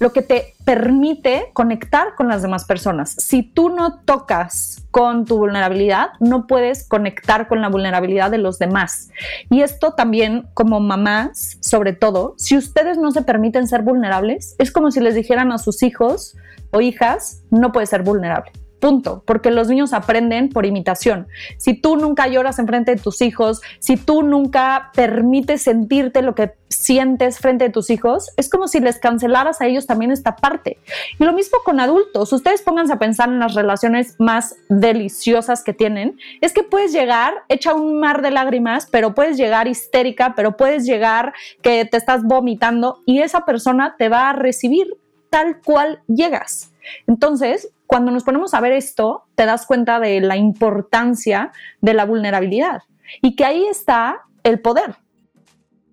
lo 0.03 0.12
que 0.12 0.22
te 0.22 0.55
permite 0.64 1.50
conectar 1.53 2.16
con 2.16 2.26
las 2.26 2.42
demás 2.42 2.64
personas. 2.64 3.14
Si 3.18 3.44
tú 3.44 3.68
no 3.68 4.00
tocas 4.00 4.84
con 4.90 5.24
tu 5.24 5.38
vulnerabilidad, 5.38 6.09
no 6.18 6.48
puedes 6.48 6.88
conectar 6.88 7.46
con 7.46 7.62
la 7.62 7.68
vulnerabilidad 7.68 8.30
de 8.32 8.38
los 8.38 8.59
demás. 8.59 9.11
Y 9.48 9.62
esto 9.62 9.92
también 9.92 10.48
como 10.55 10.80
mamás, 10.80 11.59
sobre 11.61 11.92
todo, 11.92 12.34
si 12.36 12.57
ustedes 12.57 12.98
no 12.98 13.12
se 13.12 13.22
permiten 13.22 13.68
ser 13.68 13.82
vulnerables, 13.82 14.57
es 14.59 14.72
como 14.72 14.90
si 14.90 14.98
les 14.98 15.14
dijeran 15.14 15.53
a 15.53 15.59
sus 15.59 15.84
hijos 15.84 16.36
o 16.72 16.80
hijas, 16.80 17.42
no 17.50 17.70
puedes 17.70 17.90
ser 17.90 18.03
vulnerable 18.03 18.50
punto, 18.83 19.22
porque 19.24 19.53
los 19.53 19.68
niños 19.68 19.93
aprenden 19.93 20.49
por 20.49 20.66
imitación. 20.66 21.28
Si 21.57 21.72
tú 21.72 21.97
nunca 21.97 22.26
lloras 22.26 22.59
en 22.59 22.66
frente 22.66 22.97
de 22.97 23.01
tus 23.01 23.22
hijos, 23.22 23.62
si 23.78 23.97
tú 23.97 24.24
nunca 24.24 24.91
permites 24.93 25.62
sentirte 25.62 26.20
lo 26.20 26.35
que 26.35 26.55
sientes 26.68 27.39
frente 27.39 27.66
de 27.66 27.70
tus 27.70 27.91
hijos, 27.91 28.30
es 28.37 28.51
como 28.51 28.66
si 28.66 28.80
les 28.80 28.99
cancelaras 28.99 29.61
a 29.61 29.66
ellos 29.66 29.87
también 29.87 30.11
esta 30.11 30.35
parte. 30.35 30.78
Y 31.20 31.22
lo 31.22 31.33
mismo 31.33 31.59
con 31.64 31.78
adultos, 31.78 32.33
ustedes 32.33 32.62
pónganse 32.62 32.95
a 32.95 32.99
pensar 32.99 33.28
en 33.28 33.39
las 33.39 33.55
relaciones 33.55 34.16
más 34.18 34.57
deliciosas 34.68 35.62
que 35.62 35.72
tienen, 35.72 36.18
es 36.41 36.53
que 36.53 36.64
puedes 36.64 36.93
llegar 36.93 37.35
hecha 37.49 37.74
un 37.74 38.01
mar 38.01 38.20
de 38.20 38.33
lágrimas, 38.33 38.89
pero 38.91 39.14
puedes 39.14 39.37
llegar 39.37 39.68
histérica, 39.68 40.35
pero 40.35 40.57
puedes 40.57 40.85
llegar 40.85 41.35
que 41.62 41.85
te 41.85 41.99
estás 41.99 42.24
vomitando 42.24 42.99
y 43.07 43.20
esa 43.20 43.45
persona 43.45 43.95
te 43.97 44.09
va 44.09 44.30
a 44.30 44.33
recibir 44.33 44.89
tal 45.30 45.61
cual 45.61 46.01
llegas. 46.09 46.72
Entonces, 47.07 47.70
cuando 47.93 48.11
nos 48.11 48.24
ponemos 48.24 48.55
a 48.55 48.61
ver 48.62 48.72
esto, 48.72 49.26
te 49.34 49.45
das 49.45 49.66
cuenta 49.66 50.01
de 50.01 50.22
la 50.22 50.38
importancia 50.38 51.53
de 51.82 51.93
la 51.93 52.07
vulnerabilidad 52.07 52.80
y 53.20 53.36
que 53.36 53.45
ahí 53.45 53.66
está 53.66 54.22
el 54.45 54.61
poder. 54.61 54.97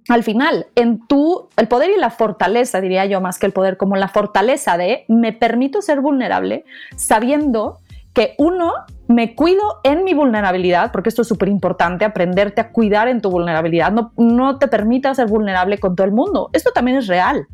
Al 0.07 0.23
final, 0.23 0.67
en 0.75 1.05
tu, 1.07 1.49
el 1.57 1.67
poder 1.67 1.89
y 1.89 1.99
la 1.99 2.09
fortaleza, 2.09 2.79
diría 2.79 3.05
yo 3.05 3.19
más 3.19 3.37
que 3.37 3.47
el 3.47 3.51
poder, 3.51 3.75
como 3.75 3.97
la 3.97 4.07
fortaleza 4.07 4.77
de 4.77 5.03
me 5.09 5.33
permito 5.33 5.81
ser 5.81 5.99
vulnerable 5.99 6.63
sabiendo 6.95 7.79
que 8.13 8.33
uno, 8.37 8.71
me 9.09 9.35
cuido 9.35 9.81
en 9.83 10.05
mi 10.05 10.13
vulnerabilidad, 10.13 10.93
porque 10.93 11.09
esto 11.09 11.23
es 11.23 11.27
súper 11.27 11.49
importante, 11.49 12.05
aprenderte 12.05 12.61
a 12.61 12.71
cuidar 12.71 13.09
en 13.09 13.19
tu 13.19 13.29
vulnerabilidad, 13.29 13.91
no, 13.91 14.13
no 14.15 14.57
te 14.57 14.69
permita 14.69 15.13
ser 15.15 15.27
vulnerable 15.27 15.79
con 15.79 15.97
todo 15.97 16.07
el 16.07 16.13
mundo. 16.13 16.49
Esto 16.53 16.71
también 16.71 16.95
es 16.95 17.07
real. 17.07 17.45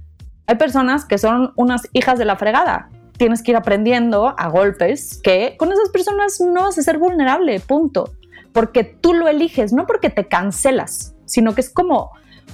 Hay 0.46 0.58
personas 0.58 1.04
que 1.06 1.18
son 1.18 1.52
unas 1.56 1.90
hijas 1.94 2.20
de 2.20 2.26
la 2.26 2.36
fregada, 2.36 2.90
tienes 3.18 3.42
que 3.42 3.52
ir 3.52 3.58
aprendiendo 3.58 4.34
a 4.38 4.50
golpes 4.50 5.20
que 5.24 5.56
con 5.58 5.72
esas 5.72 5.90
personas 5.90 6.40
no 6.42 6.64
vas 6.64 6.78
a 6.78 6.82
ser 6.82 6.98
vulnerable, 6.98 7.60
punto. 7.60 8.12
Porque 8.52 8.84
tú 8.84 9.14
lo 9.14 9.28
eliges, 9.28 9.74
no 9.74 9.86
porque 9.86 10.10
te 10.10 10.28
cancelas, 10.28 11.16
sino 11.26 11.56
que 11.56 11.62
es 11.62 11.70
como 11.70 12.12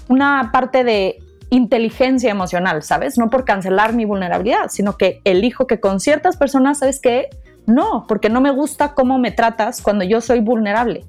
una 0.07 0.51
parte 0.51 0.83
de 0.83 1.19
inteligencia 1.49 2.31
emocional, 2.31 2.81
¿sabes? 2.81 3.17
No 3.17 3.29
por 3.29 3.45
cancelar 3.45 3.93
mi 3.93 4.05
vulnerabilidad, 4.05 4.69
sino 4.69 4.97
que 4.97 5.21
elijo 5.25 5.67
que 5.67 5.79
con 5.79 5.99
ciertas 5.99 6.37
personas, 6.37 6.79
¿sabes 6.79 6.99
qué? 6.99 7.29
No, 7.67 8.05
porque 8.07 8.29
no 8.29 8.41
me 8.41 8.51
gusta 8.51 8.93
cómo 8.93 9.19
me 9.19 9.31
tratas 9.31 9.81
cuando 9.81 10.03
yo 10.03 10.21
soy 10.21 10.39
vulnerable. 10.39 11.05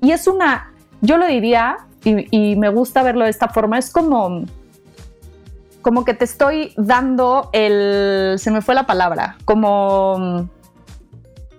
Y 0.00 0.12
es 0.12 0.26
una, 0.26 0.72
yo 1.00 1.18
lo 1.18 1.26
diría, 1.26 1.78
y, 2.04 2.26
y 2.30 2.56
me 2.56 2.68
gusta 2.68 3.02
verlo 3.02 3.24
de 3.24 3.30
esta 3.30 3.48
forma, 3.48 3.78
es 3.78 3.90
como 3.90 4.44
como 5.82 6.04
que 6.04 6.14
te 6.14 6.24
estoy 6.24 6.72
dando 6.76 7.50
el, 7.52 8.38
se 8.38 8.50
me 8.50 8.62
fue 8.62 8.74
la 8.74 8.86
palabra, 8.86 9.36
como 9.44 10.48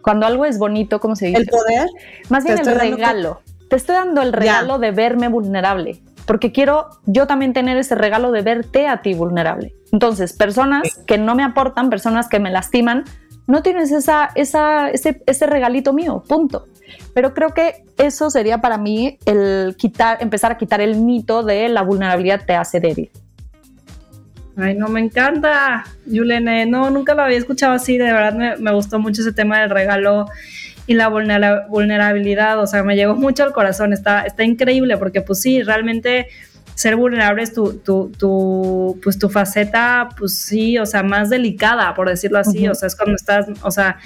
cuando 0.02 0.26
algo 0.26 0.46
es 0.46 0.58
bonito, 0.58 1.00
¿cómo 1.00 1.16
se 1.16 1.28
dice? 1.28 1.42
El 1.42 1.48
poder. 1.48 1.88
Más 2.30 2.44
bien 2.44 2.60
el 2.60 2.66
regalo. 2.66 3.42
Te 3.70 3.76
estoy 3.78 3.96
dando 3.96 4.22
el 4.22 4.34
regalo 4.34 4.78
de 4.78 4.92
verme 4.92 5.30
vulnerable, 5.30 6.02
porque 6.26 6.52
quiero 6.52 6.90
yo 7.06 7.26
también 7.26 7.54
tener 7.54 7.78
ese 7.78 7.96
regalo 7.96 8.32
de 8.32 8.42
verte 8.42 8.88
a 8.88 9.02
ti 9.02 9.14
vulnerable. 9.14 9.74
Entonces, 9.92 10.34
personas 10.34 10.84
que 11.08 11.18
no 11.18 11.34
me 11.36 11.44
aportan, 11.44 11.90
personas 11.90 12.28
que 12.28 12.40
me 12.40 12.52
lastiman, 12.52 13.06
no 13.48 13.62
tienes 13.64 13.92
esa, 13.92 14.30
esa, 14.36 14.90
ese, 14.90 15.22
ese 15.26 15.48
regalito 15.48 15.92
mío, 15.94 16.24
punto. 16.28 16.68
Pero 17.14 17.34
creo 17.34 17.50
que 17.50 17.84
eso 17.98 18.30
sería 18.30 18.60
para 18.62 18.78
mí 18.78 19.18
el 19.26 19.76
quitar, 19.78 20.18
empezar 20.22 20.52
a 20.52 20.58
quitar 20.58 20.82
el 20.82 20.98
mito 20.98 21.44
de 21.44 21.68
la 21.70 21.82
vulnerabilidad 21.82 22.46
te 22.46 22.56
hace 22.56 22.80
débil. 22.80 23.12
Ay, 24.56 24.76
no, 24.76 24.88
me 24.88 25.00
encanta, 25.00 25.86
Yulene. 26.06 26.66
No, 26.66 26.90
nunca 26.90 27.16
lo 27.16 27.24
había 27.24 27.38
escuchado 27.38 27.74
así. 27.74 27.98
De 27.98 28.12
verdad 28.12 28.58
me, 28.60 28.72
gustó 28.74 29.00
mucho 29.00 29.22
ese 29.22 29.34
tema 29.34 29.60
del 29.60 29.70
regalo 29.70 30.28
y 30.86 30.94
la 30.94 31.08
vulnerabilidad. 31.08 32.60
O 32.60 32.68
sea, 32.68 32.84
me 32.84 32.96
llegó 32.96 33.16
mucho 33.16 33.44
al 33.44 33.54
corazón. 33.54 33.94
Está, 33.94 34.22
está 34.22 34.44
increíble 34.44 34.98
porque, 34.98 35.22
pues 35.22 35.42
sí, 35.42 35.64
realmente 35.64 36.28
ser 36.76 36.96
vulnerable 36.96 37.44
es 37.44 37.54
tu, 37.54 37.74
tu, 37.80 38.12
tu, 38.18 39.00
pues 39.04 39.20
tu 39.20 39.30
faceta, 39.30 40.10
pues 40.18 40.34
sí, 40.34 40.78
o 40.78 40.86
sea, 40.86 41.04
más 41.04 41.30
delicada, 41.30 41.94
por 41.94 42.10
decirlo 42.10 42.40
así. 42.40 42.68
O 42.68 42.76
sea, 42.76 42.88
es 42.88 42.96
cuando 42.96 43.16
estás, 43.16 43.48
o 43.62 43.72
sea, 43.72 43.98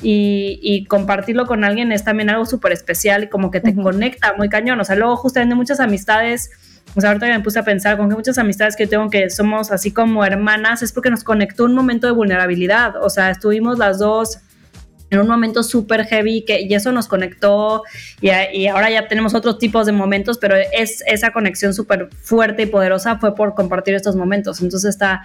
y, 0.00 0.84
compartirlo 0.84 1.46
con 1.46 1.64
alguien 1.64 1.90
es 1.92 2.04
también 2.04 2.30
algo 2.30 2.46
súper 2.46 2.72
especial 2.72 3.24
y 3.24 3.28
como 3.28 3.50
que 3.50 3.60
te 3.60 3.74
conecta 3.74 4.34
muy 4.36 4.48
cañón. 4.48 4.80
O 4.80 4.84
sea, 4.84 4.96
luego 4.96 5.16
justamente 5.16 5.54
muchas 5.54 5.80
amistades 5.80 6.50
o 6.98 7.00
sea, 7.00 7.10
ahorita 7.10 7.26
me 7.28 7.38
puse 7.38 7.60
a 7.60 7.62
pensar 7.62 7.96
con 7.96 8.08
que 8.08 8.16
muchas 8.16 8.38
amistades 8.38 8.74
que 8.74 8.88
tengo 8.88 9.08
que 9.08 9.30
somos 9.30 9.70
así 9.70 9.92
como 9.92 10.24
hermanas 10.24 10.82
es 10.82 10.92
porque 10.92 11.10
nos 11.10 11.22
conectó 11.22 11.64
un 11.64 11.72
momento 11.72 12.08
de 12.08 12.12
vulnerabilidad. 12.12 12.96
O 13.00 13.08
sea, 13.08 13.30
estuvimos 13.30 13.78
las 13.78 14.00
dos 14.00 14.40
en 15.08 15.20
un 15.20 15.28
momento 15.28 15.62
súper 15.62 16.06
heavy 16.06 16.44
que, 16.44 16.62
y 16.62 16.74
eso 16.74 16.90
nos 16.90 17.06
conectó 17.06 17.84
y, 18.20 18.66
ahora 18.66 18.90
ya 18.90 19.06
tenemos 19.06 19.34
otros 19.34 19.58
tipos 19.58 19.86
de 19.86 19.92
momentos, 19.92 20.38
pero 20.38 20.56
es 20.56 21.04
esa 21.06 21.32
conexión 21.32 21.72
súper 21.72 22.08
fuerte 22.20 22.62
y 22.64 22.66
poderosa 22.66 23.16
fue 23.20 23.32
por 23.36 23.54
compartir 23.54 23.94
estos 23.94 24.16
momentos. 24.16 24.60
Entonces 24.60 24.90
está, 24.90 25.22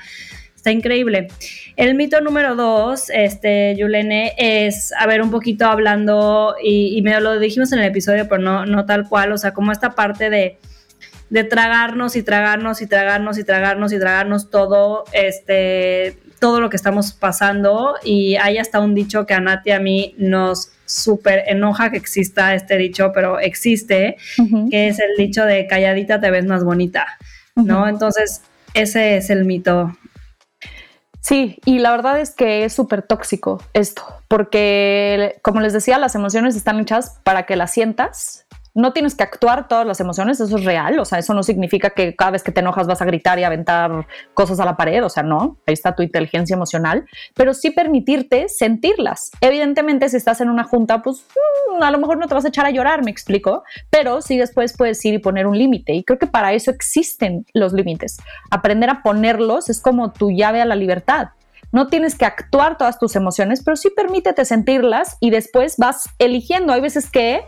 está 0.55 0.71
increíble. 0.71 1.29
El 1.75 1.95
mito 1.95 2.21
número 2.21 2.55
dos, 2.55 3.09
este, 3.09 3.75
Yulene, 3.79 4.33
es, 4.37 4.93
a 4.93 5.07
ver, 5.07 5.23
un 5.23 5.31
poquito 5.31 5.65
hablando, 5.65 6.53
y, 6.63 6.99
y 6.99 7.01
lo 7.01 7.39
dijimos 7.39 7.71
en 7.71 7.79
el 7.79 7.85
episodio, 7.85 8.27
pero 8.29 8.43
no, 8.43 8.67
no 8.67 8.85
tal 8.85 9.09
cual, 9.09 9.31
o 9.31 9.39
sea, 9.39 9.55
como 9.55 9.71
esta 9.71 9.95
parte 9.95 10.29
de 10.29 10.59
de 11.33 11.43
tragarnos 11.43 12.15
y 12.15 12.21
tragarnos 12.21 12.83
y 12.83 12.85
tragarnos 12.85 13.39
y 13.39 13.43
tragarnos 13.43 13.91
y 13.91 13.97
tragarnos 13.97 14.51
todo, 14.51 15.03
este, 15.13 16.15
todo 16.39 16.61
lo 16.61 16.69
que 16.69 16.75
estamos 16.75 17.11
pasando. 17.11 17.95
Y 18.03 18.35
hay 18.35 18.59
hasta 18.59 18.79
un 18.79 18.93
dicho 18.93 19.25
que 19.25 19.33
a 19.33 19.39
Nati 19.39 19.71
a 19.71 19.79
mí 19.79 20.13
nos 20.19 20.73
súper 20.85 21.45
enoja 21.47 21.89
que 21.89 21.97
exista 21.97 22.53
este 22.53 22.77
dicho, 22.77 23.11
pero 23.15 23.39
existe, 23.39 24.17
que 24.69 24.89
es 24.89 24.99
el 24.99 25.17
dicho 25.17 25.43
de 25.43 25.65
calladita 25.65 26.21
te 26.21 26.29
ves 26.29 26.45
más 26.45 26.63
bonita, 26.63 27.07
¿no? 27.55 27.87
Entonces, 27.87 28.43
ese 28.75 29.17
es 29.17 29.31
el 29.31 29.43
mito. 29.45 29.97
Sí, 31.19 31.57
y 31.65 31.79
la 31.79 31.89
verdad 31.89 32.19
es 32.19 32.35
que 32.35 32.63
es 32.63 32.73
súper 32.73 33.01
tóxico 33.01 33.59
esto, 33.73 34.03
porque 34.27 35.39
como 35.41 35.61
les 35.61 35.73
decía, 35.73 35.97
las 35.97 36.13
emociones 36.13 36.55
están 36.55 36.79
hechas 36.79 37.17
para 37.23 37.47
que 37.47 37.55
las 37.55 37.73
sientas 37.73 38.45
no 38.75 38.93
tienes 38.93 39.15
que 39.15 39.23
actuar 39.23 39.67
todas 39.67 39.85
las 39.85 39.99
emociones, 39.99 40.39
eso 40.39 40.57
es 40.57 40.63
real, 40.63 40.99
o 40.99 41.05
sea, 41.05 41.19
eso 41.19 41.33
no 41.33 41.43
significa 41.43 41.91
que 41.91 42.15
cada 42.15 42.31
vez 42.31 42.43
que 42.43 42.51
te 42.51 42.61
enojas 42.61 42.87
vas 42.87 43.01
a 43.01 43.05
gritar 43.05 43.37
y 43.39 43.43
aventar 43.43 44.07
cosas 44.33 44.59
a 44.59 44.65
la 44.65 44.75
pared, 44.75 45.03
o 45.03 45.09
sea, 45.09 45.23
no, 45.23 45.57
ahí 45.67 45.73
está 45.73 45.95
tu 45.95 46.01
inteligencia 46.01 46.55
emocional, 46.55 47.05
pero 47.35 47.53
sí 47.53 47.71
permitirte 47.71 48.49
sentirlas. 48.49 49.31
Evidentemente, 49.41 50.09
si 50.09 50.17
estás 50.17 50.41
en 50.41 50.49
una 50.49 50.63
junta, 50.63 51.01
pues 51.01 51.25
mm, 51.77 51.83
a 51.83 51.91
lo 51.91 51.99
mejor 51.99 52.17
no 52.17 52.27
te 52.27 52.33
vas 52.33 52.45
a 52.45 52.49
echar 52.49 52.65
a 52.65 52.71
llorar, 52.71 53.03
me 53.03 53.11
explico, 53.11 53.63
pero 53.89 54.21
sí 54.21 54.37
después 54.37 54.75
puedes 54.75 55.03
ir 55.05 55.13
y 55.13 55.19
poner 55.19 55.47
un 55.47 55.57
límite, 55.57 55.93
y 55.93 56.03
creo 56.03 56.17
que 56.17 56.27
para 56.27 56.53
eso 56.53 56.71
existen 56.71 57.45
los 57.53 57.73
límites. 57.73 58.17
Aprender 58.49 58.89
a 58.89 59.03
ponerlos 59.03 59.69
es 59.69 59.81
como 59.81 60.11
tu 60.11 60.31
llave 60.31 60.61
a 60.61 60.65
la 60.65 60.75
libertad. 60.75 61.29
No 61.73 61.87
tienes 61.87 62.15
que 62.15 62.25
actuar 62.25 62.77
todas 62.77 62.99
tus 62.99 63.15
emociones, 63.15 63.63
pero 63.63 63.75
sí 63.75 63.89
permítete 63.89 64.45
sentirlas 64.45 65.17
y 65.19 65.31
después 65.31 65.77
vas 65.77 66.03
eligiendo. 66.19 66.71
Hay 66.71 66.81
veces 66.81 67.09
que 67.09 67.41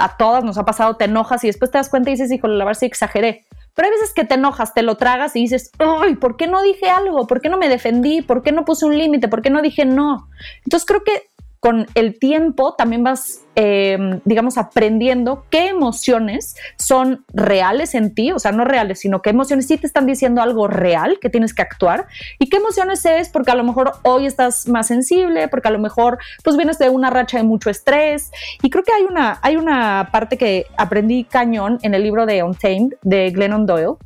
a 0.00 0.16
todas 0.16 0.44
nos 0.44 0.58
ha 0.58 0.64
pasado, 0.64 0.96
te 0.96 1.04
enojas 1.04 1.44
y 1.44 1.46
después 1.48 1.70
te 1.70 1.78
das 1.78 1.88
cuenta 1.88 2.10
y 2.10 2.14
dices, 2.14 2.30
híjole, 2.30 2.56
la 2.56 2.64
verdad 2.64 2.80
sí 2.80 2.86
exageré. 2.86 3.44
Pero 3.74 3.86
hay 3.86 3.92
veces 3.92 4.12
que 4.12 4.24
te 4.24 4.34
enojas, 4.34 4.74
te 4.74 4.82
lo 4.82 4.96
tragas 4.96 5.36
y 5.36 5.40
dices, 5.40 5.70
ay, 5.78 6.16
¿por 6.16 6.36
qué 6.36 6.48
no 6.48 6.62
dije 6.62 6.88
algo? 6.88 7.26
¿Por 7.26 7.40
qué 7.40 7.48
no 7.48 7.58
me 7.58 7.68
defendí? 7.68 8.22
¿Por 8.22 8.42
qué 8.42 8.50
no 8.50 8.64
puse 8.64 8.84
un 8.84 8.98
límite? 8.98 9.28
¿Por 9.28 9.40
qué 9.40 9.50
no 9.50 9.62
dije 9.62 9.84
no? 9.84 10.28
Entonces 10.64 10.84
creo 10.84 11.04
que 11.04 11.28
con 11.60 11.86
el 11.94 12.18
tiempo 12.18 12.74
también 12.74 13.02
vas, 13.02 13.40
em, 13.54 14.20
digamos, 14.24 14.58
aprendiendo 14.58 15.44
qué 15.50 15.68
emociones 15.68 16.56
son 16.76 17.24
reales 17.32 17.94
en 17.94 18.14
ti, 18.14 18.32
o 18.32 18.38
sea, 18.38 18.52
no 18.52 18.64
reales, 18.64 19.00
sino 19.00 19.22
qué 19.22 19.30
emociones 19.30 19.66
sí 19.66 19.76
te 19.76 19.86
están 19.86 20.06
diciendo 20.06 20.40
algo 20.40 20.68
real 20.68 21.18
que 21.20 21.30
tienes 21.30 21.54
que 21.54 21.62
actuar 21.62 22.06
y 22.38 22.48
qué 22.48 22.58
emociones 22.58 23.04
es 23.04 23.28
porque 23.28 23.50
a 23.50 23.54
lo 23.54 23.64
mejor 23.64 23.92
hoy 24.02 24.26
estás 24.26 24.68
más 24.68 24.86
sensible, 24.86 25.48
porque 25.48 25.68
a 25.68 25.72
lo 25.72 25.78
mejor 25.78 26.18
pues 26.44 26.56
vienes 26.56 26.78
de 26.78 26.88
una 26.88 27.10
racha 27.10 27.38
de 27.38 27.44
mucho 27.44 27.70
estrés. 27.70 28.30
Y 28.62 28.70
creo 28.70 28.84
que 28.84 28.92
hay 28.92 29.02
una, 29.02 29.38
hay 29.42 29.56
una 29.56 30.10
parte 30.12 30.36
que 30.36 30.66
aprendí 30.76 31.24
cañón 31.24 31.78
en 31.82 31.94
el 31.94 32.02
libro 32.02 32.26
de 32.26 32.42
Untamed 32.42 32.94
de 33.02 33.30
Glennon 33.30 33.66
Doyle, 33.66 33.96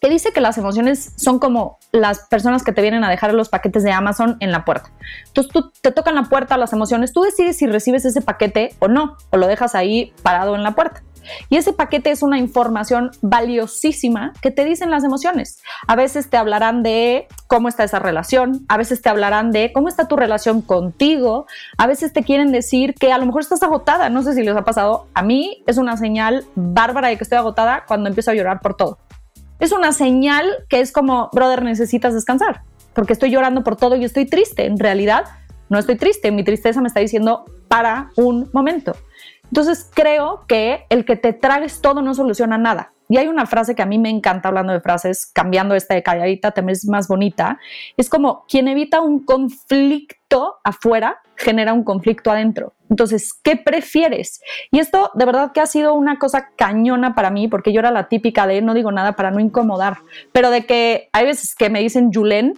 que 0.00 0.08
dice 0.08 0.32
que 0.32 0.40
las 0.40 0.58
emociones 0.58 1.12
son 1.16 1.38
como 1.38 1.78
las 1.92 2.20
personas 2.28 2.62
que 2.62 2.72
te 2.72 2.82
vienen 2.82 3.04
a 3.04 3.10
dejar 3.10 3.34
los 3.34 3.48
paquetes 3.48 3.82
de 3.82 3.92
Amazon 3.92 4.36
en 4.40 4.52
la 4.52 4.64
puerta. 4.64 4.90
Entonces 5.26 5.52
tú 5.52 5.72
te 5.80 5.90
tocan 5.90 6.14
la 6.14 6.24
puerta 6.24 6.56
las 6.56 6.72
emociones, 6.72 7.12
tú 7.12 7.22
decides 7.22 7.56
si 7.56 7.66
recibes 7.66 8.04
ese 8.04 8.22
paquete 8.22 8.74
o 8.78 8.88
no, 8.88 9.16
o 9.30 9.36
lo 9.36 9.46
dejas 9.46 9.74
ahí 9.74 10.12
parado 10.22 10.54
en 10.54 10.62
la 10.62 10.74
puerta. 10.74 11.02
Y 11.48 11.56
ese 11.56 11.72
paquete 11.72 12.10
es 12.10 12.22
una 12.22 12.38
información 12.38 13.10
valiosísima 13.20 14.32
que 14.40 14.50
te 14.50 14.64
dicen 14.64 14.90
las 14.90 15.04
emociones. 15.04 15.60
A 15.86 15.96
veces 15.96 16.30
te 16.30 16.36
hablarán 16.36 16.82
de 16.82 17.26
cómo 17.48 17.68
está 17.68 17.84
esa 17.84 17.98
relación, 17.98 18.64
a 18.68 18.76
veces 18.76 19.02
te 19.02 19.08
hablarán 19.08 19.50
de 19.50 19.72
cómo 19.72 19.88
está 19.88 20.08
tu 20.08 20.16
relación 20.16 20.62
contigo, 20.62 21.46
a 21.76 21.86
veces 21.86 22.12
te 22.12 22.22
quieren 22.22 22.52
decir 22.52 22.94
que 22.94 23.12
a 23.12 23.18
lo 23.18 23.26
mejor 23.26 23.42
estás 23.42 23.62
agotada, 23.62 24.08
no 24.08 24.22
sé 24.22 24.34
si 24.34 24.42
les 24.42 24.56
ha 24.56 24.64
pasado, 24.64 25.06
a 25.12 25.22
mí 25.22 25.62
es 25.66 25.76
una 25.76 25.96
señal 25.96 26.44
bárbara 26.54 27.08
de 27.08 27.16
que 27.16 27.24
estoy 27.24 27.38
agotada 27.38 27.84
cuando 27.86 28.08
empiezo 28.08 28.30
a 28.30 28.34
llorar 28.34 28.60
por 28.60 28.76
todo 28.76 28.98
es 29.58 29.72
una 29.72 29.92
señal 29.92 30.46
que 30.68 30.80
es 30.80 30.92
como, 30.92 31.30
brother, 31.32 31.62
necesitas 31.62 32.14
descansar, 32.14 32.62
porque 32.94 33.12
estoy 33.12 33.30
llorando 33.30 33.64
por 33.64 33.76
todo 33.76 33.96
y 33.96 34.04
estoy 34.04 34.26
triste. 34.26 34.66
En 34.66 34.78
realidad, 34.78 35.24
no 35.68 35.78
estoy 35.78 35.96
triste, 35.96 36.30
mi 36.30 36.44
tristeza 36.44 36.80
me 36.80 36.88
está 36.88 37.00
diciendo 37.00 37.44
para 37.68 38.10
un 38.16 38.48
momento. 38.52 38.94
Entonces 39.44 39.90
creo 39.94 40.44
que 40.46 40.84
el 40.90 41.04
que 41.04 41.16
te 41.16 41.32
tragues 41.32 41.80
todo 41.80 42.02
no 42.02 42.14
soluciona 42.14 42.58
nada. 42.58 42.92
Y 43.08 43.16
hay 43.16 43.26
una 43.26 43.46
frase 43.46 43.74
que 43.74 43.80
a 43.80 43.86
mí 43.86 43.98
me 43.98 44.10
encanta 44.10 44.48
hablando 44.48 44.72
de 44.72 44.80
frases, 44.80 45.30
cambiando 45.32 45.74
esta 45.74 45.94
de 45.94 46.02
calladita, 46.02 46.50
también 46.50 46.74
es 46.74 46.86
más 46.86 47.08
bonita. 47.08 47.58
Es 47.96 48.10
como 48.10 48.44
quien 48.46 48.68
evita 48.68 49.00
un 49.00 49.24
conflicto 49.24 50.56
afuera 50.62 51.18
genera 51.38 51.72
un 51.72 51.84
conflicto 51.84 52.30
adentro. 52.30 52.74
Entonces, 52.90 53.32
¿qué 53.32 53.56
prefieres? 53.56 54.40
Y 54.70 54.80
esto 54.80 55.10
de 55.14 55.24
verdad 55.24 55.52
que 55.52 55.60
ha 55.60 55.66
sido 55.66 55.94
una 55.94 56.18
cosa 56.18 56.50
cañona 56.56 57.14
para 57.14 57.30
mí, 57.30 57.46
porque 57.48 57.72
yo 57.72 57.78
era 57.78 57.92
la 57.92 58.08
típica 58.08 58.46
de 58.46 58.60
no 58.60 58.74
digo 58.74 58.90
nada 58.90 59.12
para 59.12 59.30
no 59.30 59.38
incomodar, 59.38 59.98
pero 60.32 60.50
de 60.50 60.66
que 60.66 61.08
hay 61.12 61.24
veces 61.24 61.54
que 61.54 61.70
me 61.70 61.80
dicen 61.80 62.10
Yulen 62.10 62.54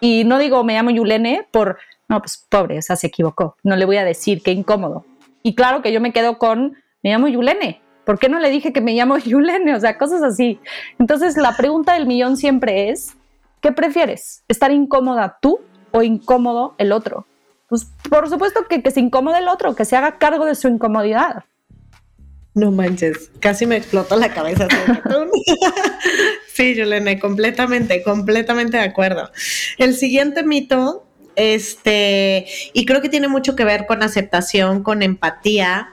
y 0.00 0.24
no 0.24 0.38
digo 0.38 0.62
me 0.62 0.74
llamo 0.74 0.90
Yulene 0.90 1.46
por, 1.50 1.78
no, 2.08 2.20
pues 2.20 2.46
pobre, 2.48 2.78
o 2.78 2.82
sea, 2.82 2.96
se 2.96 3.08
equivocó, 3.08 3.56
no 3.64 3.74
le 3.74 3.84
voy 3.84 3.96
a 3.96 4.04
decir, 4.04 4.42
qué 4.42 4.52
incómodo. 4.52 5.04
Y 5.42 5.54
claro 5.54 5.82
que 5.82 5.92
yo 5.92 6.00
me 6.00 6.12
quedo 6.12 6.38
con, 6.38 6.76
me 7.02 7.10
llamo 7.10 7.26
Yulene, 7.26 7.80
¿por 8.04 8.18
qué 8.18 8.28
no 8.28 8.38
le 8.38 8.50
dije 8.50 8.72
que 8.72 8.80
me 8.80 8.94
llamo 8.94 9.18
Yulene? 9.18 9.74
O 9.74 9.80
sea, 9.80 9.98
cosas 9.98 10.22
así. 10.22 10.60
Entonces, 10.98 11.36
la 11.36 11.56
pregunta 11.56 11.94
del 11.94 12.06
millón 12.06 12.36
siempre 12.36 12.90
es, 12.90 13.16
¿qué 13.60 13.72
prefieres? 13.72 14.44
¿Estar 14.46 14.70
incómoda 14.70 15.38
tú 15.40 15.60
o 15.90 16.02
incómodo 16.02 16.74
el 16.78 16.92
otro? 16.92 17.26
Pues 17.68 17.86
por 18.08 18.28
supuesto 18.28 18.66
que, 18.68 18.82
que 18.82 18.90
se 18.90 19.00
incomode 19.00 19.38
el 19.38 19.48
otro, 19.48 19.74
que 19.74 19.84
se 19.84 19.96
haga 19.96 20.18
cargo 20.18 20.44
de 20.44 20.54
su 20.54 20.68
incomodidad. 20.68 21.44
No 22.54 22.70
manches, 22.70 23.30
casi 23.40 23.66
me 23.66 23.76
explotó 23.76 24.16
la 24.16 24.32
cabeza. 24.32 24.68
sí, 26.52 26.74
Yolene, 26.76 27.18
completamente, 27.18 28.02
completamente 28.04 28.76
de 28.76 28.84
acuerdo. 28.84 29.28
El 29.76 29.96
siguiente 29.96 30.44
mito, 30.44 31.04
este, 31.34 32.46
y 32.72 32.86
creo 32.86 33.02
que 33.02 33.08
tiene 33.08 33.26
mucho 33.26 33.56
que 33.56 33.64
ver 33.64 33.86
con 33.86 34.04
aceptación, 34.04 34.84
con 34.84 35.02
empatía 35.02 35.88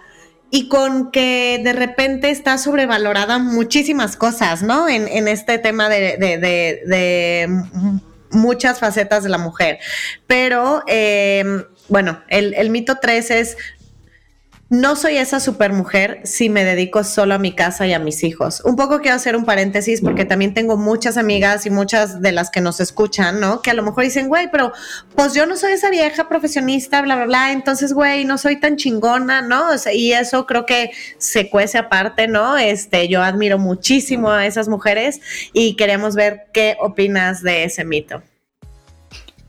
y 0.51 0.67
con 0.67 1.09
que 1.09 1.59
de 1.63 1.73
repente 1.73 2.29
está 2.29 2.59
sobrevalorada 2.59 3.39
muchísimas 3.39 4.15
cosas, 4.15 4.61
¿no? 4.61 4.87
En, 4.87 5.27
este 5.27 5.57
tema 5.57 5.89
de 5.89 7.47
muchas 8.31 8.79
facetas 8.79 9.23
de 9.23 9.29
la 9.29 9.37
mujer. 9.37 9.79
Pero, 10.27 10.83
eh, 10.87 11.43
bueno, 11.87 12.23
el, 12.29 12.53
el 12.53 12.69
mito 12.69 12.97
3 13.01 13.31
es 13.31 13.57
no 14.71 14.95
soy 14.95 15.17
esa 15.17 15.41
supermujer 15.41 16.21
si 16.23 16.47
me 16.47 16.63
dedico 16.63 17.03
solo 17.03 17.33
a 17.33 17.37
mi 17.37 17.53
casa 17.53 17.87
y 17.87 17.93
a 17.93 17.99
mis 17.99 18.23
hijos. 18.23 18.61
Un 18.63 18.77
poco 18.77 19.01
quiero 19.01 19.17
hacer 19.17 19.35
un 19.35 19.43
paréntesis 19.43 19.99
porque 19.99 20.23
también 20.23 20.53
tengo 20.53 20.77
muchas 20.77 21.17
amigas 21.17 21.65
y 21.65 21.69
muchas 21.69 22.21
de 22.21 22.31
las 22.31 22.49
que 22.49 22.61
nos 22.61 22.79
escuchan, 22.79 23.41
¿no? 23.41 23.61
Que 23.61 23.71
a 23.71 23.73
lo 23.73 23.83
mejor 23.83 24.05
dicen, 24.05 24.29
güey, 24.29 24.49
pero 24.49 24.71
pues 25.13 25.33
yo 25.33 25.45
no 25.45 25.57
soy 25.57 25.73
esa 25.73 25.89
vieja 25.89 26.29
profesionista, 26.29 27.01
bla, 27.01 27.17
bla, 27.17 27.25
bla, 27.25 27.51
entonces, 27.51 27.91
güey, 27.91 28.23
no 28.23 28.37
soy 28.37 28.61
tan 28.61 28.77
chingona, 28.77 29.41
¿no? 29.41 29.65
y 29.93 30.13
eso 30.13 30.45
creo 30.45 30.65
que 30.65 30.91
se 31.17 31.49
cuece 31.49 31.77
aparte, 31.77 32.29
¿no? 32.29 32.57
Este, 32.57 33.09
yo 33.09 33.21
admiro 33.21 33.59
muchísimo 33.59 34.31
a 34.31 34.45
esas 34.45 34.69
mujeres 34.69 35.19
y 35.51 35.75
queremos 35.75 36.15
ver 36.15 36.43
qué 36.53 36.77
opinas 36.79 37.43
de 37.43 37.65
ese 37.65 37.83
mito. 37.83 38.23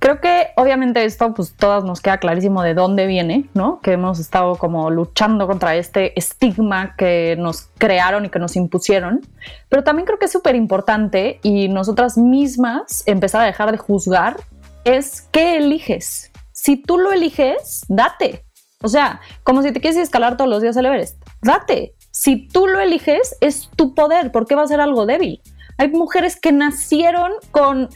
Creo 0.03 0.21
que 0.21 0.49
obviamente 0.57 1.05
esto, 1.05 1.33
pues 1.33 1.55
todas 1.55 1.85
nos 1.85 2.01
queda 2.01 2.19
clarísimo 2.19 2.65
de 2.65 2.75
dónde 2.75 3.07
viene, 3.07 3.49
¿no? 3.55 3.81
Que 3.81 3.93
hemos 3.93 4.19
estado 4.19 4.57
como 4.57 4.91
luchando 4.91 5.47
contra 5.47 5.77
este 5.77 6.19
estigma 6.19 6.97
que 6.97 7.37
nos 7.39 7.69
crearon 7.79 8.25
y 8.25 8.29
que 8.29 8.41
nos 8.41 8.57
impusieron. 8.57 9.21
Pero 9.69 9.85
también 9.85 10.05
creo 10.05 10.19
que 10.19 10.25
es 10.25 10.33
súper 10.33 10.57
importante 10.57 11.39
y 11.45 11.69
nosotras 11.69 12.19
mismas 12.19 13.05
empezar 13.07 13.43
a 13.43 13.45
dejar 13.45 13.71
de 13.71 13.79
juzgar 13.79 14.39
es 14.83 15.23
qué 15.31 15.59
eliges. 15.59 16.33
Si 16.51 16.83
tú 16.83 16.99
lo 16.99 17.13
eliges, 17.13 17.87
date. 17.89 18.45
O 18.83 18.89
sea, 18.89 19.21
como 19.45 19.63
si 19.63 19.71
te 19.71 19.81
quieres 19.81 20.01
escalar 20.01 20.37
todos 20.37 20.51
los 20.51 20.63
días 20.63 20.77
al 20.77 20.87
Everest, 20.87 21.23
date. 21.43 21.95
Si 22.11 22.49
tú 22.49 22.67
lo 22.67 22.81
eliges, 22.81 23.37
es 23.41 23.71
tu 23.77 23.95
poder. 23.95 24.33
¿Por 24.33 24.49
qué 24.49 24.57
va 24.57 24.63
a 24.63 24.67
ser 24.67 24.81
algo 24.81 25.07
débil? 25.07 25.41
Hay 25.79 25.91
mujeres 25.91 26.39
que 26.41 26.51
nacieron 26.51 27.31
con 27.53 27.89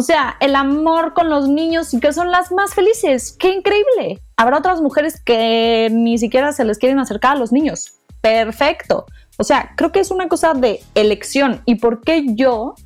o 0.00 0.02
sea, 0.02 0.38
el 0.40 0.56
amor 0.56 1.12
con 1.12 1.28
los 1.28 1.46
niños 1.46 1.92
y 1.92 2.00
que 2.00 2.14
son 2.14 2.30
las 2.30 2.50
más 2.52 2.72
felices. 2.72 3.36
¡Qué 3.38 3.52
increíble! 3.52 4.18
Habrá 4.38 4.56
otras 4.56 4.80
mujeres 4.80 5.20
que 5.22 5.90
ni 5.92 6.16
siquiera 6.16 6.54
se 6.54 6.64
les 6.64 6.78
quieren 6.78 6.98
acercar 6.98 7.36
a 7.36 7.38
los 7.38 7.52
niños. 7.52 7.98
Perfecto. 8.22 9.04
O 9.36 9.44
sea, 9.44 9.74
creo 9.76 9.92
que 9.92 10.00
es 10.00 10.10
una 10.10 10.26
cosa 10.26 10.54
de 10.54 10.82
elección. 10.94 11.60
¿Y 11.66 11.74
por 11.74 12.00
qué 12.00 12.24
yo? 12.34 12.76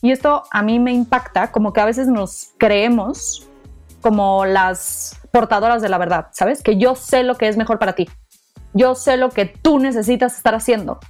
Y 0.00 0.12
esto 0.12 0.44
a 0.52 0.62
mí 0.62 0.78
me 0.78 0.92
impacta, 0.92 1.50
como 1.50 1.72
que 1.72 1.80
a 1.80 1.86
veces 1.86 2.06
nos 2.06 2.50
creemos 2.56 3.48
como 4.00 4.46
las 4.46 5.18
portadoras 5.32 5.82
de 5.82 5.88
la 5.88 5.98
verdad, 5.98 6.28
¿sabes? 6.30 6.62
Que 6.62 6.76
yo 6.76 6.94
sé 6.94 7.24
lo 7.24 7.34
que 7.34 7.48
es 7.48 7.56
mejor 7.56 7.80
para 7.80 7.94
ti. 7.94 8.08
Yo 8.74 8.94
sé 8.94 9.16
lo 9.16 9.30
que 9.30 9.44
tú 9.46 9.80
necesitas 9.80 10.36
estar 10.36 10.54
haciendo 10.54 11.00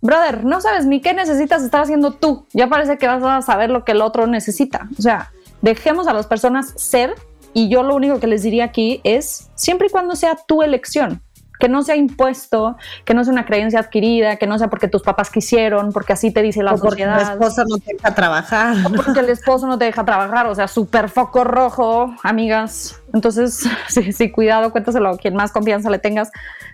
brother, 0.00 0.44
no 0.44 0.60
sabes 0.60 0.86
ni 0.86 1.00
qué 1.00 1.14
necesitas 1.14 1.62
estar 1.62 1.82
haciendo 1.82 2.12
tú. 2.12 2.46
Ya 2.52 2.68
parece 2.68 2.98
que 2.98 3.06
vas 3.06 3.22
a 3.22 3.42
saber 3.42 3.70
lo 3.70 3.84
que 3.84 3.92
el 3.92 4.02
otro 4.02 4.26
necesita. 4.26 4.88
O 4.98 5.02
sea, 5.02 5.32
dejemos 5.62 6.06
a 6.06 6.12
las 6.12 6.26
personas 6.26 6.72
ser 6.76 7.14
y 7.52 7.68
yo 7.68 7.82
lo 7.82 7.94
único 7.96 8.20
que 8.20 8.26
les 8.26 8.42
diría 8.42 8.64
aquí 8.64 9.00
es 9.04 9.50
siempre 9.54 9.88
y 9.88 9.90
cuando 9.90 10.16
sea 10.16 10.36
tu 10.46 10.62
elección. 10.62 11.22
Que 11.58 11.68
no 11.68 11.82
sea 11.82 11.96
impuesto, 11.96 12.76
que 13.04 13.14
no 13.14 13.24
sea 13.24 13.32
una 13.32 13.44
creencia 13.44 13.80
adquirida, 13.80 14.36
que 14.36 14.46
no 14.46 14.58
sea 14.58 14.68
porque 14.68 14.88
tus 14.88 15.02
papás 15.02 15.30
quisieron, 15.30 15.92
porque 15.92 16.12
así 16.12 16.30
te 16.30 16.42
dice 16.42 16.62
la 16.62 16.72
o 16.72 16.78
porque 16.78 17.04
sociedad. 17.04 17.20
el 17.20 17.32
esposo 17.32 17.64
no 17.68 17.78
te 17.78 17.92
deja 17.94 18.14
trabajar. 18.14 18.76
O 18.86 18.90
porque 18.90 19.20
el 19.20 19.28
esposo 19.28 19.66
no 19.66 19.78
te 19.78 19.86
deja 19.86 20.04
trabajar, 20.04 20.46
o 20.46 20.54
sea, 20.54 20.68
súper 20.68 21.08
foco 21.08 21.44
rojo, 21.44 22.14
amigas. 22.22 23.00
Entonces, 23.12 23.64
sí, 23.88 24.12
sí, 24.12 24.30
cuidado, 24.30 24.70
cuéntaselo 24.72 25.10
a 25.10 25.16
quien 25.16 25.34
más 25.34 25.52
confianza 25.52 25.90
le 25.90 25.98
tengas. 25.98 26.30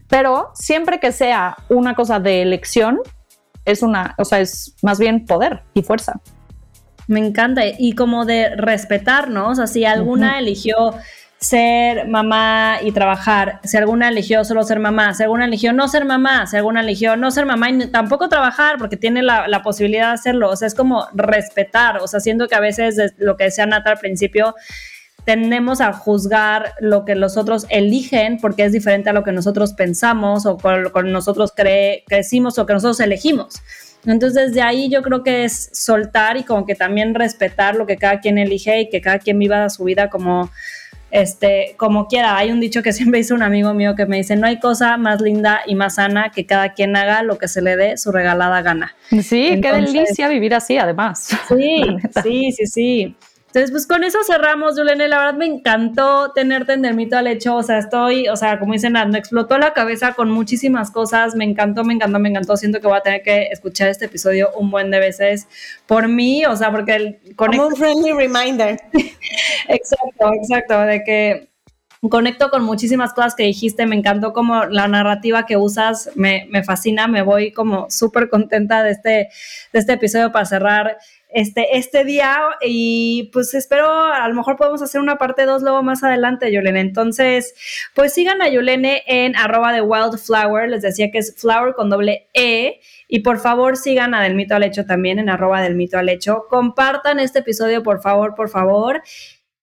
Pero 0.08 0.50
siempre 0.54 1.00
que 1.00 1.12
sea 1.12 1.56
una 1.68 1.94
cosa 1.94 2.20
de 2.20 2.42
elección, 2.42 3.00
es 3.64 3.82
una, 3.82 4.14
o 4.18 4.24
sea, 4.24 4.40
es 4.40 4.74
más 4.82 4.98
bien 4.98 5.24
poder 5.24 5.62
y 5.72 5.82
fuerza. 5.82 6.20
Me 7.06 7.20
encanta. 7.20 7.62
Y 7.78 7.94
como 7.94 8.24
de 8.24 8.54
respetar, 8.56 9.28
¿no? 9.30 9.50
O 9.50 9.54
sea, 9.54 9.66
si 9.66 9.84
alguna 9.84 10.38
eligió 10.38 10.94
ser 11.38 12.08
mamá 12.08 12.78
y 12.82 12.92
trabajar, 12.92 13.60
si 13.64 13.76
alguna 13.76 14.08
eligió 14.08 14.44
solo 14.44 14.62
ser 14.64 14.78
mamá, 14.78 15.14
si 15.14 15.24
alguna 15.24 15.44
eligió 15.44 15.72
no 15.72 15.88
ser 15.88 16.04
mamá, 16.04 16.46
si 16.46 16.56
alguna 16.56 16.80
eligió 16.80 17.16
no 17.16 17.30
ser 17.30 17.44
mamá 17.44 17.70
y 17.70 17.86
tampoco 17.88 18.28
trabajar 18.28 18.78
porque 18.78 18.96
tiene 18.96 19.22
la, 19.22 19.46
la 19.48 19.62
posibilidad 19.62 20.08
de 20.08 20.14
hacerlo, 20.14 20.50
o 20.50 20.56
sea, 20.56 20.68
es 20.68 20.74
como 20.74 21.06
respetar, 21.12 21.98
o 21.98 22.08
sea, 22.08 22.20
siento 22.20 22.48
que 22.48 22.54
a 22.54 22.60
veces 22.60 23.14
lo 23.18 23.36
que 23.36 23.44
decía 23.44 23.66
Nata 23.66 23.90
al 23.90 23.98
principio, 23.98 24.54
tendemos 25.24 25.80
a 25.80 25.92
juzgar 25.92 26.74
lo 26.80 27.04
que 27.04 27.14
los 27.14 27.36
otros 27.36 27.66
eligen 27.70 28.38
porque 28.38 28.64
es 28.64 28.72
diferente 28.72 29.10
a 29.10 29.12
lo 29.12 29.24
que 29.24 29.32
nosotros 29.32 29.72
pensamos 29.72 30.46
o 30.46 30.58
con 30.58 30.82
lo 30.82 30.92
que 30.92 31.02
nosotros 31.02 31.52
cre 31.56 32.04
crecimos 32.06 32.58
o 32.58 32.66
que 32.66 32.74
nosotros 32.74 33.00
elegimos. 33.00 33.62
Entonces, 34.06 34.52
de 34.52 34.60
ahí 34.60 34.90
yo 34.90 35.02
creo 35.02 35.22
que 35.22 35.44
es 35.44 35.70
soltar 35.72 36.36
y 36.36 36.42
como 36.42 36.66
que 36.66 36.74
también 36.74 37.14
respetar 37.14 37.74
lo 37.74 37.86
que 37.86 37.96
cada 37.96 38.20
quien 38.20 38.36
elige 38.36 38.82
y 38.82 38.90
que 38.90 39.00
cada 39.00 39.18
quien 39.18 39.38
viva 39.38 39.70
su 39.70 39.84
vida 39.84 40.10
como 40.10 40.50
este, 41.14 41.74
como 41.76 42.08
quiera. 42.08 42.36
Hay 42.36 42.50
un 42.50 42.60
dicho 42.60 42.82
que 42.82 42.92
siempre 42.92 43.18
dice 43.18 43.32
un 43.32 43.42
amigo 43.42 43.72
mío 43.72 43.94
que 43.94 44.04
me 44.04 44.16
dice, 44.16 44.36
no 44.36 44.46
hay 44.46 44.58
cosa 44.58 44.96
más 44.96 45.20
linda 45.20 45.62
y 45.64 45.76
más 45.76 45.94
sana 45.94 46.30
que 46.30 46.44
cada 46.44 46.74
quien 46.74 46.96
haga 46.96 47.22
lo 47.22 47.38
que 47.38 47.48
se 47.48 47.62
le 47.62 47.76
dé 47.76 47.96
su 47.96 48.10
regalada 48.12 48.60
gana. 48.62 48.94
Sí, 49.10 49.60
qué 49.62 49.72
delicia 49.72 50.28
vivir 50.28 50.54
así, 50.54 50.76
además. 50.76 51.28
Sí, 51.48 51.84
sí, 52.22 52.52
sí, 52.52 52.66
sí. 52.66 53.16
Entonces, 53.54 53.70
pues 53.70 53.86
con 53.86 54.02
eso 54.02 54.18
cerramos, 54.26 54.76
Yulene. 54.76 55.06
La 55.06 55.18
verdad 55.18 55.34
me 55.34 55.46
encantó 55.46 56.32
tenerte 56.32 56.72
en 56.72 56.84
el 56.84 56.96
mito 56.96 57.16
al 57.16 57.28
hecho. 57.28 57.54
O 57.54 57.62
sea, 57.62 57.78
estoy, 57.78 58.26
o 58.26 58.34
sea, 58.34 58.58
como 58.58 58.72
dicen, 58.72 58.94
me 58.94 59.16
explotó 59.16 59.58
la 59.58 59.72
cabeza 59.72 60.12
con 60.14 60.28
muchísimas 60.28 60.90
cosas. 60.90 61.36
Me 61.36 61.44
encantó, 61.44 61.84
me 61.84 61.94
encantó, 61.94 62.18
me 62.18 62.30
encantó. 62.30 62.56
Siento 62.56 62.80
que 62.80 62.88
voy 62.88 62.96
a 62.96 63.02
tener 63.02 63.22
que 63.22 63.44
escuchar 63.52 63.90
este 63.90 64.06
episodio 64.06 64.50
un 64.56 64.72
buen 64.72 64.90
de 64.90 64.98
veces 64.98 65.46
por 65.86 66.08
mí, 66.08 66.44
o 66.44 66.56
sea, 66.56 66.72
porque 66.72 66.96
el 66.96 67.18
Como 67.36 67.68
un 67.68 67.76
friendly 67.76 68.10
reminder. 68.10 68.76
exacto, 69.68 70.32
exacto, 70.34 70.80
de 70.80 71.04
que 71.04 71.48
conecto 72.08 72.50
con 72.50 72.64
muchísimas 72.64 73.12
cosas 73.12 73.34
que 73.34 73.44
dijiste, 73.44 73.86
me 73.86 73.96
encantó 73.96 74.32
como 74.32 74.64
la 74.64 74.88
narrativa 74.88 75.46
que 75.46 75.56
usas, 75.56 76.10
me, 76.14 76.46
me 76.50 76.62
fascina, 76.62 77.06
me 77.06 77.22
voy 77.22 77.52
como 77.52 77.90
súper 77.90 78.28
contenta 78.28 78.82
de 78.82 78.90
este, 78.90 79.28
de 79.72 79.78
este 79.78 79.92
episodio 79.94 80.32
para 80.32 80.44
cerrar 80.44 80.98
este, 81.34 81.76
este 81.76 82.04
día 82.04 82.38
y 82.62 83.28
pues 83.32 83.54
espero, 83.54 83.90
a 83.90 84.26
lo 84.28 84.34
mejor 84.34 84.56
podemos 84.56 84.80
hacer 84.82 85.00
una 85.00 85.18
parte 85.18 85.44
2 85.44 85.62
luego 85.62 85.82
más 85.82 86.04
adelante, 86.04 86.52
Yolene. 86.52 86.80
Entonces, 86.80 87.54
pues 87.92 88.14
sigan 88.14 88.40
a 88.40 88.48
Yolene 88.48 89.02
en 89.06 89.34
arroba 89.34 89.72
de 89.72 89.80
wildflower, 89.80 90.70
les 90.70 90.82
decía 90.82 91.10
que 91.10 91.18
es 91.18 91.34
flower 91.36 91.74
con 91.74 91.90
doble 91.90 92.28
E. 92.34 92.80
Y 93.08 93.20
por 93.20 93.38
favor 93.38 93.76
sigan 93.76 94.14
a 94.14 94.22
Del 94.22 94.36
Mito 94.36 94.54
al 94.54 94.62
Hecho 94.62 94.86
también 94.86 95.18
en 95.18 95.28
arroba 95.28 95.60
del 95.60 95.74
Mito 95.74 95.98
al 95.98 96.08
Hecho. 96.08 96.46
Compartan 96.48 97.18
este 97.18 97.40
episodio, 97.40 97.82
por 97.82 98.00
favor, 98.00 98.34
por 98.34 98.48
favor. 98.48 99.02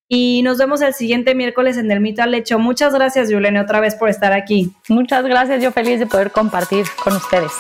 Y 0.10 0.42
nos 0.44 0.58
vemos 0.58 0.82
el 0.82 0.94
siguiente 0.94 1.36
miércoles 1.36 1.78
en 1.78 1.88
Del 1.88 2.02
Mito 2.02 2.22
al 2.22 2.34
Hecho. 2.34 2.60
Muchas 2.60 2.94
gracias, 2.94 3.30
Yolene, 3.30 3.62
otra 3.62 3.80
vez 3.80 3.96
por 3.96 4.10
estar 4.10 4.34
aquí. 4.34 4.74
Muchas 4.90 5.24
gracias, 5.24 5.64
yo 5.64 5.72
feliz 5.72 6.00
de 6.00 6.06
poder 6.06 6.32
compartir 6.32 6.86
con 7.02 7.16
ustedes. 7.16 7.54